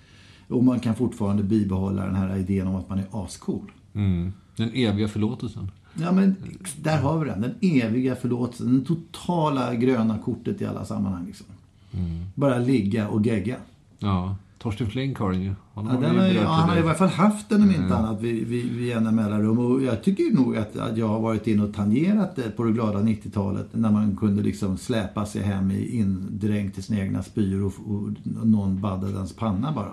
Och 0.47 0.63
man 0.63 0.79
kan 0.79 0.95
fortfarande 0.95 1.43
bibehålla 1.43 2.05
den 2.05 2.15
här 2.15 2.37
idén 2.37 2.67
om 2.67 2.75
att 2.75 2.89
man 2.89 2.99
är 2.99 3.05
ascool. 3.11 3.71
Mm. 3.93 4.33
Den 4.55 4.69
eviga 4.73 5.07
förlåtelsen. 5.07 5.71
Ja 5.93 6.11
men 6.11 6.35
där 6.81 6.97
har 7.01 7.19
vi 7.19 7.29
den, 7.29 7.41
den 7.41 7.55
eviga 7.61 8.15
förlåtelsen, 8.15 8.67
den 8.67 8.85
totala 8.85 9.73
gröna 9.75 10.17
kortet 10.17 10.61
i 10.61 10.65
alla 10.65 10.85
sammanhang 10.85 11.25
liksom. 11.25 11.45
Bara 12.35 12.57
ligga 12.59 13.07
och 13.07 13.25
gegga. 13.25 13.55
Ja. 13.99 14.35
Torsten 14.59 14.87
Flink 14.87 15.17
har 15.17 15.31
den 15.31 15.41
ju. 15.41 15.53
Honom 15.73 16.03
Ja, 16.03 16.09
har 16.09 16.15
den 16.15 16.29
ju- 16.29 16.35
ja, 16.35 16.47
han 16.47 16.69
har 16.69 16.77
i 16.77 16.79
alla 16.81 16.93
fall 16.93 17.07
haft 17.07 17.49
den 17.49 17.61
om 17.63 17.69
inte 17.71 17.95
annat 17.95 18.21
vid, 18.21 18.47
vid, 18.47 18.71
vid 18.71 18.87
jämna 18.87 19.11
mellanrum. 19.11 19.59
Och 19.59 19.81
jag 19.83 20.03
tycker 20.03 20.35
nog 20.35 20.57
att, 20.57 20.77
att 20.77 20.97
jag 20.97 21.07
har 21.07 21.19
varit 21.19 21.47
inne 21.47 21.63
och 21.63 21.73
tangerat 21.73 22.35
det 22.35 22.51
på 22.57 22.63
det 22.63 22.71
glada 22.71 22.99
90-talet. 22.99 23.67
När 23.71 23.91
man 23.91 24.15
kunde 24.17 24.43
liksom 24.43 24.77
släpa 24.77 25.25
sig 25.25 25.41
hem 25.41 25.71
i 25.71 25.87
indränkt 25.97 26.77
i 26.77 26.81
sina 26.81 26.99
egna 26.99 27.23
spyor 27.23 27.63
och, 27.65 27.73
och 27.95 28.09
någon 28.45 28.81
baddade 28.81 29.13
ens 29.13 29.33
panna 29.35 29.71
bara. 29.71 29.91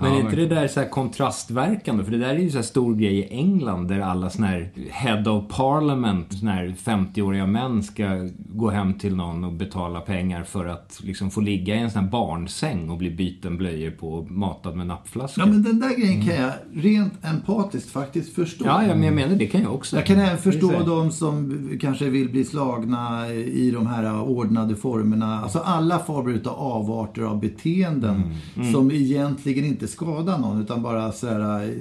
Men 0.00 0.10
Ja, 0.12 0.16
är 0.18 0.20
inte 0.20 0.36
det 0.36 0.46
där 0.46 0.68
så 0.68 0.80
här 0.80 0.88
kontrastverkande? 0.88 2.04
För 2.04 2.10
det 2.12 2.18
där 2.18 2.28
är 2.28 2.38
ju 2.38 2.50
så 2.50 2.56
här 2.58 2.62
stor 2.62 2.94
grej 2.94 3.18
i 3.18 3.28
England 3.30 3.88
där 3.88 4.00
alla 4.00 4.30
såna 4.30 4.46
här 4.46 4.70
Head 4.90 5.30
of 5.30 5.44
Parliament, 5.56 6.38
såna 6.38 6.52
här 6.52 6.74
50-åriga 6.84 7.46
män 7.46 7.82
ska 7.82 8.28
gå 8.48 8.70
hem 8.70 8.94
till 8.94 9.16
någon 9.16 9.44
och 9.44 9.52
betala 9.52 10.00
pengar 10.00 10.42
för 10.44 10.66
att 10.66 11.00
liksom 11.02 11.30
få 11.30 11.40
ligga 11.40 11.74
i 11.74 11.78
en 11.78 11.90
sån 11.90 12.02
här 12.02 12.10
barnsäng 12.10 12.90
och 12.90 12.98
bli 12.98 13.10
byten 13.10 13.56
blöjor 13.56 13.90
på 13.90 14.14
och 14.14 14.30
matad 14.30 14.76
med 14.76 14.86
nappflaskor. 14.86 15.44
Ja 15.44 15.50
men 15.52 15.62
den 15.62 15.80
där 15.80 15.96
grejen 15.96 16.24
kan 16.26 16.34
jag 16.34 16.52
rent 16.74 17.24
empatiskt 17.24 17.90
faktiskt 17.90 18.34
förstå. 18.34 18.64
ja, 18.64 18.82
ja, 18.82 18.94
men 18.94 19.02
jag 19.04 19.14
menar 19.14 19.36
det 19.36 19.46
kan 19.46 19.62
jag 19.62 19.74
också. 19.74 19.96
Jag 19.96 20.06
kan 20.06 20.18
även 20.18 20.38
förstå 20.38 20.72
de 20.86 21.10
som 21.10 21.68
kanske 21.80 22.10
vill 22.10 22.28
bli 22.28 22.44
slagna 22.44 23.28
i 23.34 23.70
de 23.70 23.86
här 23.86 24.20
ordnade 24.20 24.76
formerna. 24.76 25.40
Alltså 25.42 25.58
alla 25.58 25.98
former 25.98 26.40
av 26.44 26.58
avarter 26.58 27.22
av 27.22 27.40
beteenden 27.40 28.22
Mm. 28.56 28.72
som 28.72 28.90
egentligen 28.90 29.64
inte 29.64 29.87
skadar 29.88 30.38
någon 30.38 30.62
utan 30.62 30.82
bara 30.82 31.12
så 31.12 31.26
här, 31.26 31.74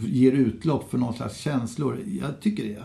ger 0.00 0.32
utlopp 0.32 0.90
för 0.90 0.98
någon 0.98 1.14
slags 1.14 1.36
känslor. 1.36 1.98
Jag 2.22 2.40
tycker 2.40 2.64
det. 2.64 2.82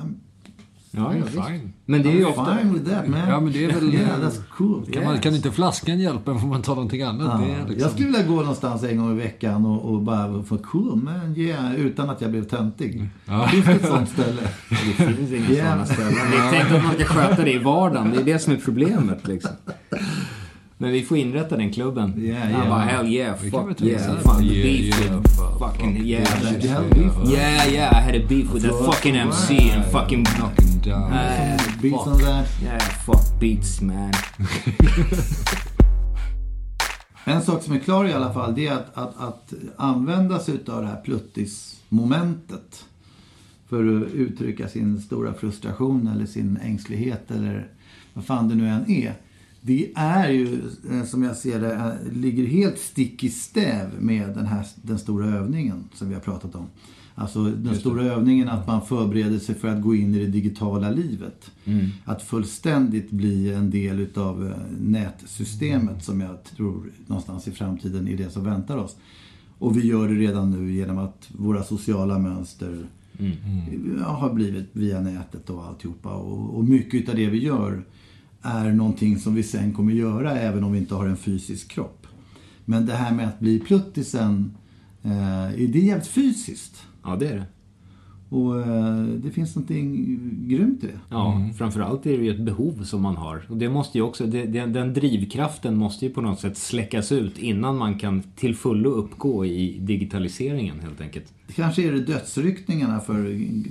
Ja, 0.93 1.14
ja, 1.16 1.45
Fine. 1.47 1.74
Men 1.86 2.04
det 2.04 2.10
är 2.10 2.14
ju 2.14 2.26
ofta... 2.26 2.58
fine 2.58 2.74
with 2.74 2.89
that 2.89 3.08
man. 3.08 3.30
Ja, 3.30 3.39
men 3.39 3.54
det 3.54 3.66
är 3.66 3.72
väl- 3.74 3.93
Yeah, 3.93 4.20
that's 4.20 4.41
cool. 4.58 4.86
Kan, 4.93 5.04
man, 5.04 5.20
kan 5.20 5.36
inte 5.36 5.52
flaskan 5.52 5.99
hjälpa 5.99 6.38
får 6.39 6.47
man 6.47 6.62
ta 6.62 6.74
någonting 6.76 7.02
annat. 7.02 7.41
Ja, 7.41 7.56
liksom... 7.58 7.76
Jag 7.80 7.91
skulle 7.91 8.08
vilja 8.08 8.24
gå 8.28 8.36
någonstans 8.36 8.84
en 8.84 8.97
gång 8.97 9.12
i 9.12 9.16
veckan 9.24 9.66
och, 9.66 9.93
och 9.93 10.02
bara 10.02 10.43
få 10.43 10.58
cool 10.58 10.95
man, 11.04 11.38
yeah, 11.38 11.76
utan 11.76 12.10
att 12.10 12.22
jag 12.22 12.32
blev 12.32 12.43
töntig. 12.43 13.10
Finns 13.52 13.66
det 13.66 13.72
ett 13.72 13.88
sånt 13.88 14.10
ställe? 14.10 14.41
Det 14.70 14.76
finns 15.16 15.32
inga 15.32 15.49
Yeah. 15.49 15.86
sådana 15.86 15.86
ställen. 15.86 16.32
Det 16.32 16.38
är 16.38 16.52
tänkt 16.52 16.72
att 16.72 16.84
man 16.84 16.93
ska 16.93 17.06
sköta 17.06 17.43
det 17.43 17.54
i 17.54 17.58
vardagen. 17.58 18.12
Det 18.12 18.18
är 18.22 18.24
det 18.24 18.39
som 18.39 18.54
är 18.54 18.58
problemet 18.58 19.28
liksom. 19.28 19.52
Men 20.82 20.92
vi 20.92 21.04
får 21.04 21.18
inrätta 21.18 21.58
den 21.58 21.72
klubben. 21.72 22.14
Yeah, 22.18 22.40
Han 22.42 22.52
yeah. 22.52 22.70
bara, 22.70 22.80
hell 22.80 23.08
yeah, 23.08 23.36
fuck 23.36 23.82
yeah. 23.82 23.98
Fuck 24.22 24.42
Yeah, 24.42 24.64
beef 24.64 25.02
yeah, 25.02 25.22
with 25.22 25.36
fuck, 25.38 25.60
fucking, 25.60 25.96
fuck. 25.98 26.06
yeah. 26.06 26.24
Yeah, 26.64 27.34
Yeah, 27.34 27.68
yeah, 27.74 27.98
I 27.98 28.02
had 28.02 28.16
a 28.16 28.26
beef 28.30 28.54
with 28.54 28.64
the 28.64 28.74
fucking 28.86 29.16
MC 29.16 29.70
and 29.70 29.86
fucking... 29.86 30.24
Knocking 30.24 30.82
down. 30.84 31.12
Uh, 31.14 31.58
Beats 31.82 31.98
fuck. 31.98 32.08
on 32.08 32.22
that. 32.22 32.48
Yeah, 32.64 32.80
fuck 32.80 33.40
beats 33.40 33.82
man. 33.82 34.12
En 37.26 37.42
sak 37.42 37.64
som 37.64 37.74
är 37.74 37.80
klar 37.80 38.06
i 38.06 38.14
alla 38.14 38.34
fall 38.34 38.56
det 38.56 38.68
är 38.68 38.74
att, 38.74 38.98
att, 38.98 39.20
att 39.20 39.54
använda 39.78 40.40
sig 40.40 40.56
utav 40.56 40.82
det 40.82 40.88
här 40.88 41.02
pluttis-momentet 41.02 42.86
för 43.70 43.98
att 43.98 44.12
uttrycka 44.14 44.68
sin 44.68 45.02
stora 45.02 45.34
frustration 45.34 46.08
eller 46.08 46.26
sin 46.26 46.58
ängslighet 46.64 47.32
eller 47.32 47.68
vad 48.14 48.26
fan 48.26 48.50
det 48.50 48.56
nu 48.56 48.68
än 48.68 48.92
är. 48.92 49.14
Det 49.62 49.91
är 49.95 50.30
ju, 50.30 50.62
eh, 50.91 51.03
som 51.03 51.24
jag 51.24 51.38
ser 51.38 51.62
det, 51.62 51.74
eh, 51.74 52.14
ligger 52.14 52.45
helt 52.45 52.78
stick 52.78 53.24
i 53.24 53.30
stäv 53.30 53.89
med 53.99 54.30
den 54.30 54.45
här 54.45 54.68
den 54.76 54.99
stora 54.99 55.26
övningen 55.26 55.84
som 55.93 56.07
vi 56.07 56.14
har 56.14 56.22
pratat 56.22 56.55
om. 56.55 56.68
Alltså 57.16 57.43
den 57.43 57.76
stora 57.76 58.03
övningen 58.03 58.49
att 58.49 58.68
man 58.68 58.86
förbereder 58.86 59.39
sig 59.39 59.55
för 59.55 59.68
att 59.68 59.82
gå 59.82 59.95
in 59.95 60.16
i 60.16 60.20
det 60.20 60.28
digitala 60.28 60.89
livet. 60.89 61.51
Att 62.05 62.22
fullständigt 62.22 63.12
bli 63.12 63.53
en 63.53 63.70
del 63.70 63.99
utav 63.99 64.47
eh, 64.47 64.55
nätsystemet 64.80 66.03
som 66.03 66.22
jag 66.22 66.43
tror 66.43 66.91
någonstans 67.07 67.47
i 67.47 67.51
framtiden 67.51 68.07
är 68.07 68.18
det 68.18 68.30
som 68.30 68.43
väntar 68.43 68.78
oss. 68.78 68.95
Och 69.57 69.78
vi 69.78 69.88
gör 69.88 70.07
det 70.07 70.16
redan 70.16 70.51
nu 70.51 70.72
genom 70.72 70.97
att 70.97 71.30
våra 71.38 71.64
sociala 71.64 72.20
mönster 72.20 72.88
ja, 73.99 74.05
har 74.05 74.34
blivit 74.34 74.70
via 74.74 75.01
nätet 75.01 75.49
och 75.49 75.66
alltihopa. 75.66 76.09
Och, 76.09 76.57
och 76.57 76.64
mycket 76.64 77.01
utav 77.01 77.16
det 77.16 77.30
vi 77.30 77.43
gör 77.43 77.84
är 78.42 78.72
någonting 78.72 79.20
som 79.20 79.36
vi 79.36 79.44
sen 79.44 79.74
kommer 79.74 79.94
göra 79.94 80.39
även 80.39 80.64
om 80.64 80.72
vi 80.72 80.80
inte 80.80 80.96
har 80.96 81.06
en 81.06 81.18
fysisk 81.18 81.68
kropp. 81.68 82.08
Men 82.66 82.86
det 82.86 82.94
här 82.94 83.14
med 83.14 83.28
att 83.28 83.39
bli 83.39 83.60
pluttisen, 83.60 84.58
eh, 85.04 85.50
det 85.58 85.76
är 85.76 85.84
jävligt 85.84 86.08
fysiskt. 86.08 86.84
Ja, 87.04 87.16
det 87.16 87.28
är 87.28 87.36
det. 87.36 87.46
Och 88.32 88.62
eh, 88.62 89.04
det 89.04 89.32
finns 89.32 89.56
någonting 89.56 90.20
grymt 90.48 90.84
i 90.84 90.88
det. 90.88 91.00
Ja, 91.10 91.50
framförallt 91.58 92.06
är 92.06 92.18
det 92.18 92.24
ju 92.24 92.32
ett 92.32 92.46
behov 92.46 92.84
som 92.84 93.02
man 93.02 93.16
har. 93.16 93.46
Och 93.50 93.58
det 93.58 93.70
måste 93.70 93.98
ju 93.98 94.04
också, 94.04 94.26
det, 94.26 94.46
det, 94.46 94.66
den 94.66 94.94
drivkraften 94.94 95.78
måste 95.78 96.06
ju 96.06 96.14
på 96.14 96.22
något 96.22 96.39
sätt 96.39 96.58
släckas 96.58 97.12
ut 97.12 97.38
innan 97.38 97.78
man 97.78 98.00
kan 98.00 98.24
till 98.36 98.56
fullo 98.56 98.89
uppgå 98.89 99.46
i 99.46 99.78
digitaliseringen 99.80 100.80
helt 100.80 101.02
enkelt. 101.02 101.34
Kanske 101.56 101.88
är 101.88 101.92
det 101.92 102.00
dödsryckningarna 102.00 103.00
för 103.00 103.14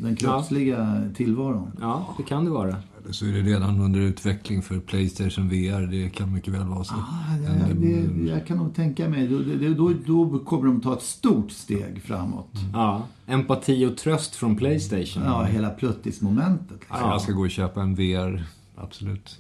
den 0.03 0.17
kroppsliga 0.17 1.03
tillvaron. 1.15 1.71
Ja, 1.81 2.15
det 2.17 2.23
kan 2.23 2.45
det 2.45 2.51
vara. 2.51 2.77
Eller 3.05 3.13
så 3.13 3.27
är 3.27 3.33
det 3.33 3.41
redan 3.41 3.81
under 3.81 4.01
utveckling 4.01 4.63
för 4.63 4.79
Playstation 4.81 5.49
VR. 5.49 5.87
Det 5.87 6.11
kan 6.11 6.33
mycket 6.35 6.55
väl 6.55 6.67
vara 6.67 6.85
så. 6.85 6.95
Ah, 6.95 7.37
ja, 7.45 7.75
det, 7.75 8.31
jag 8.31 8.47
kan 8.47 8.57
nog 8.57 8.75
tänka 8.75 9.09
mig, 9.09 9.29
då, 9.29 9.39
det- 9.39 9.75
då, 9.75 9.93
då 10.07 10.39
kommer 10.39 10.67
de 10.67 10.81
ta 10.81 10.93
ett 10.97 11.03
stort 11.03 11.51
steg 11.51 12.03
framåt. 12.05 12.51
Ja, 12.73 13.03
empati 13.27 13.87
och 13.87 13.97
tröst 13.97 14.35
från 14.35 14.57
Playstation. 14.57 15.23
Ja, 15.25 15.43
hela 15.45 15.71
pluttismomentet. 15.71 16.71
Liksom. 16.81 16.97
Ja, 17.01 17.11
jag 17.13 17.21
ska 17.23 17.33
gå 17.33 17.43
och 17.43 17.51
köpa 17.51 17.83
en 17.83 17.95
VR. 17.95 18.45
Absolut. 18.77 19.39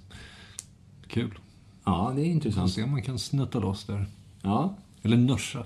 Kul. 1.06 1.38
Ja, 1.84 2.12
det 2.16 2.22
är 2.22 2.26
intressant. 2.26 2.72
se 2.72 2.82
om 2.82 2.90
man 2.90 3.02
kan 3.02 3.18
snutta 3.18 3.58
loss 3.60 3.84
där. 3.84 4.06
Ja, 4.42 4.76
Eller 5.02 5.16
nörsa. 5.16 5.64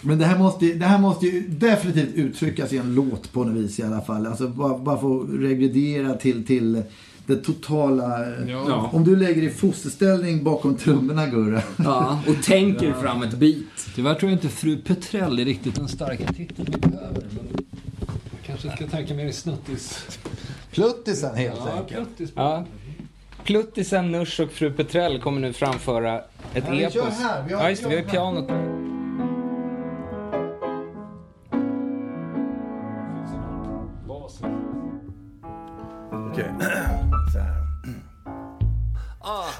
Men 0.00 0.18
det 0.18 0.24
här, 0.26 0.38
måste, 0.38 0.66
det 0.74 0.86
här 0.86 0.98
måste 0.98 1.26
ju 1.26 1.48
definitivt 1.48 2.14
uttryckas 2.14 2.72
i 2.72 2.78
en 2.78 2.94
låt 2.94 3.32
på 3.32 3.44
något 3.44 3.54
vis 3.56 3.78
i 3.78 3.82
alla 3.82 4.00
fall. 4.00 4.26
Alltså 4.26 4.48
bara, 4.48 4.78
bara 4.78 4.98
få 5.00 5.18
regredera 5.22 6.14
till, 6.14 6.46
till 6.46 6.82
det 7.26 7.36
totala. 7.36 8.26
Ja. 8.48 8.90
Om 8.92 9.04
du 9.04 9.16
lägger 9.16 9.42
i 9.42 9.50
fosterställning 9.50 10.44
bakom 10.44 10.74
trummorna 10.76 11.26
Gurra. 11.26 11.62
Ja, 11.76 12.20
och 12.28 12.42
tänker 12.44 12.92
fram 12.92 13.22
ett 13.22 13.34
beat. 13.34 13.56
Tyvärr 13.94 14.14
tror 14.14 14.30
jag 14.30 14.36
inte 14.36 14.48
Fru 14.48 14.76
Petrell 14.76 15.38
är 15.38 15.44
riktigt 15.44 15.74
den 15.74 15.88
starka 15.88 16.32
titeln 16.32 16.68
vi 16.72 16.88
behöver. 16.88 17.22
Men 17.30 17.64
jag 18.30 18.46
kanske 18.46 18.70
ska 18.70 18.86
tänka 18.86 19.14
mer 19.14 19.26
i 19.26 19.32
snuttis. 19.32 20.18
Pluttisen 20.70 21.36
helt 21.36 21.60
Ja, 21.66 21.72
enkelt. 21.72 22.16
pluttis. 22.16 22.32
Ja. 22.36 22.64
Pluttisen, 23.44 24.12
Nusch 24.12 24.40
och 24.40 24.50
fru 24.50 24.70
Petrell 24.72 25.20
kommer 25.20 25.40
nu 25.40 25.52
framföra 25.52 26.18
ett 26.18 26.24
Ja, 26.66 26.70
vi 26.70 26.82
epos. 26.82 26.94
kör 26.94 27.10
här. 27.10 27.44
Vi 27.48 27.54
har 27.54 27.62
ja, 27.62 27.70
just 27.70 27.82
det, 27.82 27.88
vi 27.88 27.96
har 27.96 28.02
pianot. 28.02 28.50
Okej. 36.30 36.50
Här. 36.60 36.83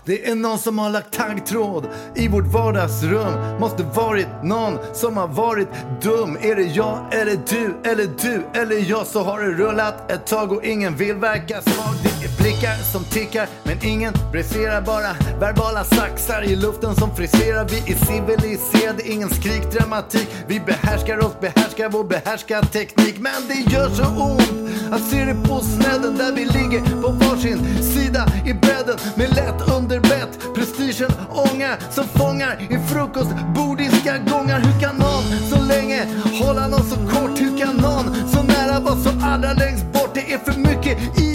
Det 0.06 0.28
är 0.28 0.34
någon 0.34 0.58
som 0.58 0.78
har 0.78 0.90
lagt 0.90 1.12
taggtråd 1.12 1.88
i 2.14 2.28
vårt 2.28 2.46
vardagsrum. 2.46 3.58
Måste 3.60 3.82
varit 3.82 4.28
någon 4.42 4.78
som 4.92 5.16
har 5.16 5.28
varit 5.28 5.68
dum. 6.02 6.38
Är 6.40 6.56
det 6.56 6.62
jag 6.62 7.14
eller 7.14 7.38
du 7.48 7.90
eller 7.90 8.06
du 8.22 8.60
eller 8.60 8.90
jag? 8.90 9.06
Så 9.06 9.22
har 9.22 9.40
det 9.40 9.50
rullat 9.50 10.10
ett 10.10 10.26
tag 10.26 10.52
och 10.52 10.64
ingen 10.64 10.96
vill 10.96 11.14
verka 11.14 11.62
svag 11.62 12.13
prickar 12.44 12.60
blickar 12.60 12.76
som 12.92 13.04
tickar 13.04 13.48
men 13.62 13.84
ingen 13.84 14.14
briserar 14.32 14.80
bara 14.80 15.12
verbala 15.40 15.84
saxar 15.84 16.42
i 16.42 16.56
luften 16.56 16.94
som 16.94 17.16
friserar 17.16 17.68
Vi 17.68 17.92
är 17.92 17.96
civiliserade, 17.96 19.02
ingen 19.08 19.30
skrikdramatik 19.30 20.28
Vi 20.48 20.60
behärskar 20.60 21.24
oss, 21.24 21.40
behärskar 21.40 21.88
vår 21.88 22.04
behärskar 22.04 22.62
teknik 22.62 23.14
Men 23.18 23.48
det 23.48 23.72
gör 23.72 23.88
så 23.88 24.04
ont 24.04 24.64
att 24.92 25.10
se 25.10 25.24
det 25.24 25.48
på 25.48 25.60
snedden 25.60 26.16
där 26.16 26.32
vi 26.32 26.44
ligger 26.44 27.02
på 27.02 27.08
varsin 27.08 27.82
sida 27.82 28.26
i 28.46 28.54
bädden 28.54 28.96
med 29.16 29.28
lätt 29.30 29.68
underbett. 29.76 30.54
Prestigen 30.54 31.10
ångar 31.30 31.78
som 31.90 32.04
fångar 32.04 32.60
i 32.70 32.78
frukostbordiska 32.88 34.18
gångar. 34.18 34.60
Hur 34.60 34.80
kan 34.80 34.96
någon 34.96 35.22
så 35.50 35.58
länge 35.64 36.06
hålla 36.42 36.68
någon 36.68 36.86
så 36.90 36.96
kort? 36.96 37.40
Hur 37.40 37.58
kan 37.58 37.76
någon 37.76 38.28
så 38.32 38.42
nära 38.42 38.80
vara 38.80 38.96
så 38.96 39.10
allra 39.22 39.52
längst 39.52 39.92
bort? 39.92 40.10
Det 40.14 40.32
är 40.32 40.38
för 40.38 40.60
mycket 40.60 41.20
i 41.20 41.33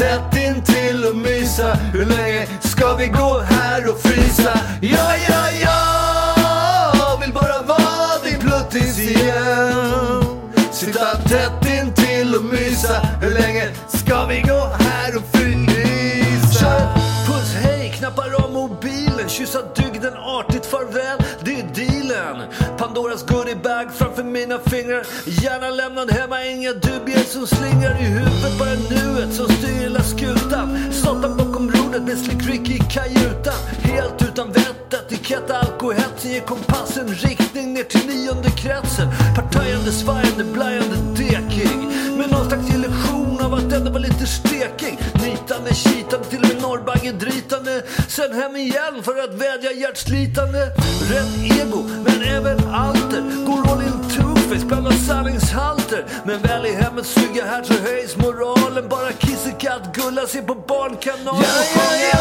tätt 0.00 0.36
intill 0.36 1.04
och 1.04 1.16
mysa. 1.16 1.74
Hur 1.92 2.04
länge 2.04 2.46
ska 2.60 2.94
vi 2.94 3.06
gå 3.06 3.38
här 3.38 3.90
och 3.90 4.00
frysa? 4.00 4.60
Ja, 4.80 5.14
ja, 5.28 5.44
ja 5.62 7.18
Vill 7.20 7.32
bara 7.32 7.62
vara 7.62 8.24
din 8.24 8.38
pluttis 8.38 8.98
igen. 8.98 10.24
Sitta 10.72 11.16
tätt 11.16 11.66
intill 11.80 12.34
och 12.34 12.44
mysa. 12.44 13.08
Hur 13.20 13.30
länge 13.30 13.70
ska 13.88 14.26
vi 14.26 14.40
gå 14.40 14.70
här 14.78 15.16
och 15.16 15.22
frysa? 15.32 16.94
Puss 17.26 17.54
hej, 17.62 17.94
knappar 17.98 18.44
av 18.44 18.52
mobilen. 18.52 19.28
Kyssa 19.28 19.58
dygden 19.76 20.14
artigt 20.16 20.66
farväl. 20.66 21.18
Det 21.44 21.60
är 21.60 21.66
dealen. 21.74 22.48
Pandoras 22.78 23.26
goodiebag 23.26 23.86
framför 23.94 24.09
mina 24.50 24.62
fingrar. 24.62 25.02
Gärna 25.26 25.70
lämnad 25.70 26.10
hemma, 26.10 26.44
inga 26.44 26.72
dubier 26.72 27.24
som 27.24 27.46
slingrar 27.46 28.00
i 28.00 28.04
huvudet. 28.04 28.58
Bara 28.58 28.74
nuet 28.90 29.34
som 29.34 29.48
styr 29.48 29.80
hela 29.80 30.02
skutan. 30.02 30.92
Satan 30.92 31.36
bakom 31.36 31.70
rodret 31.70 32.02
med 32.02 32.18
slick 32.18 32.42
Ricky 32.48 32.74
i 32.74 32.78
kajutan. 32.78 33.54
Helt 33.82 34.22
utan 34.22 34.52
vett, 34.52 34.94
etikett, 34.94 35.50
alkohetsen 35.50 36.30
Ger 36.30 36.40
kompassen 36.40 37.08
riktning 37.08 37.72
ner 37.74 37.84
till 37.84 38.06
nionde 38.06 38.50
kretsen. 38.50 39.08
Partajande, 39.36 39.92
svajande, 39.92 40.44
blajande 40.44 40.96
deking 41.16 41.80
Med 42.18 42.30
någon 42.30 42.48
slags 42.48 42.74
illusion 42.74 43.40
av 43.40 43.54
att 43.54 43.72
ändå 43.72 43.90
var 43.90 44.00
lite 44.00 44.26
stekig 44.26 44.98
Nitande, 45.14 45.74
kitande, 45.74 46.26
till 46.30 46.42
och 46.42 46.48
med 46.48 46.62
norrbagge-dritande 46.62 47.82
Sen 48.08 48.34
hem 48.34 48.56
igen 48.56 49.02
för 49.02 49.24
att 49.24 49.34
vädja 49.34 49.72
hjärtslitande. 49.72 50.66
Rätt 51.10 51.60
ego, 51.60 51.82
men 52.04 52.22
även 52.22 52.74
alter. 52.74 53.22
Går 53.46 53.72
all 53.72 53.82
in 53.82 54.09
two-face, 54.50 54.64
blandar 54.64 54.92
sanningshalter. 54.92 56.04
Men 56.24 56.42
väl 56.42 56.66
i 56.66 56.72
hemmet 56.72 57.06
snygga 57.06 57.44
här 57.44 57.62
så 57.62 57.74
höjs 57.74 58.16
moralen. 58.16 58.88
Bara 58.88 59.12
kissekatt, 59.12 59.94
gulla 59.94 60.26
sig 60.26 60.42
på 60.42 60.54
barnkanalen. 60.54 61.42
Ja, 61.42 61.94
ja, 62.12 62.18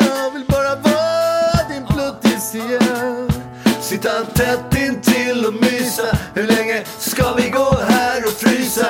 ja, 0.00 0.30
vill 0.34 0.44
bara 0.48 0.76
vara 0.76 1.68
din 1.68 1.86
pluttis 1.86 2.54
igen. 2.54 3.30
Sitta 3.80 4.24
tätt 4.34 4.76
intill 4.88 5.46
och 5.46 5.54
mysa. 5.54 6.18
Hur 6.34 6.46
länge 6.46 6.84
ska 6.98 7.34
vi 7.34 7.48
gå 7.50 7.78
här 7.88 8.24
och 8.26 8.32
frysa? 8.32 8.86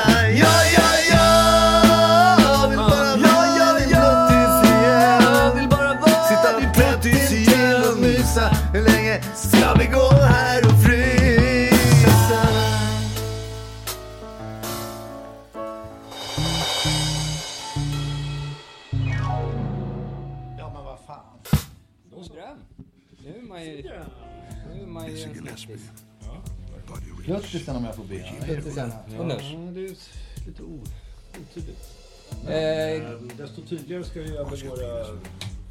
Desto 33.99 34.15
tydligare 34.15 34.57
ska 34.57 34.67
ju 34.67 34.67
även 34.67 34.69
våra 34.69 35.07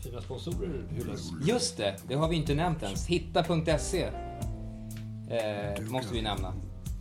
fina 0.03 0.21
sponsorer 0.21 0.87
hyllas. 0.89 1.31
Just 1.45 1.77
det, 1.77 1.95
det 2.07 2.15
har 2.15 2.27
vi 2.27 2.35
inte 2.35 2.53
nämnt 2.53 2.83
ens. 2.83 3.07
Hitta.se 3.07 4.03
eh, 5.29 5.81
måste 5.81 6.13
vi 6.13 6.21
nämna. 6.21 6.53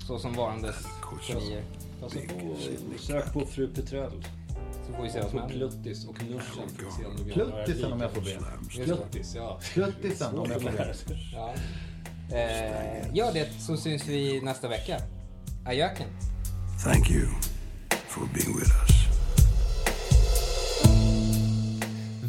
Så 0.06 0.18
som 0.18 0.32
varandes 0.34 0.86
genier. 1.28 1.62
Passa 2.00 2.18
på 2.40 2.46
och 2.46 3.00
sök 3.00 3.32
på 3.32 3.46
Fru 3.46 3.74
Petrell. 3.74 4.26
Så 4.86 4.92
får 4.92 5.02
vi 5.02 5.10
se 5.10 5.20
vad 5.20 5.30
som 5.30 5.38
händer. 5.38 5.56
Pluttis 5.56 6.08
och 6.08 6.22
Nuschen 6.22 6.92
se 6.98 7.04
om 7.06 7.16
du 7.16 7.32
Pluttisen 7.32 7.92
om 7.92 8.00
jag 8.00 8.10
får 8.10 8.20
be. 8.20 8.38
Pluttis, 8.84 9.34
ja. 9.34 9.60
Pluttisen 9.72 10.38
om 10.38 10.50
jag 10.50 10.62
får 10.62 10.70
be. 10.70 10.94
Ja. 11.32 11.54
Eh, 12.36 13.14
gör 13.14 13.32
det 13.32 13.48
så 13.60 13.76
syns 13.76 14.08
vi 14.08 14.40
nästa 14.40 14.68
vecka. 14.68 14.96
Ajöken. 15.66 16.08
Thank 16.84 17.10
you 17.10 17.26
for 18.08 18.20
being 18.34 18.58
with 18.58 18.70
us. 18.82 18.99